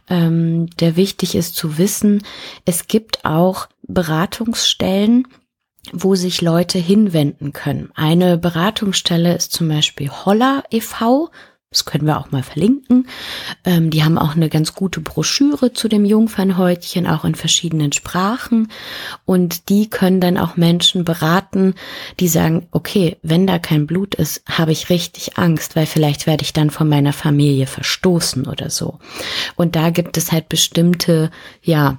ähm, 0.08 0.68
der 0.80 0.96
wichtig 0.96 1.34
ist 1.34 1.54
zu 1.54 1.76
wissen. 1.76 2.22
Es 2.64 2.86
gibt 2.86 3.24
auch 3.24 3.68
Beratungsstellen, 3.82 5.28
wo 5.92 6.14
sich 6.14 6.40
Leute 6.40 6.78
hinwenden 6.78 7.52
können. 7.52 7.90
Eine 7.94 8.38
Beratungsstelle 8.38 9.34
ist 9.34 9.52
zum 9.52 9.68
Beispiel 9.68 10.10
Holla 10.10 10.62
e.V. 10.70 11.30
Das 11.72 11.86
können 11.86 12.06
wir 12.06 12.18
auch 12.18 12.30
mal 12.30 12.42
verlinken. 12.42 13.08
Ähm, 13.64 13.90
die 13.90 14.04
haben 14.04 14.18
auch 14.18 14.36
eine 14.36 14.50
ganz 14.50 14.74
gute 14.74 15.00
Broschüre 15.00 15.72
zu 15.72 15.88
dem 15.88 16.04
Jungfernhäutchen, 16.04 17.06
auch 17.06 17.24
in 17.24 17.34
verschiedenen 17.34 17.92
Sprachen. 17.92 18.70
Und 19.24 19.70
die 19.70 19.88
können 19.88 20.20
dann 20.20 20.36
auch 20.36 20.56
Menschen 20.56 21.04
beraten, 21.04 21.74
die 22.20 22.28
sagen, 22.28 22.68
okay, 22.72 23.16
wenn 23.22 23.46
da 23.46 23.58
kein 23.58 23.86
Blut 23.86 24.14
ist, 24.14 24.42
habe 24.46 24.72
ich 24.72 24.90
richtig 24.90 25.38
Angst, 25.38 25.74
weil 25.74 25.86
vielleicht 25.86 26.26
werde 26.26 26.42
ich 26.42 26.52
dann 26.52 26.68
von 26.68 26.88
meiner 26.88 27.14
Familie 27.14 27.66
verstoßen 27.66 28.46
oder 28.46 28.68
so. 28.68 28.98
Und 29.56 29.74
da 29.74 29.88
gibt 29.88 30.18
es 30.18 30.30
halt 30.30 30.50
bestimmte, 30.50 31.30
ja, 31.62 31.98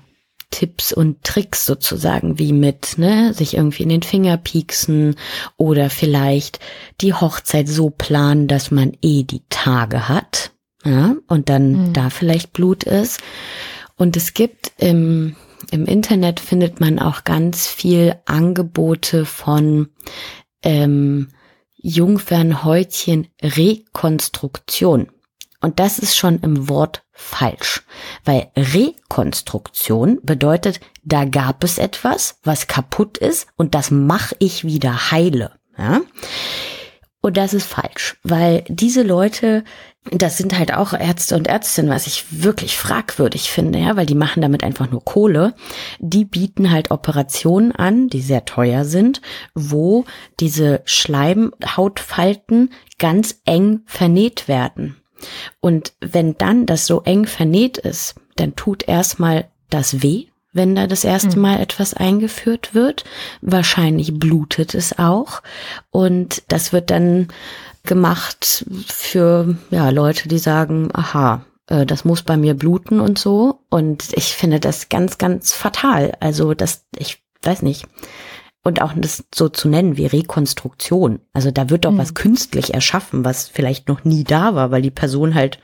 Tipps 0.54 0.94
und 0.94 1.24
Tricks 1.24 1.66
sozusagen, 1.66 2.38
wie 2.38 2.54
mit, 2.54 3.00
ne, 3.00 3.34
sich 3.34 3.56
irgendwie 3.56 3.82
in 3.82 3.90
den 3.90 4.04
Finger 4.04 4.38
pieksen 4.38 5.16
oder 5.58 5.90
vielleicht 5.90 6.60
die 7.02 7.16
Hochzeit 7.16 7.68
so 7.68 7.90
planen, 7.90 8.48
dass 8.48 8.70
man 8.70 8.92
eh 9.02 9.24
die 9.24 9.42
Tage 9.50 10.08
hat, 10.08 10.52
ja, 10.86 11.16
und 11.28 11.50
dann 11.50 11.88
mhm. 11.88 11.94
da 11.94 12.12
vielleicht 12.12 12.54
Blut 12.54 12.84
ist. 12.84 13.20
Und 13.96 14.16
es 14.16 14.36
gibt 14.36 14.74
im, 14.78 15.36
im 15.72 15.86
Internet 15.86 16.40
findet 16.40 16.80
man 16.80 17.00
auch 17.00 17.24
ganz 17.24 17.66
viel 17.66 18.16
Angebote 18.26 19.26
von 19.26 19.90
ähm, 20.62 21.30
Jungfernhäutchen 21.78 23.28
Rekonstruktion. 23.42 25.08
Und 25.62 25.80
das 25.80 25.98
ist 25.98 26.16
schon 26.16 26.38
im 26.42 26.70
Wort 26.70 27.03
falsch, 27.14 27.84
weil 28.26 28.52
Rekonstruktion 28.58 30.20
bedeutet, 30.24 30.80
da 31.04 31.26
gab 31.26 31.64
es 31.64 31.78
etwas, 31.78 32.40
was 32.44 32.68
kaputt 32.68 33.18
ist 33.18 33.48
und 33.56 33.76
das 33.76 33.92
mache 33.92 34.36
ich 34.40 34.66
wieder 34.66 35.12
heile. 35.12 35.52
Ja? 35.78 36.02
Und 37.22 37.38
das 37.38 37.54
ist 37.54 37.66
falsch, 37.66 38.18
weil 38.24 38.66
diese 38.68 39.02
Leute, 39.02 39.64
das 40.12 40.38
sind 40.38 40.58
halt 40.58 40.74
auch 40.74 40.92
Ärzte 40.92 41.38
und 41.38 41.48
Ärztinnen, 41.48 41.90
was 41.90 42.06
ich 42.06 42.44
wirklich 42.44 42.76
fragwürdig 42.76 43.50
finde, 43.50 43.80
ja, 43.80 43.96
weil 43.96 44.06
die 44.06 44.14
machen 44.14 44.42
damit 44.42 44.62
einfach 44.62 44.92
nur 44.92 45.06
Kohle. 45.06 45.54
Die 46.00 46.26
bieten 46.26 46.70
halt 46.70 46.92
Operationen 46.92 47.72
an, 47.72 48.10
die 48.10 48.22
sehr 48.22 48.44
teuer 48.44 48.84
sind, 48.84 49.22
wo 49.56 50.04
diese 50.42 50.82
Schleimhautfalten 50.84 52.72
ganz 53.00 53.40
eng 53.46 53.84
vernäht 53.86 54.50
werden. 54.50 54.98
Und 55.60 55.94
wenn 56.00 56.38
dann 56.38 56.66
das 56.66 56.86
so 56.86 57.02
eng 57.02 57.26
vernäht 57.26 57.78
ist, 57.78 58.16
dann 58.36 58.56
tut 58.56 58.88
erstmal 58.88 59.46
das 59.70 60.02
weh, 60.02 60.28
wenn 60.54 60.76
da 60.76 60.88
das 60.88 61.04
erste 61.04 61.40
Mal 61.40 61.60
etwas 61.60 61.94
eingeführt 61.94 62.74
wird. 62.74 63.04
Wahrscheinlich 63.42 64.18
blutet 64.18 64.76
es 64.76 64.98
auch. 65.00 65.42
Und 65.90 66.44
das 66.48 66.74
wird 66.74 66.90
dann 66.90 67.28
gemacht 67.84 68.66
für 68.88 69.58
ja, 69.72 69.90
Leute, 69.90 70.30
die 70.30 70.38
sagen, 70.38 70.90
aha, 70.94 71.46
äh, 71.68 71.86
das 71.86 72.06
muss 72.06 72.22
bei 72.22 72.38
mir 72.38 72.54
bluten 72.54 73.00
und 73.00 73.20
so. 73.20 73.60
Und 73.70 74.14
ich 74.14 74.34
finde 74.34 74.60
das 74.60 74.90
ganz, 74.90 75.18
ganz 75.18 75.54
fatal. 75.54 76.14
Also 76.20 76.54
das, 76.54 76.86
ich 76.98 77.24
weiß 77.42 77.62
nicht. 77.62 77.86
Und 78.64 78.82
auch 78.82 78.94
das 78.96 79.26
so 79.34 79.50
zu 79.50 79.68
nennen 79.68 79.98
wie 79.98 80.06
Rekonstruktion. 80.06 81.20
Also 81.34 81.52
da 81.52 81.70
wird 81.70 81.86
doch 81.86 81.92
mhm. 81.92 81.98
was 81.98 82.14
künstlich 82.14 82.74
erschaffen, 82.74 83.26
was 83.26 83.50
vielleicht 83.50 83.90
noch 83.90 84.06
nie 84.06 84.24
da 84.24 84.56
war, 84.56 84.72
weil 84.72 84.82
die 84.82 84.92
Person 84.92 85.36
halt 85.36 85.60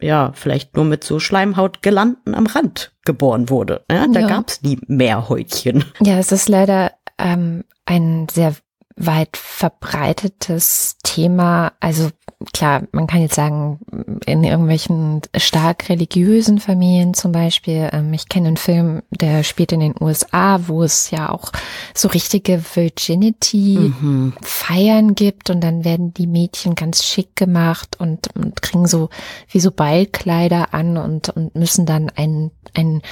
ja, 0.00 0.32
vielleicht 0.34 0.76
nur 0.76 0.84
mit 0.84 1.04
so 1.04 1.18
Schleimhautgelanden 1.18 2.34
am 2.34 2.46
Rand 2.46 2.92
geboren 3.04 3.48
wurde. 3.48 3.84
Ja, 3.90 4.06
da 4.06 4.20
ja. 4.20 4.28
gab's 4.28 4.62
nie 4.62 4.78
mehr 4.86 5.28
Häutchen. 5.28 5.84
Ja, 6.00 6.18
es 6.18 6.32
ist 6.32 6.48
leider 6.48 6.92
ähm, 7.18 7.64
ein 7.84 8.26
sehr 8.30 8.54
weit 8.96 9.36
verbreitetes 9.36 10.96
Thema. 11.02 11.72
Also 11.80 12.10
klar, 12.52 12.82
man 12.92 13.06
kann 13.06 13.20
jetzt 13.20 13.36
sagen, 13.36 13.78
in 14.26 14.42
irgendwelchen 14.44 15.22
stark 15.36 15.88
religiösen 15.88 16.58
Familien 16.58 17.14
zum 17.14 17.32
Beispiel. 17.32 17.88
Ähm, 17.92 18.12
ich 18.12 18.28
kenne 18.28 18.48
einen 18.48 18.56
Film, 18.56 19.02
der 19.10 19.44
spielt 19.44 19.72
in 19.72 19.80
den 19.80 19.94
USA, 20.00 20.60
wo 20.66 20.82
es 20.82 21.10
ja 21.10 21.30
auch 21.30 21.52
so 21.94 22.08
richtige 22.08 22.62
Virginity-Feiern 22.74 25.06
mhm. 25.06 25.14
gibt 25.14 25.48
und 25.50 25.60
dann 25.60 25.84
werden 25.84 26.12
die 26.14 26.26
Mädchen 26.26 26.74
ganz 26.74 27.04
schick 27.04 27.36
gemacht 27.36 27.96
und, 27.98 28.34
und 28.34 28.62
kriegen 28.62 28.86
so 28.86 29.10
wie 29.48 29.60
so 29.60 29.70
Ballkleider 29.70 30.74
an 30.74 30.96
und, 30.96 31.28
und 31.30 31.54
müssen 31.54 31.86
dann 31.86 32.10
ein, 32.14 32.50
ein 32.74 33.02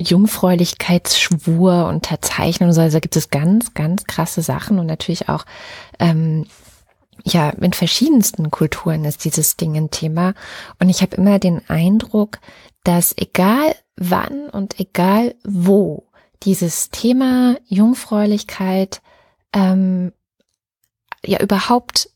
Jungfräulichkeitsschwur 0.00 1.86
unterzeichnen 1.86 2.68
und 2.68 2.74
so. 2.74 2.80
Also 2.80 3.00
gibt 3.00 3.16
es 3.16 3.30
ganz, 3.30 3.74
ganz 3.74 4.04
krasse 4.04 4.42
Sachen 4.42 4.78
und 4.78 4.86
natürlich 4.86 5.28
auch, 5.28 5.44
ähm, 5.98 6.46
ja, 7.24 7.50
in 7.50 7.72
verschiedensten 7.74 8.50
Kulturen 8.50 9.04
ist 9.04 9.24
dieses 9.24 9.56
Ding 9.56 9.76
ein 9.76 9.90
Thema. 9.90 10.34
Und 10.78 10.88
ich 10.88 11.02
habe 11.02 11.16
immer 11.16 11.38
den 11.38 11.68
Eindruck, 11.68 12.38
dass 12.82 13.14
egal 13.16 13.74
wann 13.96 14.48
und 14.48 14.80
egal 14.80 15.34
wo 15.44 16.06
dieses 16.42 16.88
Thema 16.88 17.56
Jungfräulichkeit 17.66 19.02
ähm, 19.52 20.12
ja 21.22 21.40
überhaupt 21.40 22.08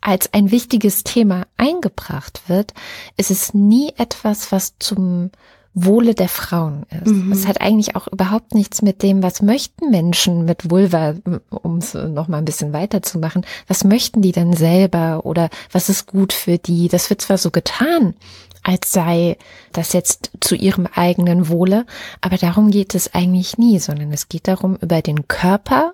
als 0.00 0.32
ein 0.32 0.50
wichtiges 0.50 1.04
Thema 1.04 1.46
eingebracht 1.56 2.48
wird, 2.48 2.74
ist 3.16 3.30
es 3.30 3.54
nie 3.54 3.92
etwas, 3.96 4.50
was 4.50 4.74
zum 4.78 5.30
Wohle 5.78 6.14
der 6.14 6.30
Frauen 6.30 6.86
ist. 6.90 7.12
Mhm. 7.12 7.30
Es 7.30 7.46
hat 7.46 7.60
eigentlich 7.60 7.96
auch 7.96 8.08
überhaupt 8.08 8.54
nichts 8.54 8.80
mit 8.80 9.02
dem, 9.02 9.22
was 9.22 9.42
möchten 9.42 9.90
Menschen 9.90 10.46
mit 10.46 10.70
Vulva, 10.70 11.14
um 11.50 11.76
es 11.76 11.92
noch 11.92 12.28
mal 12.28 12.38
ein 12.38 12.46
bisschen 12.46 12.72
weiterzumachen, 12.72 13.44
was 13.68 13.84
möchten 13.84 14.22
die 14.22 14.32
denn 14.32 14.54
selber 14.54 15.26
oder 15.26 15.50
was 15.70 15.90
ist 15.90 16.06
gut 16.06 16.32
für 16.32 16.56
die? 16.56 16.88
Das 16.88 17.10
wird 17.10 17.20
zwar 17.20 17.36
so 17.36 17.50
getan, 17.50 18.14
als 18.62 18.90
sei 18.90 19.36
das 19.72 19.92
jetzt 19.92 20.30
zu 20.40 20.54
ihrem 20.56 20.86
eigenen 20.86 21.50
Wohle, 21.50 21.84
aber 22.22 22.38
darum 22.38 22.70
geht 22.70 22.94
es 22.94 23.12
eigentlich 23.12 23.58
nie, 23.58 23.78
sondern 23.78 24.12
es 24.12 24.30
geht 24.30 24.48
darum, 24.48 24.76
über 24.76 25.02
den 25.02 25.28
Körper 25.28 25.92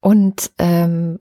und 0.00 0.50
ähm, 0.58 1.18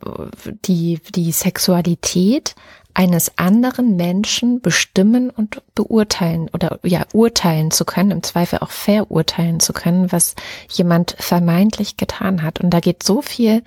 die, 0.66 1.00
die 1.14 1.32
Sexualität 1.32 2.56
eines 2.94 3.38
anderen 3.38 3.96
Menschen 3.96 4.62
bestimmen 4.62 5.30
und 5.30 5.62
beurteilen 5.76 6.50
oder 6.54 6.80
ja 6.84 7.06
urteilen 7.14 7.72
zu 7.72 7.86
können, 7.86 8.12
im 8.12 8.24
Zweifel 8.24 8.60
auch 8.60 8.72
verurteilen 8.72 9.60
zu 9.60 9.74
können, 9.74 10.12
was 10.12 10.36
jemand 10.70 11.16
vermeintlich 11.20 11.98
getan 11.98 12.42
hat. 12.42 12.60
Und 12.60 12.72
da 12.72 12.80
geht 12.80 13.04
so 13.04 13.22
viel 13.22 13.64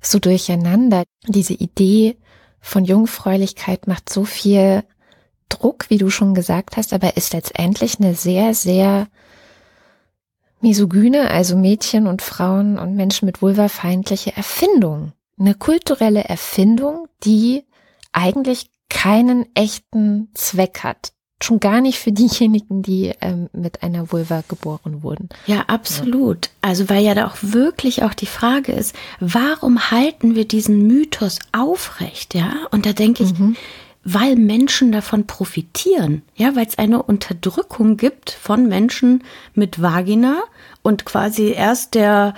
so 0.00 0.18
durcheinander. 0.18 1.04
Diese 1.26 1.54
Idee 1.54 2.16
von 2.60 2.84
Jungfräulichkeit 2.84 3.86
macht 3.86 4.08
so 4.08 4.24
viel 4.24 4.84
Druck, 5.48 5.90
wie 5.90 5.98
du 5.98 6.10
schon 6.10 6.34
gesagt 6.34 6.76
hast, 6.76 6.92
aber 6.92 7.16
ist 7.16 7.32
letztendlich 7.32 7.98
eine 7.98 8.14
sehr, 8.14 8.54
sehr 8.54 9.08
misogyne, 10.62 11.30
also 11.30 11.56
Mädchen 11.56 12.06
und 12.06 12.22
Frauen 12.22 12.78
und 12.78 12.94
Menschen 12.94 13.26
mit 13.26 13.42
Vulva 13.42 13.68
feindliche 13.68 14.36
Erfindung. 14.36 15.12
Eine 15.38 15.54
kulturelle 15.54 16.24
Erfindung, 16.24 17.08
die 17.24 17.64
eigentlich 18.12 18.70
keinen 18.88 19.46
echten 19.54 20.28
Zweck 20.34 20.80
hat. 20.82 21.12
Schon 21.42 21.58
gar 21.58 21.80
nicht 21.80 21.98
für 21.98 22.12
diejenigen, 22.12 22.82
die 22.82 23.14
ähm, 23.22 23.48
mit 23.54 23.82
einer 23.82 24.12
Vulva 24.12 24.42
geboren 24.46 25.02
wurden. 25.02 25.30
Ja, 25.46 25.62
absolut. 25.68 26.46
Ja. 26.46 26.52
Also 26.60 26.90
weil 26.90 27.02
ja 27.02 27.14
da 27.14 27.26
auch 27.28 27.36
wirklich 27.40 28.02
auch 28.02 28.12
die 28.12 28.26
Frage 28.26 28.72
ist, 28.72 28.94
warum 29.20 29.90
halten 29.90 30.34
wir 30.34 30.46
diesen 30.46 30.86
Mythos 30.86 31.38
aufrecht, 31.52 32.34
ja? 32.34 32.52
Und 32.72 32.84
da 32.84 32.92
denke 32.92 33.22
ich, 33.22 33.38
mhm. 33.38 33.56
Weil 34.04 34.36
Menschen 34.36 34.92
davon 34.92 35.26
profitieren, 35.26 36.22
ja, 36.34 36.56
weil 36.56 36.66
es 36.66 36.78
eine 36.78 37.02
Unterdrückung 37.02 37.96
gibt 37.96 38.30
von 38.30 38.68
Menschen 38.68 39.24
mit 39.54 39.82
Vagina 39.82 40.42
und 40.82 41.04
quasi 41.04 41.52
erst 41.52 41.94
der 41.94 42.34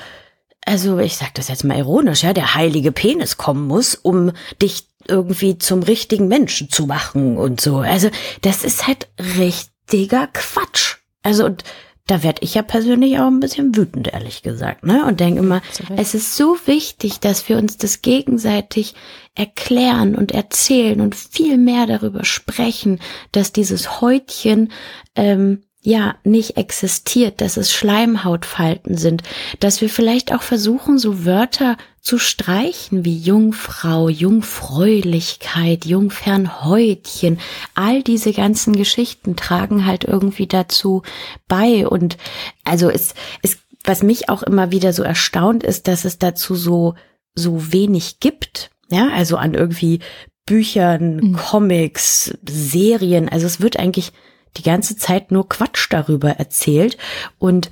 also 0.65 0.99
ich 0.99 1.17
sag 1.17 1.35
das 1.35 1.49
jetzt 1.49 1.65
mal 1.65 1.79
ironisch, 1.79 2.23
ja, 2.23 2.33
der 2.33 2.55
heilige 2.55 2.93
Penis 2.93 3.37
kommen 3.37 3.67
muss, 3.67 3.97
um 3.97 4.33
dich 4.61 4.87
irgendwie 5.09 5.59
zum 5.59 5.83
richtigen 5.83 6.29
Menschen 6.29 6.71
zu 6.71 6.87
machen 6.87 7.37
und 7.37 7.61
so. 7.61 7.79
Also 7.79 8.11
das 8.43 8.63
ist 8.63 8.87
halt 8.87 9.09
richtiger 9.19 10.29
Quatsch. 10.29 10.99
Also 11.23 11.47
und 11.47 11.65
da 12.07 12.23
werde 12.23 12.43
ich 12.43 12.55
ja 12.55 12.63
persönlich 12.63 13.19
auch 13.19 13.29
ein 13.29 13.41
bisschen 13.41 13.77
wütend, 13.77 14.13
ehrlich 14.13 14.43
gesagt, 14.43 14.85
ne? 14.85 15.05
Und 15.07 15.21
denke 15.21 15.41
immer, 15.41 15.63
es 15.97 16.15
ist 16.15 16.37
so 16.37 16.57
wichtig, 16.67 17.21
dass 17.21 17.49
wir 17.49 17.59
uns 17.59 17.77
das 17.77 18.03
gegenseitig 18.03 18.95
erklären 19.35 20.17
und 20.17 20.33
erzählen 20.33 21.01
und 21.01 21.15
viel 21.15 21.59
mehr 21.59 21.87
darüber 21.87 22.25
sprechen, 22.25 22.99
dass 23.31 23.53
dieses 23.53 24.01
Häutchen 24.01 24.73
ähm, 25.15 25.63
ja 25.81 26.17
nicht 26.25 26.57
existiert, 26.57 27.41
dass 27.41 27.57
es 27.57 27.73
Schleimhautfalten 27.73 28.97
sind, 28.97 29.23
dass 29.61 29.81
wir 29.81 29.89
vielleicht 29.89 30.35
auch 30.35 30.43
versuchen, 30.43 30.99
so 30.99 31.25
Wörter 31.25 31.77
zu 32.03 32.19
streichen 32.19 33.05
wie 33.05 33.17
Jungfrau, 33.17 34.09
Jungfräulichkeit, 34.09 35.87
Jungfernhäutchen. 35.87 37.39
All 37.75 38.03
diese 38.03 38.33
ganzen 38.33 38.75
Geschichten 38.75 39.37
tragen 39.37 39.87
halt 39.87 40.05
irgendwie 40.05 40.49
dazu 40.49 41.03
bei 41.47 41.87
und 41.87 42.19
also 42.65 42.91
es, 42.91 43.15
es 43.43 43.59
was 43.85 44.03
mich 44.03 44.29
auch 44.29 44.43
immer 44.43 44.71
wieder 44.71 44.93
so 44.93 45.03
erstaunt 45.03 45.63
ist, 45.63 45.89
dass 45.89 46.05
es 46.05 46.19
dazu 46.19 46.55
so 46.57 46.95
so 47.35 47.73
wenig 47.73 48.21
gibt. 48.21 48.71
Ja, 48.91 49.09
also 49.15 49.37
an 49.37 49.55
irgendwie 49.55 50.01
Büchern, 50.45 51.17
mhm. 51.17 51.37
Comics, 51.37 52.37
Serien. 52.49 53.29
Also 53.29 53.47
es 53.47 53.61
wird 53.61 53.79
eigentlich 53.79 54.13
die 54.57 54.63
ganze 54.63 54.97
Zeit 54.97 55.31
nur 55.31 55.49
Quatsch 55.49 55.87
darüber 55.89 56.31
erzählt. 56.31 56.99
Und 57.39 57.71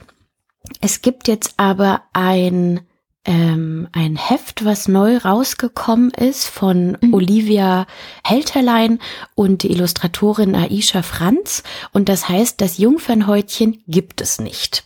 es 0.81 1.03
gibt 1.03 1.29
jetzt 1.29 1.55
aber 1.57 2.03
ein, 2.12 2.81
ähm, 3.25 3.89
ein 3.93 4.17
Heft, 4.17 4.65
was 4.65 4.89
neu 4.89 5.19
rausgekommen 5.19 6.11
ist 6.11 6.47
von 6.47 6.97
mhm. 7.01 7.15
Olivia 7.15 7.87
Helterlein 8.25 8.99
und 9.35 9.63
die 9.63 9.73
Illustratorin 9.73 10.55
Aisha 10.55 11.03
Franz. 11.03 11.63
Und 11.93 12.09
das 12.09 12.29
heißt, 12.29 12.61
das 12.61 12.79
Jungfernhäutchen 12.79 13.83
gibt 13.87 14.21
es 14.21 14.41
nicht. 14.41 14.85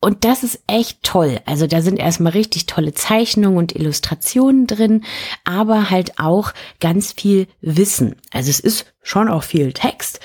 Und 0.00 0.24
das 0.24 0.42
ist 0.42 0.60
echt 0.66 1.04
toll. 1.04 1.40
Also 1.46 1.68
da 1.68 1.80
sind 1.80 1.96
erstmal 1.96 2.32
richtig 2.32 2.66
tolle 2.66 2.92
Zeichnungen 2.92 3.56
und 3.56 3.76
Illustrationen 3.76 4.66
drin, 4.66 5.04
aber 5.44 5.90
halt 5.90 6.18
auch 6.18 6.52
ganz 6.80 7.12
viel 7.12 7.46
Wissen. 7.60 8.16
Also 8.32 8.50
es 8.50 8.58
ist 8.58 8.92
schon 9.02 9.28
auch 9.28 9.44
viel 9.44 9.72
Text 9.72 10.18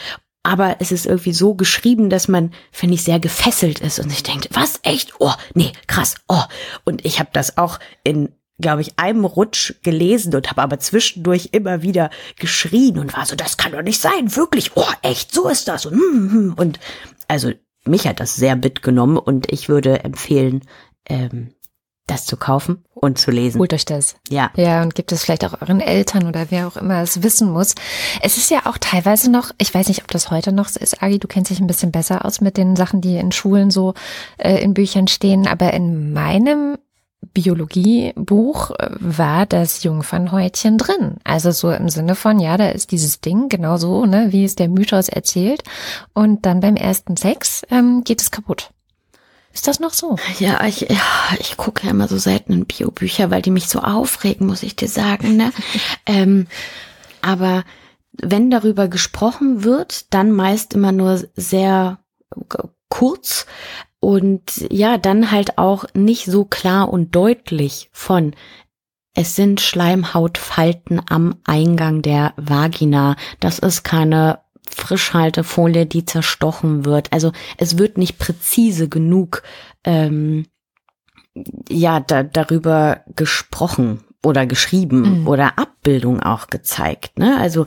aber 0.47 0.77
es 0.79 0.93
ist 0.93 1.05
irgendwie 1.05 1.33
so 1.33 1.55
geschrieben, 1.55 2.09
dass 2.09 2.29
man, 2.29 2.53
finde 2.71 2.95
ich, 2.95 3.03
sehr 3.03 3.19
gefesselt 3.19 3.79
ist 3.79 3.99
und 3.99 4.09
sich 4.09 4.23
denkt, 4.23 4.47
was, 4.53 4.79
echt? 4.83 5.15
Oh, 5.19 5.33
nee, 5.53 5.73
krass, 5.87 6.15
oh. 6.29 6.41
Und 6.85 7.03
ich 7.05 7.19
habe 7.19 7.29
das 7.33 7.57
auch 7.57 7.79
in 8.05 8.29
glaube 8.59 8.81
ich, 8.81 8.97
einem 8.97 9.23
Rutsch 9.23 9.75
gelesen 9.83 10.33
und 10.33 10.49
habe 10.49 10.63
aber 10.63 10.79
zwischendurch 10.79 11.49
immer 11.51 11.83
wieder 11.83 12.09
geschrien 12.39 12.97
und 12.97 13.15
war 13.15 13.25
so, 13.25 13.35
das 13.35 13.57
kann 13.57 13.73
doch 13.73 13.83
nicht 13.83 14.01
sein, 14.01 14.35
wirklich, 14.35 14.71
oh, 14.73 14.89
echt, 15.03 15.31
so 15.31 15.47
ist 15.47 15.67
das. 15.67 15.85
Und, 15.85 15.93
hm, 15.93 16.31
hm. 16.31 16.53
und 16.55 16.79
also 17.27 17.51
mich 17.85 18.07
hat 18.07 18.19
das 18.19 18.35
sehr 18.35 18.55
mitgenommen 18.55 19.17
und 19.17 19.51
ich 19.51 19.69
würde 19.69 20.03
empfehlen, 20.03 20.61
ähm, 21.07 21.53
das 22.07 22.25
zu 22.25 22.37
kaufen 22.37 22.83
und 22.95 23.19
zu 23.19 23.31
lesen. 23.31 23.59
Holt 23.59 23.73
euch 23.73 23.85
das. 23.85 24.15
Ja. 24.29 24.49
Ja, 24.55 24.81
und 24.81 24.95
gibt 24.95 25.11
es 25.11 25.23
vielleicht 25.23 25.45
auch 25.45 25.61
euren 25.61 25.81
Eltern 25.81 26.27
oder 26.27 26.47
wer 26.49 26.67
auch 26.67 26.77
immer 26.77 27.01
es 27.01 27.21
wissen 27.21 27.51
muss. 27.51 27.75
Es 28.21 28.37
ist 28.37 28.49
ja 28.49 28.61
auch 28.65 28.77
teilweise 28.77 29.29
noch, 29.29 29.51
ich 29.57 29.73
weiß 29.73 29.89
nicht, 29.89 30.01
ob 30.01 30.11
das 30.11 30.31
heute 30.31 30.51
noch 30.51 30.69
so 30.69 30.79
ist, 30.79 31.03
Agi, 31.03 31.19
du 31.19 31.27
kennst 31.27 31.51
dich 31.51 31.59
ein 31.59 31.67
bisschen 31.67 31.91
besser 31.91 32.25
aus 32.25 32.41
mit 32.41 32.57
den 32.57 32.75
Sachen, 32.75 33.01
die 33.01 33.17
in 33.17 33.31
Schulen 33.31 33.69
so 33.69 33.93
äh, 34.37 34.61
in 34.63 34.73
Büchern 34.73 35.07
stehen, 35.07 35.47
aber 35.47 35.73
in 35.73 36.13
meinem 36.13 36.77
Biologiebuch 37.33 38.71
äh, 38.71 38.89
war 38.99 39.45
das 39.45 39.83
Jungfernhäutchen 39.83 40.77
drin. 40.77 41.17
Also 41.23 41.51
so 41.51 41.71
im 41.71 41.89
Sinne 41.89 42.15
von, 42.15 42.39
ja, 42.39 42.57
da 42.57 42.69
ist 42.69 42.91
dieses 42.91 43.21
Ding 43.21 43.49
genau 43.49 43.77
so, 43.77 44.05
ne, 44.05 44.27
wie 44.31 44.45
es 44.45 44.55
der 44.55 44.69
Mythos 44.69 45.09
erzählt. 45.09 45.63
Und 46.13 46.45
dann 46.45 46.61
beim 46.61 46.75
ersten 46.75 47.17
Sex 47.17 47.63
ähm, 47.69 48.03
geht 48.03 48.21
es 48.21 48.31
kaputt. 48.31 48.71
Ist 49.57 49.67
das 49.67 49.79
noch 49.79 49.93
so? 49.93 50.17
Ja, 50.37 50.63
ich, 50.67 50.81
ja, 50.81 51.01
ich 51.39 51.57
gucke 51.57 51.83
ja 51.83 51.89
immer 51.89 52.07
so 52.07 52.19
selten 52.19 52.53
in 52.53 52.65
Biobücher, 52.67 53.31
weil 53.31 53.41
die 53.41 53.49
mich 53.49 53.67
so 53.67 53.79
aufregen, 53.79 54.45
muss 54.45 54.61
ich 54.61 54.75
dir 54.75 54.87
sagen. 54.87 55.35
Ne? 55.35 55.51
ähm, 56.05 56.45
aber 57.23 57.63
wenn 58.11 58.51
darüber 58.51 58.87
gesprochen 58.87 59.63
wird, 59.63 60.13
dann 60.13 60.31
meist 60.31 60.75
immer 60.75 60.91
nur 60.91 61.23
sehr 61.35 61.97
kurz 62.87 63.47
und 63.99 64.43
ja, 64.69 64.99
dann 64.99 65.31
halt 65.31 65.57
auch 65.57 65.85
nicht 65.95 66.25
so 66.25 66.45
klar 66.45 66.93
und 66.93 67.15
deutlich 67.15 67.89
von 67.91 68.35
es 69.15 69.35
sind 69.35 69.59
Schleimhautfalten 69.59 71.01
am 71.09 71.37
Eingang 71.45 72.03
der 72.03 72.35
Vagina. 72.37 73.15
Das 73.39 73.57
ist 73.57 73.83
keine 73.83 74.37
Frischhaltefolie, 74.77 75.85
die 75.85 76.05
zerstochen 76.05 76.85
wird. 76.85 77.11
Also 77.11 77.31
es 77.57 77.77
wird 77.77 77.97
nicht 77.97 78.17
präzise 78.17 78.87
genug 78.89 79.43
ähm, 79.83 80.45
ja 81.69 81.99
da, 81.99 82.23
darüber 82.23 83.01
gesprochen 83.15 84.03
oder 84.23 84.45
geschrieben 84.45 85.21
mhm. 85.21 85.27
oder 85.27 85.57
Abbildung 85.57 86.21
auch 86.21 86.47
gezeigt. 86.47 87.19
Ne? 87.19 87.37
Also 87.39 87.65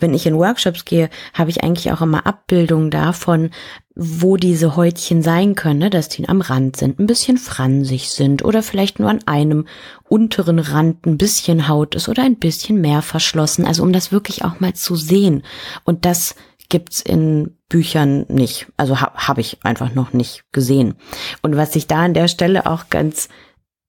wenn 0.00 0.14
ich 0.14 0.26
in 0.26 0.36
Workshops 0.36 0.84
gehe, 0.84 1.10
habe 1.34 1.50
ich 1.50 1.62
eigentlich 1.62 1.92
auch 1.92 2.00
immer 2.00 2.26
Abbildungen 2.26 2.90
davon, 2.90 3.50
wo 3.94 4.36
diese 4.36 4.76
Häutchen 4.76 5.22
sein 5.22 5.54
können, 5.54 5.78
ne? 5.78 5.90
dass 5.90 6.08
die 6.08 6.28
am 6.28 6.40
Rand 6.40 6.76
sind, 6.76 6.98
ein 6.98 7.06
bisschen 7.06 7.36
fransig 7.36 8.10
sind 8.10 8.44
oder 8.44 8.62
vielleicht 8.62 8.98
nur 8.98 9.10
an 9.10 9.20
einem 9.26 9.66
unteren 10.08 10.58
Rand 10.58 11.06
ein 11.06 11.18
bisschen 11.18 11.68
Haut 11.68 11.94
ist 11.94 12.08
oder 12.08 12.22
ein 12.22 12.36
bisschen 12.36 12.80
mehr 12.80 13.02
verschlossen. 13.02 13.66
Also 13.66 13.82
um 13.82 13.92
das 13.92 14.10
wirklich 14.10 14.44
auch 14.44 14.58
mal 14.58 14.72
zu 14.72 14.96
sehen. 14.96 15.42
Und 15.84 16.06
das 16.06 16.34
gibt's 16.70 17.02
in 17.02 17.58
Büchern 17.68 18.24
nicht. 18.28 18.66
Also 18.78 19.00
ha 19.00 19.12
habe 19.14 19.42
ich 19.42 19.58
einfach 19.62 19.94
noch 19.94 20.14
nicht 20.14 20.44
gesehen. 20.52 20.94
Und 21.42 21.56
was 21.56 21.76
ich 21.76 21.86
da 21.86 22.04
an 22.04 22.14
der 22.14 22.28
Stelle 22.28 22.66
auch 22.66 22.88
ganz 22.88 23.28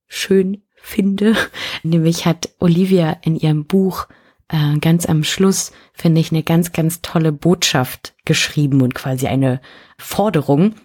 schön 0.08 0.64
finde, 0.76 1.36
nämlich 1.84 2.26
hat 2.26 2.50
Olivia 2.60 3.18
in 3.22 3.38
ihrem 3.38 3.66
Buch 3.66 4.08
äh, 4.50 4.78
ganz 4.80 5.06
am 5.06 5.24
Schluss, 5.24 5.72
finde 5.94 6.20
ich, 6.20 6.32
eine 6.32 6.44
ganz, 6.44 6.74
ganz 6.74 7.02
tolle 7.02 7.32
Botschaft 7.32 8.14
geschrieben 8.26 8.82
und 8.82 8.94
quasi 8.94 9.28
eine 9.28 9.62
Forderung. 9.98 10.76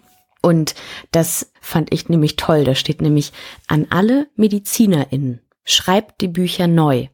Und 0.41 0.75
das 1.11 1.51
fand 1.59 1.93
ich 1.93 2.07
nämlich 2.07 2.37
toll. 2.37 2.63
Da 2.63 2.75
steht 2.75 3.01
nämlich 3.01 3.33
an 3.67 3.87
alle 3.89 4.27
MedizinerInnen, 4.35 5.41
schreibt 5.65 6.21
die 6.21 6.29
Bücher 6.29 6.67
neu. 6.67 7.07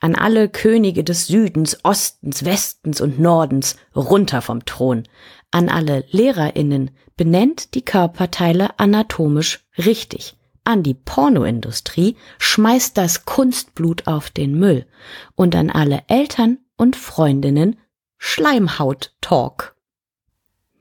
An 0.00 0.14
alle 0.14 0.48
Könige 0.48 1.04
des 1.04 1.26
Südens, 1.26 1.78
Ostens, 1.84 2.44
Westens 2.44 3.00
und 3.00 3.18
Nordens, 3.18 3.76
runter 3.94 4.42
vom 4.42 4.64
Thron. 4.64 5.04
An 5.50 5.68
alle 5.68 6.04
LehrerInnen, 6.10 6.90
benennt 7.16 7.74
die 7.74 7.84
Körperteile 7.84 8.78
anatomisch 8.78 9.66
richtig. 9.78 10.36
An 10.64 10.82
die 10.82 10.94
Pornoindustrie, 10.94 12.16
schmeißt 12.38 12.96
das 12.96 13.24
Kunstblut 13.24 14.06
auf 14.06 14.30
den 14.30 14.58
Müll. 14.58 14.86
Und 15.34 15.54
an 15.56 15.70
alle 15.70 16.02
Eltern 16.08 16.58
und 16.76 16.96
Freundinnen, 16.96 17.76
Schleimhaut-Talk. 18.18 19.76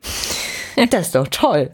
Das 0.90 1.08
ist 1.08 1.16
doch 1.16 1.28
toll. 1.28 1.70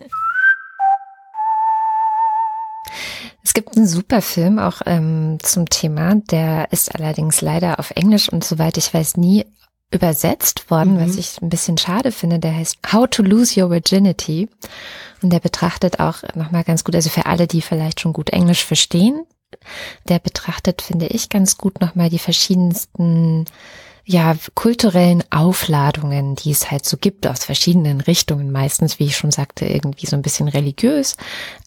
Gibt 3.57 3.75
einen 3.75 3.87
super 3.87 4.21
Film 4.21 4.59
auch 4.59 4.83
ähm, 4.85 5.39
zum 5.41 5.67
Thema, 5.67 6.13
der 6.13 6.71
ist 6.71 6.93
allerdings 6.93 7.41
leider 7.41 7.79
auf 7.79 7.89
Englisch 7.89 8.29
und 8.29 8.43
soweit 8.43 8.77
ich 8.77 8.93
weiß 8.93 9.17
nie 9.17 9.47
übersetzt 9.89 10.69
worden, 10.69 10.93
mhm. 10.93 10.99
was 10.99 11.15
ich 11.15 11.41
ein 11.41 11.49
bisschen 11.49 11.75
schade 11.79 12.11
finde. 12.11 12.37
Der 12.37 12.55
heißt 12.55 12.77
How 12.93 13.07
to 13.09 13.23
Lose 13.23 13.59
Your 13.59 13.71
Virginity 13.71 14.47
und 15.23 15.33
der 15.33 15.39
betrachtet 15.39 15.99
auch 15.99 16.21
nochmal 16.35 16.65
ganz 16.65 16.83
gut, 16.83 16.93
also 16.93 17.09
für 17.09 17.25
alle, 17.25 17.47
die 17.47 17.63
vielleicht 17.63 17.99
schon 17.99 18.13
gut 18.13 18.29
Englisch 18.29 18.63
verstehen, 18.63 19.25
der 20.07 20.19
betrachtet, 20.19 20.83
finde 20.83 21.07
ich, 21.07 21.29
ganz 21.29 21.57
gut 21.57 21.81
nochmal 21.81 22.11
die 22.11 22.19
verschiedensten 22.19 23.45
ja, 24.09 24.37
kulturellen 24.55 25.21
Aufladungen, 25.31 26.35
die 26.35 26.51
es 26.51 26.71
halt 26.71 26.85
so 26.85 26.95
gibt 26.95 27.27
aus 27.27 27.43
verschiedenen 27.43 27.99
Richtungen, 27.99 28.53
meistens, 28.53 28.99
wie 28.99 29.05
ich 29.05 29.17
schon 29.17 29.31
sagte, 29.31 29.65
irgendwie 29.65 30.05
so 30.05 30.15
ein 30.15 30.21
bisschen 30.21 30.47
religiös. 30.47 31.17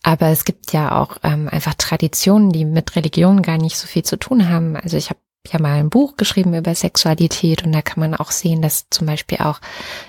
Aber 0.03 0.29
es 0.29 0.47
gibt 0.47 0.73
ja 0.73 0.99
auch 0.99 1.19
ähm, 1.23 1.51
einfach 1.51 1.75
Traditionen, 1.75 2.51
die 2.51 2.65
mit 2.65 2.97
Religion 2.97 3.43
gar 3.43 3.59
nicht 3.59 3.77
so 3.77 3.87
viel 3.87 4.05
zu 4.05 4.17
tun 4.17 4.49
haben. 4.49 4.75
Also 4.75 4.97
ich 4.97 5.11
habe 5.11 5.21
ja 5.49 5.61
mal 5.61 5.79
ein 5.79 5.91
Buch 5.91 6.17
geschrieben 6.17 6.55
über 6.55 6.75
Sexualität 6.75 7.63
und 7.63 7.73
da 7.73 7.83
kann 7.83 8.01
man 8.01 8.15
auch 8.15 8.31
sehen, 8.31 8.63
dass 8.63 8.89
zum 8.89 9.07
Beispiel 9.07 9.39
auch 9.41 9.61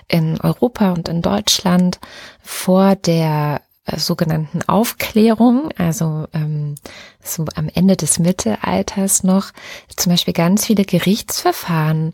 in 0.07 0.39
Europa 0.39 0.93
und 0.93 1.09
in 1.09 1.21
Deutschland 1.21 1.99
vor 2.41 2.95
der 2.95 3.61
sogenannten 3.99 4.61
Aufklärung, 4.67 5.69
also 5.77 6.27
ähm, 6.33 6.75
so 7.23 7.45
am 7.55 7.69
Ende 7.73 7.95
des 7.95 8.19
Mittelalters 8.19 9.23
noch, 9.23 9.51
zum 9.95 10.11
Beispiel 10.11 10.33
ganz 10.33 10.65
viele 10.65 10.85
Gerichtsverfahren 10.85 12.13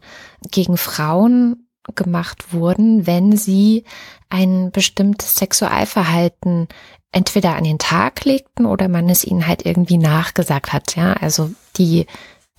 gegen 0.52 0.78
Frauen 0.78 1.68
gemacht 1.96 2.54
wurden, 2.54 3.08
wenn 3.08 3.38
sie 3.38 3.84
ein 4.30 4.72
bestimmtes 4.72 5.36
Sexualverhalten 5.36 6.68
entweder 7.12 7.56
an 7.56 7.64
den 7.64 7.80
Tag 7.80 8.26
legten 8.26 8.66
oder 8.66 8.90
man 8.90 9.10
es 9.10 9.24
ihnen 9.24 9.48
halt 9.48 9.66
irgendwie 9.66 9.98
nachgesagt 9.98 10.74
hat. 10.74 10.96
Ja, 10.96 11.14
also 11.14 11.52
die 11.78 12.06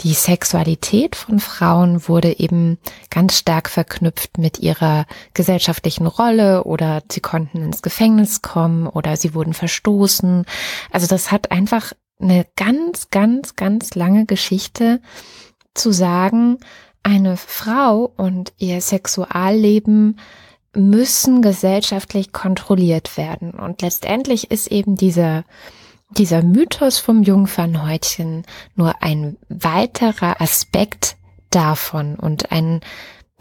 die 0.01 0.15
Sexualität 0.15 1.17
von 1.17 1.41
Frauen 1.41 2.09
wurde 2.09 2.39
eben 2.39 2.79
ganz 3.11 3.37
stark 3.37 3.69
verknüpft 3.69 4.39
mit 4.39 4.61
ihrer 4.61 5.07
gesellschaftlichen 5.35 6.07
Rolle 6.07 6.65
oder 6.65 7.03
sie 7.11 7.21
konnten 7.21 7.63
ins 7.63 7.83
Gefängnis 7.83 8.43
kommen 8.43 8.87
oder 8.87 9.17
sie 9.17 9.35
wurden 9.35 9.55
verstoßen. 9.55 10.45
Also 10.93 11.07
das 11.07 11.33
hat 11.33 11.51
einfach 11.51 11.93
eine 12.21 12.47
ganz, 12.57 13.11
ganz, 13.11 13.57
ganz 13.57 13.95
lange 13.95 14.25
Geschichte 14.27 15.01
zu 15.75 15.93
sagen, 15.93 16.59
eine 17.03 17.37
Frau 17.37 18.13
und 18.17 18.53
ihr 18.59 18.81
Sexualleben 18.81 20.19
müssen 20.75 21.43
gesellschaftlich 21.43 22.33
kontrolliert 22.33 23.17
werden. 23.17 23.51
Und 23.51 23.83
letztendlich 23.83 24.51
ist 24.51 24.69
eben 24.69 24.97
dieser 24.97 25.45
dieser 26.11 26.43
Mythos 26.43 26.99
vom 26.99 27.23
Jungfernhäutchen 27.23 28.45
nur 28.75 29.03
ein 29.03 29.37
weiterer 29.49 30.41
Aspekt 30.41 31.17
davon 31.51 32.17
und 32.17 32.51
ein, 32.51 32.81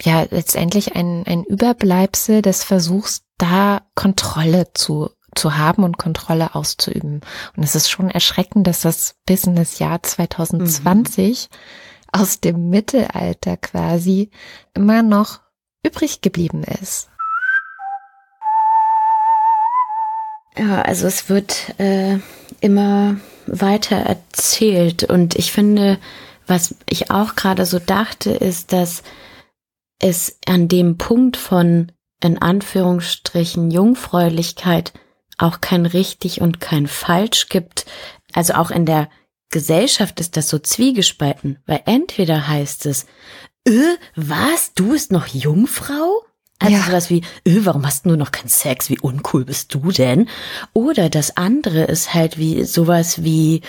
ja, 0.00 0.26
letztendlich 0.30 0.94
ein, 0.94 1.24
ein 1.26 1.44
Überbleibsel 1.44 2.42
des 2.42 2.64
Versuchs, 2.64 3.22
da 3.38 3.82
Kontrolle 3.94 4.72
zu, 4.74 5.10
zu 5.34 5.56
haben 5.56 5.84
und 5.84 5.98
Kontrolle 5.98 6.54
auszuüben. 6.54 7.20
Und 7.56 7.62
es 7.62 7.74
ist 7.74 7.90
schon 7.90 8.10
erschreckend, 8.10 8.66
dass 8.66 8.80
das 8.80 9.16
bis 9.26 9.44
in 9.44 9.56
das 9.56 9.78
Jahr 9.78 10.02
2020 10.02 11.48
mhm. 11.50 12.20
aus 12.20 12.40
dem 12.40 12.68
Mittelalter 12.68 13.56
quasi 13.56 14.30
immer 14.74 15.02
noch 15.02 15.40
übrig 15.84 16.20
geblieben 16.20 16.64
ist. 16.64 17.08
Ja, 20.58 20.82
also 20.82 21.06
es 21.06 21.28
wird 21.28 21.78
äh, 21.78 22.18
immer 22.60 23.16
weiter 23.46 23.96
erzählt 23.96 25.04
und 25.04 25.36
ich 25.36 25.52
finde, 25.52 25.98
was 26.46 26.74
ich 26.88 27.10
auch 27.10 27.36
gerade 27.36 27.64
so 27.64 27.78
dachte, 27.78 28.30
ist, 28.30 28.72
dass 28.72 29.02
es 30.00 30.38
an 30.46 30.68
dem 30.68 30.98
Punkt 30.98 31.36
von 31.36 31.92
in 32.22 32.38
Anführungsstrichen 32.38 33.70
Jungfräulichkeit 33.70 34.92
auch 35.36 35.60
kein 35.60 35.86
richtig 35.86 36.40
und 36.40 36.60
kein 36.60 36.88
falsch 36.88 37.48
gibt. 37.48 37.86
Also 38.32 38.54
auch 38.54 38.70
in 38.70 38.86
der 38.86 39.08
Gesellschaft 39.50 40.18
ist 40.18 40.36
das 40.36 40.48
so 40.48 40.58
zwiegespalten, 40.58 41.58
weil 41.66 41.82
entweder 41.86 42.48
heißt 42.48 42.86
es, 42.86 43.06
äh, 43.64 43.96
was, 44.16 44.74
du 44.74 44.90
bist 44.90 45.12
noch 45.12 45.28
Jungfrau? 45.28 46.24
Also 46.58 46.74
ja. 46.74 46.82
sowas 46.82 47.10
wie, 47.10 47.22
öh, 47.46 47.60
warum 47.64 47.86
hast 47.86 48.06
du 48.06 48.16
noch 48.16 48.32
keinen 48.32 48.48
Sex? 48.48 48.90
Wie 48.90 48.98
uncool 48.98 49.44
bist 49.44 49.74
du 49.74 49.92
denn? 49.92 50.28
Oder 50.72 51.08
das 51.08 51.36
andere 51.36 51.84
ist 51.84 52.14
halt 52.14 52.38
wie 52.38 52.64
sowas 52.64 53.22
wie, 53.22 53.62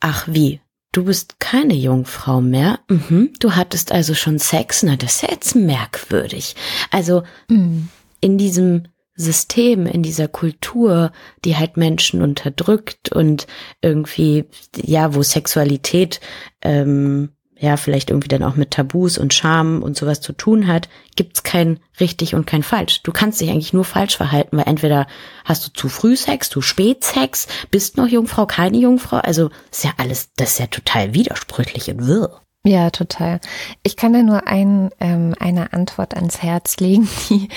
ach 0.00 0.26
wie, 0.28 0.60
du 0.92 1.04
bist 1.04 1.40
keine 1.40 1.74
Jungfrau 1.74 2.40
mehr. 2.40 2.80
Mhm, 2.88 3.32
du 3.38 3.54
hattest 3.54 3.92
also 3.92 4.14
schon 4.14 4.38
Sex. 4.38 4.82
Na, 4.82 4.96
das 4.96 5.16
ist 5.16 5.22
ja 5.22 5.28
jetzt 5.30 5.54
merkwürdig. 5.54 6.56
Also 6.90 7.22
mhm. 7.48 7.88
in 8.20 8.38
diesem 8.38 8.84
System, 9.14 9.86
in 9.86 10.02
dieser 10.02 10.28
Kultur, 10.28 11.12
die 11.44 11.56
halt 11.56 11.76
Menschen 11.76 12.22
unterdrückt 12.22 13.12
und 13.12 13.46
irgendwie, 13.82 14.46
ja, 14.76 15.14
wo 15.14 15.22
Sexualität 15.22 16.20
ähm, 16.62 17.30
ja 17.62 17.76
vielleicht 17.76 18.10
irgendwie 18.10 18.28
dann 18.28 18.42
auch 18.42 18.56
mit 18.56 18.72
Tabus 18.72 19.18
und 19.18 19.32
Scham 19.32 19.82
und 19.82 19.96
sowas 19.96 20.20
zu 20.20 20.32
tun 20.32 20.66
hat, 20.66 20.88
gibt's 21.14 21.44
kein 21.44 21.78
richtig 22.00 22.34
und 22.34 22.46
kein 22.46 22.62
falsch. 22.62 23.02
Du 23.02 23.12
kannst 23.12 23.40
dich 23.40 23.50
eigentlich 23.50 23.72
nur 23.72 23.84
falsch 23.84 24.16
verhalten, 24.16 24.56
weil 24.56 24.66
entweder 24.66 25.06
hast 25.44 25.66
du 25.66 25.72
zu 25.72 25.88
früh 25.88 26.16
Sex, 26.16 26.50
du 26.50 26.60
spät 26.60 27.04
Sex, 27.04 27.46
bist 27.70 27.96
noch 27.96 28.08
Jungfrau, 28.08 28.46
keine 28.46 28.78
Jungfrau. 28.78 29.18
Also 29.18 29.50
ist 29.70 29.84
ja 29.84 29.92
alles, 29.96 30.30
das 30.36 30.52
ist 30.52 30.58
ja 30.58 30.66
total 30.66 31.14
widersprüchlich 31.14 31.88
und 31.88 32.06
wirr. 32.06 32.40
Ja, 32.64 32.90
total. 32.90 33.40
Ich 33.82 33.96
kann 33.96 34.12
da 34.12 34.22
nur 34.22 34.46
ein, 34.46 34.90
ähm, 35.00 35.34
eine 35.38 35.72
Antwort 35.72 36.14
ans 36.14 36.42
Herz 36.42 36.78
legen, 36.78 37.08
die 37.30 37.48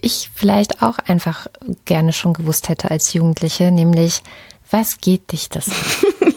ich 0.00 0.30
vielleicht 0.32 0.82
auch 0.82 0.98
einfach 0.98 1.48
gerne 1.84 2.12
schon 2.12 2.34
gewusst 2.34 2.68
hätte 2.68 2.90
als 2.90 3.12
Jugendliche, 3.12 3.72
nämlich, 3.72 4.22
was 4.70 4.98
geht 4.98 5.32
dich 5.32 5.48
das 5.48 5.68
an? 5.68 5.74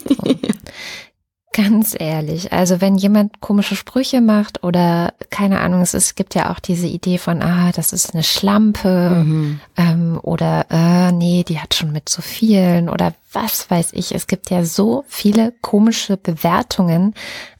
Ganz 1.53 1.95
ehrlich, 1.97 2.51
also 2.51 2.81
wenn 2.81 2.95
jemand 2.95 3.39
komische 3.39 3.75
Sprüche 3.75 4.21
macht 4.21 4.63
oder 4.63 5.13
keine 5.29 5.59
Ahnung, 5.59 5.81
es, 5.81 5.93
ist, 5.93 6.05
es 6.05 6.15
gibt 6.15 6.33
ja 6.33 6.51
auch 6.51 6.57
diese 6.57 6.87
Idee 6.87 7.19
von, 7.19 7.43
ah, 7.43 7.71
das 7.71 7.93
ist 7.93 8.15
eine 8.15 8.23
Schlampe 8.23 9.23
mhm. 9.23 9.59
ähm, 9.77 10.19
oder 10.23 10.65
äh, 10.71 11.11
nee, 11.11 11.43
die 11.47 11.59
hat 11.59 11.75
schon 11.75 11.91
mit 11.91 12.09
zu 12.09 12.23
vielen 12.23 12.89
oder 12.89 13.13
was 13.31 13.69
weiß 13.69 13.93
ich. 13.93 14.15
Es 14.15 14.25
gibt 14.25 14.49
ja 14.49 14.65
so 14.65 15.05
viele 15.07 15.53
komische 15.61 16.17
Bewertungen, 16.17 17.13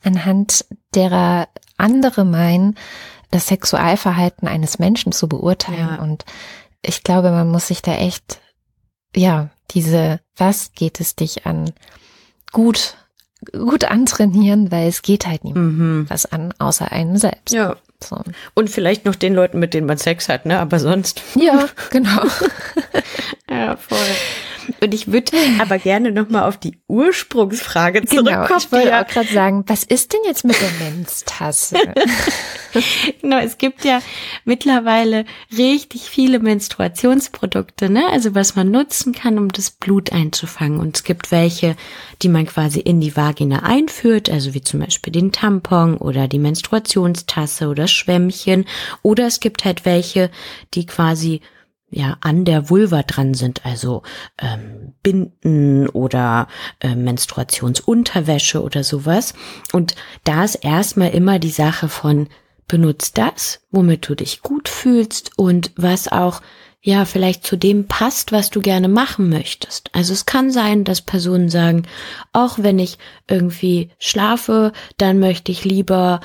anhand 0.04 0.66
derer 0.96 1.48
andere 1.78 2.26
meinen, 2.26 2.76
das 3.30 3.46
Sexualverhalten 3.46 4.48
eines 4.48 4.80
Menschen 4.80 5.12
zu 5.12 5.30
beurteilen. 5.30 5.98
Ja. 5.98 6.02
Und 6.02 6.26
ich 6.82 7.04
glaube, 7.04 7.30
man 7.30 7.52
muss 7.52 7.68
sich 7.68 7.84
da 7.84 7.94
echt, 7.94 8.42
ja, 9.16 9.52
diese, 9.70 10.20
was 10.36 10.72
geht 10.72 11.00
es 11.00 11.16
dich 11.16 11.46
an, 11.46 11.72
gut 12.52 12.98
gut 13.52 13.86
antrainieren, 13.86 14.72
weil 14.72 14.88
es 14.88 15.02
geht 15.02 15.26
halt 15.28 15.44
niemand 15.44 15.78
mhm. 15.78 16.06
was 16.10 16.26
an, 16.26 16.54
außer 16.60 16.92
einem 16.92 17.18
selbst. 17.18 17.54
Ja. 17.54 17.76
So. 18.04 18.22
Und 18.54 18.70
vielleicht 18.70 19.06
noch 19.06 19.16
den 19.16 19.34
Leuten, 19.34 19.60
mit 19.60 19.74
denen 19.74 19.88
man 19.88 19.98
Sex 19.98 20.28
hat, 20.28 20.46
ne? 20.46 20.60
Aber 20.60 20.80
sonst. 20.80 21.22
Ja, 21.36 21.70
genau. 21.90 22.24
ja, 23.50 23.78
voll. 23.78 23.98
Und 24.82 24.94
ich 24.94 25.12
würde 25.12 25.32
aber 25.60 25.78
gerne 25.80 26.12
nochmal 26.12 26.44
auf 26.44 26.58
die 26.58 26.78
Ursprungsfrage 26.88 28.06
zurückkommen. 28.06 28.46
Genau, 28.48 28.58
ich 28.58 28.72
wollte 28.72 29.00
auch 29.00 29.08
gerade 29.08 29.34
sagen, 29.34 29.64
was 29.68 29.84
ist 29.84 30.14
denn 30.14 30.22
jetzt 30.26 30.44
mit 30.44 30.56
der 30.60 30.72
Menstasse? 30.86 31.78
genau, 33.22 33.38
es 33.38 33.58
gibt 33.58 33.86
ja 33.86 34.02
mittlerweile 34.46 35.26
richtig 35.58 36.04
viele 36.04 36.40
Menstruationsprodukte, 36.40 37.90
ne? 37.90 38.06
Also 38.12 38.36
was 38.36 38.56
man 38.56 38.72
nutzen 38.72 39.14
kann, 39.14 39.38
um 39.38 39.50
das 39.50 39.72
Blut 39.72 40.12
einzufangen. 40.12 40.80
Und 40.80 40.98
es 40.98 41.04
gibt 41.04 41.32
welche, 41.32 41.76
die 42.22 42.30
man 42.30 42.46
quasi 42.46 42.80
in 42.80 43.02
die 43.02 43.16
Vagina 43.16 43.64
einführt, 43.64 44.30
also 44.30 44.54
wie 44.54 44.62
zum 44.62 44.80
Beispiel 44.80 45.14
den 45.14 45.32
Tampon 45.32 45.98
oder 45.98 46.28
die 46.28 46.40
Menstruationstasse 46.40 47.68
oder 47.68 47.88
Schwämmchen. 47.88 48.66
Oder 49.02 49.28
es 49.28 49.40
gibt 49.40 49.66
halt 49.66 49.86
welche, 49.86 50.30
die 50.74 50.86
quasi 50.86 51.42
ja 51.94 52.18
an 52.22 52.46
der 52.46 52.70
Vulva 52.70 53.04
dran 53.04 53.34
sind, 53.34 53.66
also 53.66 54.04
ähm, 54.40 54.94
Binden 55.04 55.88
oder 55.90 56.48
äh, 56.80 56.96
Menstruationsunterwäsche 56.96 58.62
oder 58.62 58.84
sowas. 58.84 59.34
Und 59.72 59.96
da 60.24 60.44
ist 60.44 60.56
erstmal 60.56 61.12
immer 61.12 61.40
die 61.40 61.50
Sache 61.50 61.90
von 61.90 62.28
benutzt 62.68 63.18
das, 63.18 63.62
womit 63.72 64.08
du 64.08 64.16
dich 64.16 64.42
gut 64.42 64.70
fühlst 64.70 65.32
und 65.38 65.72
was 65.76 66.12
auch 66.12 66.42
ja 66.82 67.06
vielleicht 67.06 67.46
zu 67.46 67.56
dem 67.56 67.88
passt, 67.88 68.32
was 68.34 68.50
du 68.50 68.60
gerne 68.60 68.90
machen 68.90 69.30
möchtest. 69.30 69.90
Also 69.94 70.12
es 70.12 70.26
kann 70.26 70.52
sein, 70.52 70.84
dass 70.84 71.02
Personen 71.02 71.50
sagen, 71.50 71.84
auch 72.34 72.58
wenn 72.60 72.78
ich 72.78 72.98
irgendwie 73.28 73.90
schlafe, 74.00 74.74
dann 74.98 75.20
möchte 75.20 75.52
ich 75.52 75.64
lieber 75.64 76.20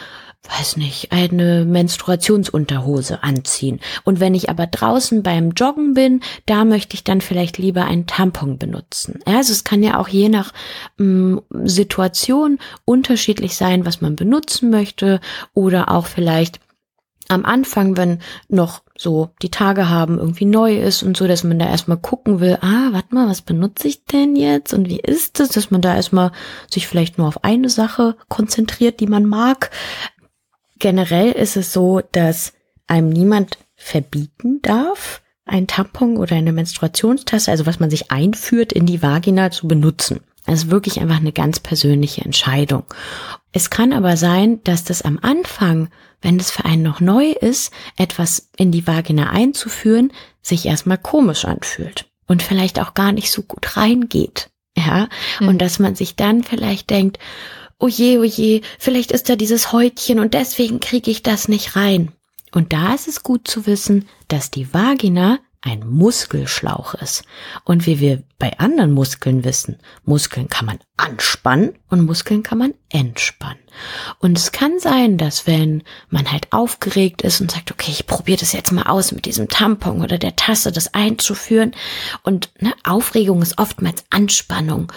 weiß 0.49 0.77
nicht, 0.77 1.13
eine 1.13 1.65
Menstruationsunterhose 1.65 3.23
anziehen. 3.23 3.81
Und 4.05 4.21
wenn 4.21 4.35
ich 4.35 4.51
aber 4.51 4.67
draußen 4.67 5.23
beim 5.23 5.51
Joggen 5.51 5.95
bin, 5.95 6.21
da 6.47 6.65
möchte 6.65 6.95
ich 6.95 7.05
dann 7.05 7.21
vielleicht 7.21 7.59
lieber 7.59 7.85
einen 7.85 8.07
Tampon 8.07 8.59
benutzen. 8.59 9.21
Ja, 9.27 9.37
also 9.37 9.53
es 9.53 9.65
kann 9.65 9.83
ja 9.83 9.99
auch 9.99 10.09
je 10.09 10.29
nach 10.29 10.53
ähm, 10.99 11.43
Situation 11.65 12.59
unterschiedlich 12.85 13.57
sein, 13.57 13.85
was 13.85 14.01
man 14.01 14.17
benutzen 14.17 14.71
möchte 14.71 15.21
oder 15.55 15.91
auch 15.91 16.07
vielleicht 16.07 16.61
am 17.29 17.45
Anfang, 17.45 17.97
wenn 17.97 18.21
noch 18.49 18.83
so 18.97 19.31
die 19.43 19.51
Tage 19.51 19.89
haben 19.89 20.19
irgendwie 20.19 20.47
neu 20.47 20.79
ist 20.79 21.03
und 21.03 21.17
so, 21.17 21.27
dass 21.27 21.45
man 21.45 21.59
da 21.59 21.69
erstmal 21.69 21.99
gucken 21.99 22.41
will, 22.41 22.59
ah, 22.63 22.89
warte 22.93 23.15
mal, 23.15 23.29
was 23.29 23.43
benutze 23.43 23.87
ich 23.87 24.05
denn 24.05 24.35
jetzt 24.35 24.73
und 24.73 24.89
wie 24.89 24.99
ist 24.99 25.39
es, 25.39 25.51
dass 25.51 25.71
man 25.71 25.83
da 25.83 25.95
erstmal 25.95 26.33
sich 26.71 26.89
vielleicht 26.89 27.19
nur 27.19 27.29
auf 27.29 27.45
eine 27.45 27.69
Sache 27.69 28.17
konzentriert, 28.29 29.01
die 29.01 29.07
man 29.07 29.27
mag 29.27 29.71
generell 30.79 31.33
ist 31.33 31.57
es 31.57 31.73
so, 31.73 32.01
dass 32.13 32.53
einem 32.87 33.11
niemand 33.11 33.59
verbieten 33.77 34.61
darf, 34.63 35.23
ein 35.45 35.67
Tampon 35.67 36.17
oder 36.17 36.37
eine 36.37 36.53
Menstruationstasse, 36.53 37.51
also 37.51 37.67
was 37.67 37.81
man 37.81 37.91
sich 37.91 38.11
einführt, 38.11 38.73
in 38.73 38.87
die 38.87 39.03
Vagina 39.03 39.51
zu 39.51 39.67
benutzen. 39.67 40.21
Das 40.47 40.65
ist 40.65 40.71
wirklich 40.71 41.01
einfach 41.01 41.19
eine 41.19 41.33
ganz 41.33 41.61
persönliche 41.61 42.25
Entscheidung. 42.25 42.85
Es 43.53 43.71
kann 43.71 43.93
aber 43.93 44.17
sein, 44.17 44.63
dass 44.65 44.85
das 44.85 45.03
am 45.03 45.19
Anfang, 45.21 45.89
wenn 46.23 46.39
es 46.39 46.51
für 46.51 46.65
einen 46.65 46.83
noch 46.83 47.01
neu 47.01 47.33
ist, 47.33 47.73
etwas 47.97 48.51
in 48.57 48.73
die 48.73 48.87
Vagina 48.87 49.31
einzuführen, 49.31 50.13
sich 50.43 50.67
erstmal 50.67 50.99
komisch 50.99 51.45
anfühlt 51.45 52.07
und 52.27 52.43
vielleicht 52.43 52.81
auch 52.81 52.95
gar 52.95 53.13
nicht 53.13 53.31
so 53.31 53.43
gut 53.43 53.77
reingeht. 53.77 54.51
Ja, 54.77 55.09
mhm. 55.41 55.49
und 55.49 55.59
dass 55.59 55.79
man 55.79 55.97
sich 55.97 56.15
dann 56.15 56.45
vielleicht 56.45 56.91
denkt, 56.91 57.19
oh 57.79 57.89
je, 57.89 58.19
oh 58.19 58.25
je, 58.25 58.63
vielleicht 58.79 59.13
ist 59.13 59.29
da 59.29 59.37
dieses 59.37 59.73
Häutchen 59.73 60.19
und 60.19 60.35
deswegen 60.35 60.81
kriege 60.81 61.11
ich 61.11 61.23
das 61.23 61.49
nicht 61.49 61.77
rein. 61.77 62.13
Und 62.53 62.73
da 62.73 62.95
ist 62.95 63.09
es 63.09 63.23
gut 63.23 63.47
zu 63.47 63.67
wissen, 63.67 64.09
dass 64.29 64.51
die 64.51 64.73
Vagina 64.73 65.39
ein 65.61 65.89
Muskelschlauch 65.89 66.95
ist. 66.95 67.25
Und 67.65 67.87
wie 67.87 67.99
wir 67.99 68.23
bei 68.39 68.59
anderen 68.59 68.93
Muskeln 68.93 69.45
wissen, 69.45 69.79
Muskeln 70.05 70.49
kann 70.49 70.67
man 70.67 70.79
anspannen 70.97 71.75
und 71.89 72.07
Muskeln 72.07 72.43
kann 72.43 72.59
man 72.59 72.75
entspannen. 72.91 73.59
Und 74.19 74.39
es 74.39 74.53
kann 74.53 74.79
sein, 74.79 75.19
dass 75.19 75.47
wenn 75.47 75.83
man 76.11 76.31
halt 76.31 76.53
aufgeregt 76.53 77.23
ist 77.23 77.41
und 77.41 77.51
sagt, 77.51 77.73
okay, 77.73 77.91
ich 77.91 78.07
probiere 78.07 78.39
das 78.39 78.53
jetzt 78.53 78.73
mal 78.73 78.85
aus 78.85 79.13
mit 79.13 79.25
diesem 79.25 79.49
Tampon 79.49 80.03
oder 80.03 80.19
der 80.19 80.37
Tasse, 80.37 80.71
das 80.71 80.95
einzuführen. 80.95 81.73
Und 82.23 82.51
ne, 82.61 82.73
Aufregung 82.85 83.43
ist 83.43 83.59
oftmals 83.59 84.05
Anspannung, 84.11 84.93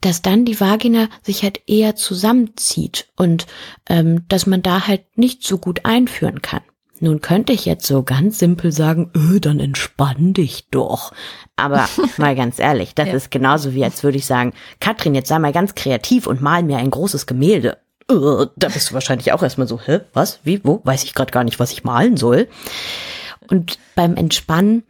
dass 0.00 0.22
dann 0.22 0.44
die 0.44 0.58
Vagina 0.58 1.08
sich 1.22 1.42
halt 1.42 1.60
eher 1.66 1.96
zusammenzieht 1.96 3.08
und 3.16 3.46
ähm, 3.88 4.26
dass 4.28 4.46
man 4.46 4.62
da 4.62 4.86
halt 4.86 5.18
nicht 5.18 5.46
so 5.46 5.58
gut 5.58 5.84
einführen 5.84 6.40
kann. 6.40 6.62
Nun 7.00 7.20
könnte 7.20 7.52
ich 7.52 7.64
jetzt 7.64 7.86
so 7.86 8.02
ganz 8.02 8.38
simpel 8.38 8.72
sagen, 8.72 9.10
öh, 9.16 9.40
dann 9.40 9.60
entspann 9.60 10.32
dich 10.34 10.68
doch. 10.70 11.12
Aber 11.56 11.88
mal 12.16 12.34
ganz 12.34 12.58
ehrlich, 12.58 12.94
das 12.94 13.08
ja. 13.08 13.14
ist 13.14 13.30
genauso 13.30 13.74
wie 13.74 13.84
als 13.84 14.02
würde 14.02 14.18
ich 14.18 14.26
sagen, 14.26 14.52
Katrin, 14.80 15.14
jetzt 15.14 15.28
sei 15.28 15.38
mal 15.38 15.52
ganz 15.52 15.74
kreativ 15.74 16.26
und 16.26 16.40
mal 16.40 16.62
mir 16.62 16.78
ein 16.78 16.90
großes 16.90 17.26
Gemälde. 17.26 17.78
Öh, 18.10 18.46
da 18.56 18.68
bist 18.68 18.90
du 18.90 18.94
wahrscheinlich 18.94 19.32
auch 19.32 19.42
erstmal 19.42 19.68
so, 19.68 19.80
hä, 19.80 20.00
was, 20.12 20.40
wie, 20.44 20.60
wo, 20.64 20.80
weiß 20.84 21.04
ich 21.04 21.14
gerade 21.14 21.32
gar 21.32 21.44
nicht, 21.44 21.60
was 21.60 21.72
ich 21.72 21.84
malen 21.84 22.16
soll. 22.16 22.48
Und 23.48 23.78
beim 23.94 24.16
Entspannen 24.16 24.82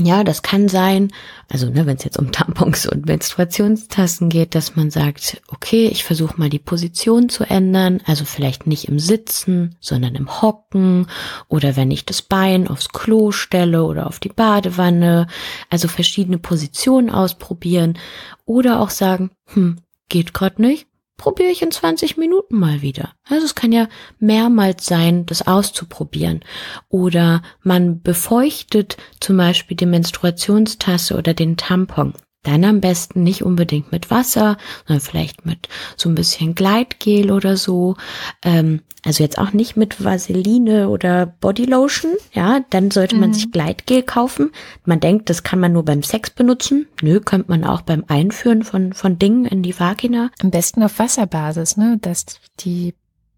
ja, 0.00 0.24
das 0.24 0.40
kann 0.40 0.68
sein, 0.68 1.12
also 1.50 1.68
ne, 1.68 1.84
wenn 1.84 1.98
es 1.98 2.04
jetzt 2.04 2.18
um 2.18 2.32
Tampons 2.32 2.86
und 2.86 3.06
Menstruationstassen 3.06 4.30
geht, 4.30 4.54
dass 4.54 4.74
man 4.74 4.90
sagt, 4.90 5.42
okay, 5.48 5.86
ich 5.86 6.04
versuche 6.04 6.38
mal 6.38 6.48
die 6.48 6.58
Position 6.58 7.28
zu 7.28 7.44
ändern, 7.44 8.00
also 8.06 8.24
vielleicht 8.24 8.66
nicht 8.66 8.88
im 8.88 8.98
Sitzen, 8.98 9.76
sondern 9.80 10.14
im 10.14 10.40
Hocken. 10.40 11.08
Oder 11.48 11.76
wenn 11.76 11.90
ich 11.90 12.06
das 12.06 12.22
Bein 12.22 12.68
aufs 12.68 12.88
Klo 12.88 13.32
stelle 13.32 13.84
oder 13.84 14.06
auf 14.06 14.18
die 14.18 14.30
Badewanne, 14.30 15.26
also 15.68 15.88
verschiedene 15.88 16.38
Positionen 16.38 17.10
ausprobieren. 17.10 17.98
Oder 18.46 18.80
auch 18.80 18.90
sagen, 18.90 19.30
hm, 19.52 19.76
geht 20.08 20.32
gerade 20.32 20.62
nicht, 20.62 20.86
probiere 21.22 21.50
ich 21.50 21.62
in 21.62 21.70
20 21.70 22.16
Minuten 22.16 22.58
mal 22.58 22.82
wieder. 22.82 23.12
Also 23.28 23.46
es 23.46 23.54
kann 23.54 23.70
ja 23.70 23.86
mehrmals 24.18 24.86
sein, 24.86 25.24
das 25.24 25.46
auszuprobieren. 25.46 26.40
Oder 26.88 27.42
man 27.62 28.02
befeuchtet 28.02 28.96
zum 29.20 29.36
Beispiel 29.36 29.76
die 29.76 29.86
Menstruationstasse 29.86 31.16
oder 31.16 31.32
den 31.32 31.56
Tampon. 31.56 32.14
Dann 32.42 32.64
am 32.64 32.80
besten 32.80 33.22
nicht 33.22 33.42
unbedingt 33.42 33.92
mit 33.92 34.10
Wasser, 34.10 34.56
sondern 34.86 35.00
vielleicht 35.00 35.46
mit 35.46 35.68
so 35.96 36.08
ein 36.08 36.14
bisschen 36.14 36.54
Gleitgel 36.54 37.30
oder 37.30 37.56
so. 37.56 37.96
Ähm, 38.44 38.80
also 39.04 39.22
jetzt 39.22 39.38
auch 39.38 39.52
nicht 39.52 39.76
mit 39.76 40.02
Vaseline 40.04 40.88
oder 40.88 41.26
Bodylotion. 41.26 42.12
Ja, 42.32 42.64
dann 42.70 42.90
sollte 42.90 43.16
man 43.16 43.30
mhm. 43.30 43.34
sich 43.34 43.50
Gleitgel 43.50 44.02
kaufen. 44.02 44.50
Man 44.84 45.00
denkt, 45.00 45.28
das 45.28 45.42
kann 45.42 45.60
man 45.60 45.72
nur 45.72 45.84
beim 45.84 46.02
Sex 46.02 46.30
benutzen. 46.30 46.86
Nö, 47.00 47.20
könnte 47.20 47.50
man 47.50 47.64
auch 47.64 47.82
beim 47.82 48.04
Einführen 48.06 48.62
von, 48.62 48.92
von 48.92 49.18
Dingen 49.18 49.44
in 49.44 49.62
die 49.62 49.78
Vagina. 49.78 50.30
Am 50.40 50.50
besten 50.50 50.82
auf 50.82 50.98
Wasserbasis, 50.98 51.76
ne, 51.76 51.98
dass 52.00 52.26
die 52.60 52.94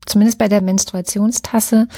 zumindest 0.07 0.39
bei 0.39 0.49
der 0.49 0.61
Menstruationstasse, 0.61 1.89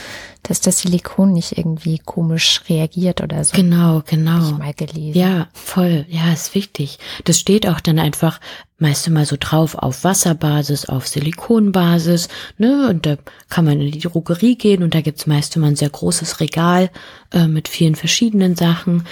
dass 0.42 0.60
das 0.60 0.80
Silikon 0.80 1.32
nicht 1.32 1.58
irgendwie 1.58 1.98
komisch 1.98 2.62
reagiert 2.68 3.20
oder 3.20 3.44
so. 3.44 3.56
Genau, 3.56 4.02
genau. 4.06 4.32
Hab 4.32 4.52
ich 4.52 4.58
mal 4.58 4.74
gelesen. 4.74 5.18
Ja, 5.18 5.48
voll. 5.52 6.06
Ja, 6.08 6.32
ist 6.32 6.54
wichtig. 6.54 6.98
Das 7.24 7.38
steht 7.38 7.66
auch 7.66 7.80
dann 7.80 7.98
einfach 7.98 8.40
meist 8.78 9.06
immer 9.06 9.24
so 9.24 9.36
drauf 9.38 9.74
auf 9.74 10.04
Wasserbasis, 10.04 10.86
auf 10.86 11.06
Silikonbasis, 11.08 12.28
ne? 12.58 12.88
Und 12.88 13.06
da 13.06 13.16
kann 13.48 13.64
man 13.64 13.80
in 13.80 13.90
die 13.90 14.00
Drogerie 14.00 14.56
gehen 14.56 14.82
und 14.82 14.94
da 14.94 15.00
gibt's 15.00 15.26
meist 15.26 15.56
immer 15.56 15.68
ein 15.68 15.76
sehr 15.76 15.88
großes 15.88 16.40
Regal 16.40 16.90
äh, 17.32 17.46
mit 17.46 17.68
vielen 17.68 17.94
verschiedenen 17.94 18.54
Sachen. 18.54 19.04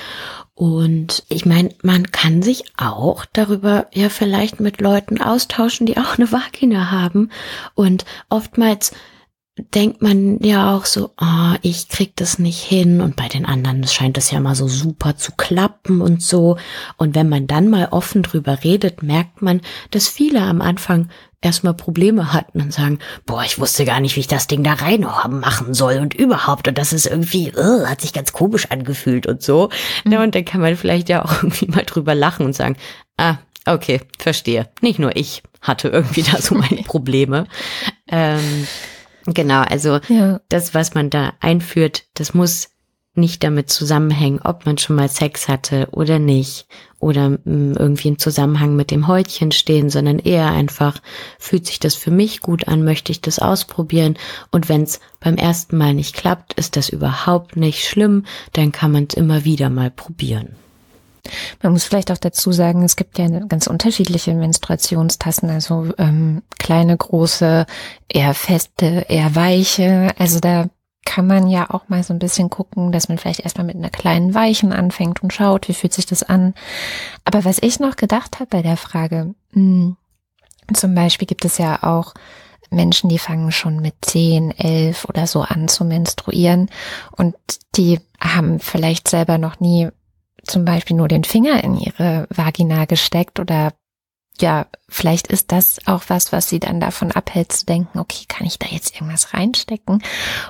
Und 0.54 1.24
ich 1.28 1.46
meine, 1.46 1.70
man 1.82 2.12
kann 2.12 2.42
sich 2.42 2.64
auch 2.76 3.24
darüber 3.32 3.88
ja 3.92 4.08
vielleicht 4.08 4.60
mit 4.60 4.80
Leuten 4.80 5.20
austauschen, 5.20 5.84
die 5.84 5.96
auch 5.98 6.16
eine 6.16 6.30
Vagina 6.30 6.92
haben. 6.92 7.30
Und 7.74 8.04
oftmals 8.28 8.92
denkt 9.56 10.02
man 10.02 10.40
ja 10.40 10.76
auch 10.76 10.84
so, 10.84 11.10
ah, 11.16 11.54
oh, 11.54 11.58
ich 11.62 11.88
krieg 11.88 12.16
das 12.16 12.38
nicht 12.38 12.60
hin 12.60 13.00
und 13.00 13.14
bei 13.14 13.28
den 13.28 13.46
anderen 13.46 13.86
scheint 13.86 14.18
es 14.18 14.30
ja 14.30 14.40
mal 14.40 14.56
so 14.56 14.66
super 14.66 15.16
zu 15.16 15.32
klappen 15.32 16.00
und 16.00 16.22
so. 16.22 16.56
Und 16.96 17.14
wenn 17.14 17.28
man 17.28 17.46
dann 17.46 17.70
mal 17.70 17.88
offen 17.90 18.22
drüber 18.22 18.64
redet, 18.64 19.02
merkt 19.02 19.42
man, 19.42 19.60
dass 19.90 20.08
viele 20.08 20.40
am 20.40 20.60
Anfang 20.60 21.08
erstmal 21.40 21.74
Probleme 21.74 22.32
hatten 22.32 22.60
und 22.62 22.72
sagen, 22.72 22.98
boah, 23.26 23.44
ich 23.44 23.58
wusste 23.58 23.84
gar 23.84 24.00
nicht, 24.00 24.16
wie 24.16 24.20
ich 24.20 24.26
das 24.26 24.46
Ding 24.46 24.64
da 24.64 24.72
rein 24.72 25.06
machen 25.28 25.74
soll 25.74 25.98
und 25.98 26.14
überhaupt 26.14 26.66
und 26.66 26.78
das 26.78 26.92
ist 26.92 27.06
irgendwie, 27.06 27.52
uh, 27.54 27.86
hat 27.86 28.00
sich 28.00 28.12
ganz 28.12 28.32
komisch 28.32 28.70
angefühlt 28.70 29.26
und 29.26 29.42
so. 29.42 29.68
Mhm. 30.04 30.12
Ja, 30.12 30.22
und 30.22 30.34
dann 30.34 30.44
kann 30.44 30.62
man 30.62 30.76
vielleicht 30.76 31.08
ja 31.08 31.24
auch 31.24 31.32
irgendwie 31.42 31.66
mal 31.66 31.84
drüber 31.84 32.14
lachen 32.14 32.46
und 32.46 32.54
sagen, 32.54 32.76
ah, 33.18 33.36
okay, 33.66 34.00
verstehe. 34.18 34.68
Nicht 34.80 34.98
nur 34.98 35.14
ich 35.14 35.42
hatte 35.60 35.88
irgendwie 35.88 36.22
da 36.22 36.40
so 36.40 36.54
meine 36.54 36.82
Probleme. 36.84 37.46
Ähm, 38.08 38.66
genau, 39.26 39.62
also 39.62 39.98
ja. 40.08 40.40
das, 40.48 40.74
was 40.74 40.94
man 40.94 41.10
da 41.10 41.32
einführt, 41.40 42.04
das 42.14 42.34
muss 42.34 42.70
nicht 43.16 43.44
damit 43.44 43.70
zusammenhängen, 43.70 44.40
ob 44.42 44.66
man 44.66 44.76
schon 44.76 44.96
mal 44.96 45.08
Sex 45.08 45.48
hatte 45.48 45.88
oder 45.92 46.18
nicht 46.18 46.66
oder 46.98 47.30
mm, 47.30 47.74
irgendwie 47.78 48.08
im 48.08 48.18
Zusammenhang 48.18 48.74
mit 48.74 48.90
dem 48.90 49.06
Häutchen 49.06 49.52
stehen, 49.52 49.88
sondern 49.88 50.18
eher 50.18 50.50
einfach, 50.50 51.00
fühlt 51.38 51.66
sich 51.66 51.78
das 51.78 51.94
für 51.94 52.10
mich 52.10 52.40
gut 52.40 52.66
an, 52.66 52.82
möchte 52.82 53.12
ich 53.12 53.20
das 53.20 53.38
ausprobieren 53.38 54.16
und 54.50 54.68
wenn 54.68 54.82
es 54.82 55.00
beim 55.20 55.36
ersten 55.36 55.76
Mal 55.76 55.94
nicht 55.94 56.16
klappt, 56.16 56.54
ist 56.54 56.76
das 56.76 56.88
überhaupt 56.88 57.56
nicht 57.56 57.84
schlimm, 57.86 58.24
dann 58.52 58.72
kann 58.72 58.90
man 58.90 59.06
es 59.08 59.14
immer 59.14 59.44
wieder 59.44 59.70
mal 59.70 59.90
probieren. 59.90 60.56
Man 61.62 61.72
muss 61.72 61.84
vielleicht 61.84 62.10
auch 62.10 62.18
dazu 62.18 62.52
sagen, 62.52 62.82
es 62.82 62.96
gibt 62.96 63.18
ja 63.18 63.28
ganz 63.28 63.66
unterschiedliche 63.66 64.34
Menstruationstassen, 64.34 65.50
also 65.50 65.92
ähm, 65.98 66.42
kleine, 66.58 66.96
große, 66.96 67.66
eher 68.08 68.34
feste, 68.34 69.06
eher 69.08 69.34
weiche. 69.34 70.12
Also 70.18 70.40
da 70.40 70.68
kann 71.04 71.26
man 71.26 71.48
ja 71.48 71.70
auch 71.70 71.88
mal 71.88 72.02
so 72.02 72.12
ein 72.12 72.18
bisschen 72.18 72.50
gucken, 72.50 72.92
dass 72.92 73.08
man 73.08 73.18
vielleicht 73.18 73.40
erstmal 73.40 73.66
mit 73.66 73.76
einer 73.76 73.90
kleinen 73.90 74.34
Weichen 74.34 74.72
anfängt 74.72 75.22
und 75.22 75.32
schaut, 75.32 75.68
wie 75.68 75.74
fühlt 75.74 75.92
sich 75.92 76.06
das 76.06 76.22
an. 76.22 76.54
Aber 77.24 77.44
was 77.44 77.58
ich 77.60 77.78
noch 77.78 77.96
gedacht 77.96 78.40
habe 78.40 78.46
bei 78.46 78.62
der 78.62 78.76
Frage, 78.76 79.34
mh, 79.52 79.54
hm, 79.54 79.96
zum 80.72 80.94
Beispiel 80.94 81.26
gibt 81.26 81.44
es 81.44 81.58
ja 81.58 81.82
auch 81.82 82.14
Menschen, 82.70 83.10
die 83.10 83.18
fangen 83.18 83.52
schon 83.52 83.80
mit 83.80 83.94
10, 84.00 84.50
11 84.50 85.04
oder 85.04 85.26
so 85.26 85.42
an 85.42 85.68
zu 85.68 85.84
menstruieren 85.84 86.70
und 87.12 87.36
die 87.76 88.00
haben 88.20 88.58
vielleicht 88.60 89.08
selber 89.08 89.38
noch 89.38 89.60
nie 89.60 89.90
zum 90.46 90.64
Beispiel 90.64 90.96
nur 90.96 91.08
den 91.08 91.24
Finger 91.24 91.62
in 91.62 91.76
ihre 91.76 92.26
Vagina 92.30 92.84
gesteckt 92.84 93.40
oder 93.40 93.72
ja, 94.40 94.66
vielleicht 94.88 95.28
ist 95.28 95.52
das 95.52 95.78
auch 95.86 96.04
was, 96.08 96.32
was 96.32 96.48
sie 96.48 96.58
dann 96.58 96.80
davon 96.80 97.12
abhält 97.12 97.52
zu 97.52 97.66
denken, 97.66 98.00
okay, 98.00 98.24
kann 98.26 98.46
ich 98.46 98.58
da 98.58 98.66
jetzt 98.68 98.94
irgendwas 98.94 99.32
reinstecken? 99.32 100.02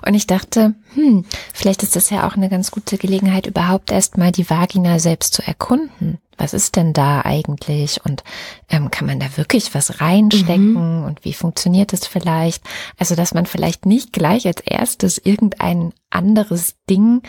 Und 0.07 0.15
ich 0.15 0.27
dachte, 0.27 0.75
hm, 0.95 1.27
vielleicht 1.53 1.83
ist 1.83 1.95
das 1.95 2.09
ja 2.09 2.27
auch 2.27 2.35
eine 2.35 2.49
ganz 2.49 2.71
gute 2.71 2.97
Gelegenheit, 2.97 3.47
überhaupt 3.47 3.93
erstmal 3.93 4.33
die 4.33 4.49
Vagina 4.49 4.99
selbst 4.99 5.35
zu 5.35 5.47
erkunden. 5.47 6.19
Was 6.39 6.55
ist 6.55 6.77
denn 6.77 6.95
da 6.95 7.21
eigentlich? 7.21 8.05
Und 8.05 8.25
ähm, 8.69 8.91
kann 8.91 9.07
man 9.07 9.21
da 9.21 9.37
wirklich 9.37 9.75
was 9.75 10.01
reinstecken? 10.01 11.01
Mhm. 11.01 11.05
Und 11.05 11.25
wie 11.25 11.35
funktioniert 11.35 11.93
es 11.93 12.07
vielleicht? 12.07 12.65
Also, 12.99 13.15
dass 13.15 13.35
man 13.35 13.47
vielleicht 13.47 13.87
nicht 13.87 14.13
gleich 14.13 14.47
als 14.47 14.61
erstes 14.63 15.19
irgendein 15.19 15.93
anderes 16.11 16.75
Ding 16.89 17.23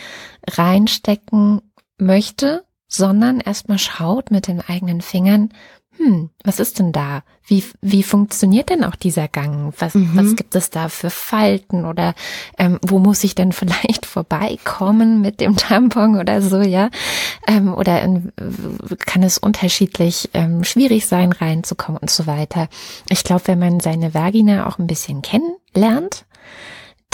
reinstecken 0.50 1.62
möchte, 1.98 2.64
sondern 2.88 3.40
erstmal 3.40 3.80
schaut 3.80 4.32
mit 4.32 4.48
den 4.48 4.62
eigenen 4.62 5.02
Fingern, 5.02 5.50
hm, 5.98 6.30
was 6.44 6.60
ist 6.60 6.80
denn 6.80 6.92
da? 6.92 7.24
Wie, 7.48 7.64
wie 7.82 8.04
funktioniert 8.04 8.70
denn 8.70 8.84
auch 8.84 8.96
dieser 8.96 9.28
Gang? 9.28 9.74
Was, 9.80 9.96
mhm. 9.96 10.12
was 10.14 10.36
gibt 10.36 10.56
es 10.56 10.70
da 10.70 10.90
für 10.90 11.10
Falten 11.10 11.86
oder 11.86 12.16
ähm, 12.58 12.80
wo 12.86 13.00
muss 13.00 13.24
ich 13.24 13.36
denn 13.36 13.52
vielleicht 13.54 14.06
vorbeikommen 14.06 15.22
mit 15.22 15.40
dem 15.40 15.56
Tampon 15.56 16.18
oder 16.18 16.42
so, 16.42 16.60
ja? 16.60 16.90
Ähm, 17.48 17.74
oder 17.74 18.02
in, 18.02 18.34
kann 19.06 19.24
es 19.24 19.38
unterschiedlich 19.38 20.30
ähm, 20.34 20.64
schwierig 20.64 21.06
sein, 21.06 21.32
reinzukommen 21.32 22.00
und 22.02 22.10
so 22.10 22.28
weiter. 22.28 22.68
Ich 23.10 23.24
glaube, 23.24 23.44
wenn 23.46 23.60
man 23.60 23.80
seine 23.80 24.14
Vagina 24.14 24.68
auch 24.68 24.80
ein 24.80 24.88
bisschen 24.88 25.22
kennenlernt, 25.22 26.26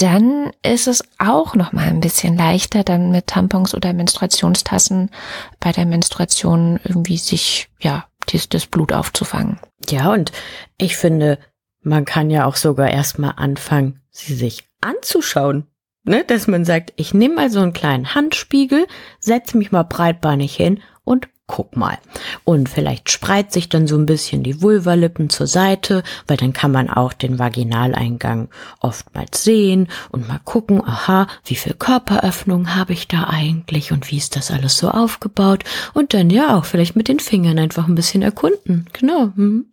dann 0.01 0.51
ist 0.63 0.87
es 0.87 1.03
auch 1.19 1.55
noch 1.55 1.73
mal 1.73 1.87
ein 1.87 1.99
bisschen 1.99 2.35
leichter, 2.35 2.83
dann 2.83 3.11
mit 3.11 3.27
Tampons 3.27 3.75
oder 3.75 3.93
Menstruationstassen 3.93 5.11
bei 5.59 5.71
der 5.71 5.85
Menstruation 5.85 6.79
irgendwie 6.83 7.17
sich 7.17 7.69
ja 7.79 8.05
dies, 8.29 8.49
das 8.49 8.65
Blut 8.65 8.93
aufzufangen. 8.93 9.59
Ja, 9.89 10.11
und 10.11 10.31
ich 10.77 10.97
finde, 10.97 11.37
man 11.81 12.05
kann 12.05 12.29
ja 12.29 12.45
auch 12.45 12.55
sogar 12.55 12.89
erstmal 12.89 13.33
anfangen, 13.37 14.01
sie 14.09 14.33
sich 14.33 14.63
anzuschauen. 14.81 15.67
Ne? 16.03 16.23
Dass 16.25 16.47
man 16.47 16.65
sagt, 16.65 16.93
ich 16.95 17.13
nehme 17.13 17.35
mal 17.35 17.49
so 17.51 17.59
einen 17.59 17.73
kleinen 17.73 18.15
Handspiegel, 18.15 18.87
setze 19.19 19.57
mich 19.57 19.71
mal 19.71 19.83
breitbeinig 19.83 20.55
hin 20.55 20.81
und 21.03 21.27
guck 21.51 21.75
mal. 21.75 21.97
Und 22.45 22.69
vielleicht 22.69 23.11
spreizt 23.11 23.51
sich 23.51 23.67
dann 23.67 23.85
so 23.85 23.97
ein 23.97 24.05
bisschen 24.05 24.41
die 24.41 24.61
Vulvalippen 24.61 25.29
zur 25.29 25.47
Seite, 25.47 26.01
weil 26.25 26.37
dann 26.37 26.53
kann 26.53 26.71
man 26.71 26.89
auch 26.89 27.11
den 27.11 27.39
Vaginaleingang 27.39 28.47
oftmals 28.79 29.43
sehen 29.43 29.89
und 30.11 30.29
mal 30.29 30.39
gucken, 30.45 30.81
aha, 30.81 31.27
wie 31.43 31.55
viel 31.55 31.73
Körperöffnung 31.73 32.73
habe 32.73 32.93
ich 32.93 33.09
da 33.09 33.25
eigentlich 33.25 33.91
und 33.91 34.09
wie 34.09 34.17
ist 34.17 34.37
das 34.37 34.49
alles 34.49 34.77
so 34.77 34.89
aufgebaut 34.89 35.65
und 35.93 36.13
dann 36.13 36.29
ja 36.29 36.57
auch 36.57 36.63
vielleicht 36.63 36.95
mit 36.95 37.09
den 37.09 37.19
Fingern 37.19 37.59
einfach 37.59 37.87
ein 37.87 37.95
bisschen 37.95 38.21
erkunden. 38.21 38.87
Genau. 38.93 39.31
Hm. 39.35 39.65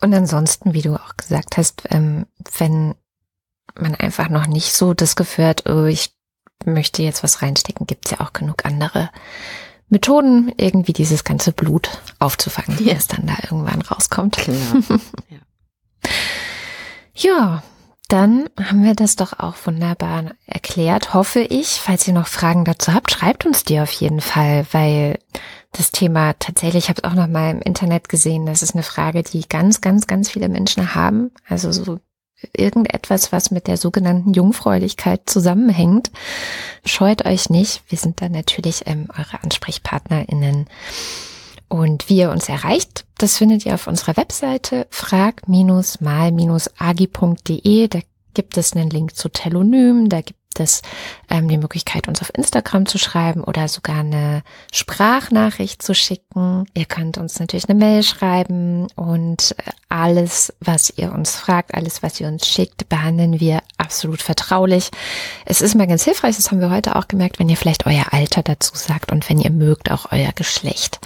Und 0.00 0.12
ansonsten, 0.12 0.74
wie 0.74 0.82
du 0.82 0.94
auch 0.94 1.16
gesagt 1.16 1.56
hast, 1.56 1.84
ähm, 1.88 2.26
wenn 2.58 2.94
man 3.80 3.94
einfach 3.94 4.28
noch 4.28 4.46
nicht 4.46 4.74
so 4.74 4.92
das 4.92 5.16
Gefühl 5.16 5.46
hat, 5.46 5.66
oh, 5.66 5.86
ich 5.86 6.10
möchte 6.66 7.02
jetzt 7.02 7.22
was 7.22 7.40
reinstecken, 7.40 7.86
gibt's 7.86 8.10
ja 8.10 8.20
auch 8.20 8.34
genug 8.34 8.66
andere 8.66 9.08
Methoden, 9.92 10.50
irgendwie 10.56 10.94
dieses 10.94 11.22
ganze 11.22 11.52
Blut 11.52 12.00
aufzufangen, 12.18 12.82
ja. 12.82 12.94
das 12.94 13.08
dann 13.08 13.26
da 13.26 13.34
irgendwann 13.42 13.82
rauskommt. 13.82 14.38
Genau. 14.44 14.98
Ja. 17.14 17.36
ja, 17.36 17.62
dann 18.08 18.48
haben 18.60 18.82
wir 18.82 18.94
das 18.94 19.14
doch 19.14 19.38
auch 19.38 19.54
wunderbar 19.64 20.32
erklärt, 20.46 21.14
hoffe 21.14 21.40
ich. 21.40 21.80
Falls 21.80 22.08
ihr 22.08 22.14
noch 22.14 22.26
Fragen 22.26 22.64
dazu 22.64 22.92
habt, 22.92 23.12
schreibt 23.12 23.46
uns 23.46 23.64
die 23.64 23.78
auf 23.80 23.92
jeden 23.92 24.20
Fall, 24.20 24.66
weil 24.72 25.18
das 25.70 25.92
Thema 25.92 26.32
tatsächlich, 26.38 26.84
ich 26.84 26.88
habe 26.88 27.02
es 27.02 27.04
auch 27.04 27.14
noch 27.14 27.28
mal 27.28 27.50
im 27.50 27.60
Internet 27.60 28.08
gesehen, 28.08 28.46
das 28.46 28.62
ist 28.62 28.74
eine 28.74 28.82
Frage, 28.82 29.22
die 29.22 29.46
ganz, 29.46 29.80
ganz, 29.80 30.06
ganz 30.06 30.30
viele 30.30 30.48
Menschen 30.48 30.94
haben. 30.94 31.30
Also 31.48 31.70
so 31.70 32.00
irgendetwas, 32.56 33.32
was 33.32 33.50
mit 33.50 33.66
der 33.66 33.76
sogenannten 33.76 34.32
Jungfräulichkeit 34.32 35.22
zusammenhängt, 35.26 36.12
scheut 36.84 37.26
euch 37.26 37.50
nicht. 37.50 37.82
Wir 37.88 37.98
sind 37.98 38.20
da 38.20 38.28
natürlich 38.28 38.82
ähm, 38.86 39.08
eure 39.16 39.42
AnsprechpartnerInnen. 39.42 40.66
Und 41.68 42.08
wie 42.10 42.18
ihr 42.18 42.30
uns 42.30 42.48
erreicht, 42.48 43.04
das 43.16 43.38
findet 43.38 43.64
ihr 43.64 43.74
auf 43.74 43.86
unserer 43.86 44.16
Webseite 44.16 44.86
frag-mal-agi.de. 44.90 47.88
Da 47.88 47.98
gibt 48.34 48.58
es 48.58 48.74
einen 48.74 48.90
Link 48.90 49.16
zu 49.16 49.30
Telonym, 49.30 50.08
da 50.08 50.20
gibt 50.20 50.41
es 50.60 50.82
ähm, 51.30 51.48
die 51.48 51.58
Möglichkeit, 51.58 52.08
uns 52.08 52.20
auf 52.20 52.32
Instagram 52.34 52.86
zu 52.86 52.98
schreiben 52.98 53.42
oder 53.42 53.68
sogar 53.68 54.00
eine 54.00 54.42
Sprachnachricht 54.72 55.82
zu 55.82 55.94
schicken. 55.94 56.66
Ihr 56.74 56.84
könnt 56.84 57.18
uns 57.18 57.38
natürlich 57.38 57.68
eine 57.68 57.78
Mail 57.78 58.02
schreiben 58.02 58.88
und 58.96 59.54
äh, 59.58 59.70
alles, 59.88 60.52
was 60.60 60.92
ihr 60.96 61.12
uns 61.12 61.36
fragt, 61.36 61.74
alles, 61.74 62.02
was 62.02 62.20
ihr 62.20 62.28
uns 62.28 62.46
schickt, 62.46 62.88
behandeln 62.88 63.40
wir 63.40 63.62
absolut 63.78 64.22
vertraulich. 64.22 64.90
Es 65.44 65.60
ist 65.60 65.74
mal 65.74 65.86
ganz 65.86 66.04
hilfreich, 66.04 66.36
das 66.36 66.50
haben 66.50 66.60
wir 66.60 66.70
heute 66.70 66.96
auch 66.96 67.08
gemerkt, 67.08 67.38
wenn 67.38 67.48
ihr 67.48 67.56
vielleicht 67.56 67.86
euer 67.86 68.12
Alter 68.12 68.42
dazu 68.42 68.74
sagt 68.74 69.12
und 69.12 69.28
wenn 69.28 69.40
ihr 69.40 69.50
mögt, 69.50 69.90
auch 69.90 70.12
euer 70.12 70.32
Geschlecht. 70.32 71.00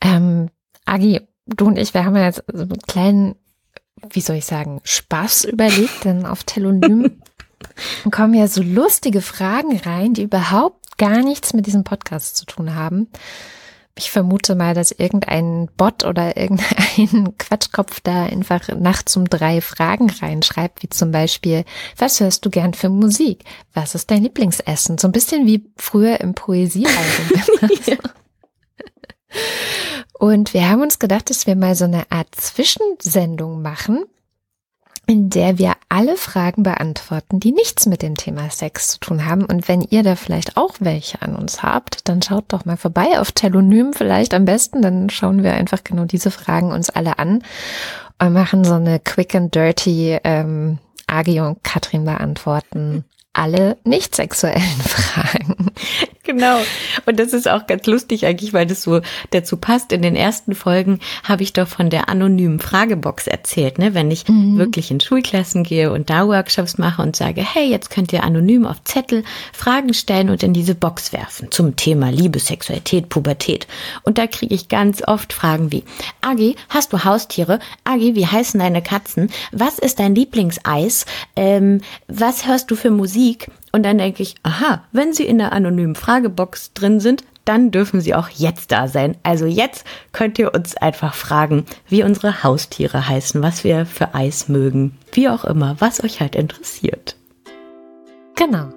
Ähm, 0.00 0.50
Agi, 0.84 1.20
du 1.46 1.66
und 1.66 1.78
ich, 1.78 1.94
wir 1.94 2.04
haben 2.04 2.16
ja 2.16 2.24
jetzt 2.24 2.44
so 2.52 2.62
einen 2.62 2.78
kleinen 2.86 3.34
wie 4.10 4.20
soll 4.20 4.36
ich 4.36 4.46
sagen, 4.46 4.80
Spaß 4.84 5.44
überlegt, 5.44 6.04
denn 6.04 6.26
auf 6.26 6.44
Telonym 6.44 7.21
kommen 8.10 8.34
ja 8.34 8.48
so 8.48 8.62
lustige 8.62 9.20
Fragen 9.20 9.78
rein, 9.78 10.14
die 10.14 10.22
überhaupt 10.22 10.98
gar 10.98 11.22
nichts 11.22 11.52
mit 11.54 11.66
diesem 11.66 11.84
Podcast 11.84 12.36
zu 12.36 12.46
tun 12.46 12.74
haben. 12.74 13.08
Ich 13.94 14.10
vermute 14.10 14.54
mal, 14.54 14.74
dass 14.74 14.90
irgendein 14.90 15.68
Bot 15.76 16.04
oder 16.04 16.36
irgendein 16.38 17.36
Quatschkopf 17.38 18.00
da 18.00 18.24
einfach 18.24 18.68
nachts 18.68 19.16
um 19.16 19.28
drei 19.28 19.60
Fragen 19.60 20.10
reinschreibt, 20.10 20.82
wie 20.82 20.88
zum 20.88 21.10
Beispiel, 21.10 21.64
was 21.98 22.20
hörst 22.20 22.44
du 22.44 22.50
gern 22.50 22.74
für 22.74 22.88
Musik? 22.88 23.44
Was 23.74 23.94
ist 23.94 24.10
dein 24.10 24.22
Lieblingsessen? 24.22 24.98
So 24.98 25.08
ein 25.08 25.12
bisschen 25.12 25.46
wie 25.46 25.64
früher 25.76 26.20
im 26.20 26.34
Poesiealbum. 26.34 27.40
ja. 27.86 27.96
Und 30.18 30.54
wir 30.54 30.68
haben 30.68 30.82
uns 30.82 30.98
gedacht, 30.98 31.30
dass 31.30 31.46
wir 31.46 31.56
mal 31.56 31.74
so 31.74 31.84
eine 31.84 32.10
Art 32.10 32.34
Zwischensendung 32.34 33.62
machen, 33.62 34.04
in 35.12 35.28
der 35.28 35.58
wir 35.58 35.74
alle 35.90 36.16
Fragen 36.16 36.62
beantworten, 36.62 37.38
die 37.38 37.52
nichts 37.52 37.84
mit 37.84 38.00
dem 38.00 38.14
Thema 38.14 38.48
Sex 38.48 38.92
zu 38.92 38.98
tun 38.98 39.26
haben. 39.26 39.44
Und 39.44 39.68
wenn 39.68 39.82
ihr 39.82 40.02
da 40.02 40.16
vielleicht 40.16 40.56
auch 40.56 40.76
welche 40.80 41.20
an 41.20 41.36
uns 41.36 41.62
habt, 41.62 42.08
dann 42.08 42.22
schaut 42.22 42.44
doch 42.48 42.64
mal 42.64 42.78
vorbei 42.78 43.20
auf 43.20 43.30
Telonym 43.30 43.92
vielleicht 43.92 44.32
am 44.32 44.46
besten. 44.46 44.80
Dann 44.80 45.10
schauen 45.10 45.42
wir 45.42 45.52
einfach 45.52 45.84
genau 45.84 46.06
diese 46.06 46.30
Fragen 46.30 46.72
uns 46.72 46.88
alle 46.88 47.18
an 47.18 47.44
und 48.18 48.32
machen 48.32 48.64
so 48.64 48.72
eine 48.72 49.00
quick 49.00 49.34
and 49.34 49.54
dirty 49.54 50.18
ähm, 50.24 50.78
Agi 51.06 51.40
und 51.40 51.62
Katrin 51.62 52.06
beantworten 52.06 53.04
alle 53.34 53.76
nicht 53.84 54.16
sexuellen 54.16 54.62
Fragen. 54.62 55.72
Genau. 56.32 56.58
Und 57.06 57.18
das 57.18 57.32
ist 57.32 57.48
auch 57.48 57.66
ganz 57.66 57.86
lustig 57.86 58.26
eigentlich, 58.26 58.52
weil 58.52 58.66
das 58.66 58.82
so 58.82 59.00
dazu 59.30 59.56
passt. 59.56 59.92
In 59.92 60.02
den 60.02 60.16
ersten 60.16 60.54
Folgen 60.54 60.98
habe 61.24 61.42
ich 61.42 61.52
doch 61.52 61.68
von 61.68 61.90
der 61.90 62.08
anonymen 62.08 62.58
Fragebox 62.58 63.26
erzählt, 63.26 63.78
ne? 63.78 63.94
Wenn 63.94 64.10
ich 64.10 64.26
mhm. 64.28 64.56
wirklich 64.58 64.90
in 64.90 65.00
Schulklassen 65.00 65.62
gehe 65.62 65.92
und 65.92 66.10
da 66.10 66.26
Workshops 66.26 66.78
mache 66.78 67.02
und 67.02 67.16
sage, 67.16 67.42
hey, 67.42 67.68
jetzt 67.68 67.90
könnt 67.90 68.12
ihr 68.12 68.24
anonym 68.24 68.66
auf 68.66 68.82
Zettel 68.84 69.24
Fragen 69.52 69.92
stellen 69.94 70.30
und 70.30 70.42
in 70.42 70.54
diese 70.54 70.74
Box 70.74 71.12
werfen 71.12 71.50
zum 71.50 71.76
Thema 71.76 72.10
Liebe, 72.10 72.38
Sexualität, 72.38 73.08
Pubertät. 73.08 73.66
Und 74.02 74.18
da 74.18 74.26
kriege 74.26 74.54
ich 74.54 74.68
ganz 74.68 75.02
oft 75.06 75.32
Fragen 75.32 75.70
wie, 75.70 75.84
Agi, 76.22 76.56
hast 76.68 76.92
du 76.92 77.04
Haustiere? 77.04 77.58
Agi, 77.84 78.14
wie 78.14 78.26
heißen 78.26 78.58
deine 78.58 78.82
Katzen? 78.82 79.30
Was 79.50 79.78
ist 79.78 79.98
dein 79.98 80.14
Lieblingseis? 80.14 81.04
Ähm, 81.36 81.80
was 82.08 82.46
hörst 82.46 82.70
du 82.70 82.76
für 82.76 82.90
Musik? 82.90 83.48
Und 83.72 83.84
dann 83.84 83.98
denke 83.98 84.22
ich, 84.22 84.34
aha, 84.42 84.84
wenn 84.92 85.14
Sie 85.14 85.24
in 85.24 85.38
der 85.38 85.52
anonymen 85.52 85.94
Fragebox 85.94 86.74
drin 86.74 87.00
sind, 87.00 87.24
dann 87.44 87.70
dürfen 87.70 88.00
Sie 88.00 88.14
auch 88.14 88.28
jetzt 88.28 88.70
da 88.70 88.86
sein. 88.86 89.16
Also 89.22 89.46
jetzt 89.46 89.84
könnt 90.12 90.38
ihr 90.38 90.54
uns 90.54 90.76
einfach 90.76 91.14
fragen, 91.14 91.64
wie 91.88 92.04
unsere 92.04 92.44
Haustiere 92.44 93.08
heißen, 93.08 93.42
was 93.42 93.64
wir 93.64 93.86
für 93.86 94.14
Eis 94.14 94.48
mögen, 94.48 94.96
wie 95.12 95.28
auch 95.28 95.44
immer, 95.44 95.76
was 95.80 96.04
euch 96.04 96.20
halt 96.20 96.36
interessiert. 96.36 97.16
Genau. 98.36 98.68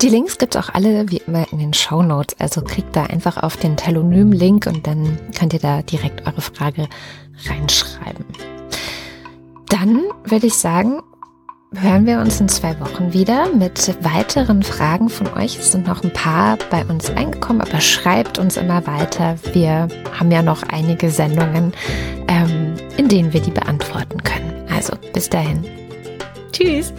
Die 0.00 0.08
Links 0.08 0.38
gibt's 0.38 0.56
auch 0.56 0.68
alle 0.68 1.10
wie 1.10 1.22
immer 1.26 1.50
in 1.52 1.58
den 1.58 1.74
Show 1.74 2.02
Notes. 2.02 2.36
Also 2.38 2.60
klickt 2.60 2.94
da 2.96 3.04
einfach 3.04 3.36
auf 3.36 3.56
den 3.56 3.76
Telonym-Link 3.76 4.66
und 4.66 4.86
dann 4.86 5.18
könnt 5.38 5.52
ihr 5.52 5.60
da 5.60 5.82
direkt 5.82 6.26
eure 6.26 6.40
Frage 6.40 6.88
reinschreiben. 7.48 8.26
Dann 9.68 10.02
würde 10.24 10.48
ich 10.48 10.54
sagen, 10.54 11.02
hören 11.76 12.06
wir 12.06 12.18
uns 12.18 12.40
in 12.40 12.48
zwei 12.48 12.78
Wochen 12.80 13.12
wieder 13.12 13.52
mit 13.54 13.96
weiteren 14.04 14.62
Fragen 14.62 15.08
von 15.08 15.26
euch. 15.34 15.58
Es 15.58 15.72
sind 15.72 15.86
noch 15.86 16.02
ein 16.02 16.12
paar 16.12 16.58
bei 16.70 16.84
uns 16.84 17.10
eingekommen, 17.10 17.62
aber 17.62 17.80
schreibt 17.80 18.38
uns 18.38 18.56
immer 18.56 18.86
weiter. 18.86 19.36
Wir 19.52 19.88
haben 20.12 20.30
ja 20.30 20.42
noch 20.42 20.62
einige 20.64 21.10
Sendungen, 21.10 21.72
ähm, 22.28 22.74
in 22.96 23.08
denen 23.08 23.32
wir 23.32 23.40
die 23.40 23.50
beantworten 23.50 24.22
können. 24.22 24.52
Also 24.74 24.94
bis 25.12 25.28
dahin. 25.28 25.64
Tschüss. 26.52 26.92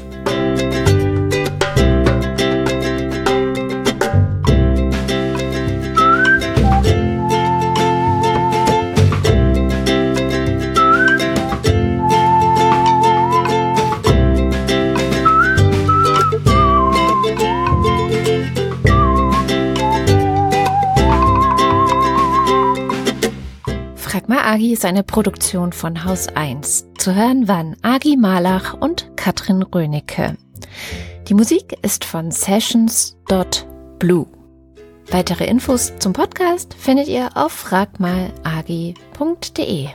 Agi 24.16 24.74
ist 24.74 24.86
eine 24.86 25.04
Produktion 25.04 25.74
von 25.74 26.06
Haus 26.06 26.28
1. 26.28 26.86
Zu 27.00 27.16
hören 27.16 27.48
waren 27.48 27.76
Agi 27.82 28.16
Malach 28.16 28.76
und 28.76 29.10
Katrin 29.16 29.64
Rönecke. 29.64 30.38
Die 31.28 31.34
Musik 31.34 31.76
ist 31.82 32.06
von 32.06 32.30
sessions.blue. 32.30 34.28
Weitere 35.10 35.46
Infos 35.46 35.94
zum 35.98 36.14
Podcast 36.14 36.76
findet 36.76 37.08
ihr 37.08 37.32
auf 37.34 37.54
fragmalagi.de. 37.54 39.88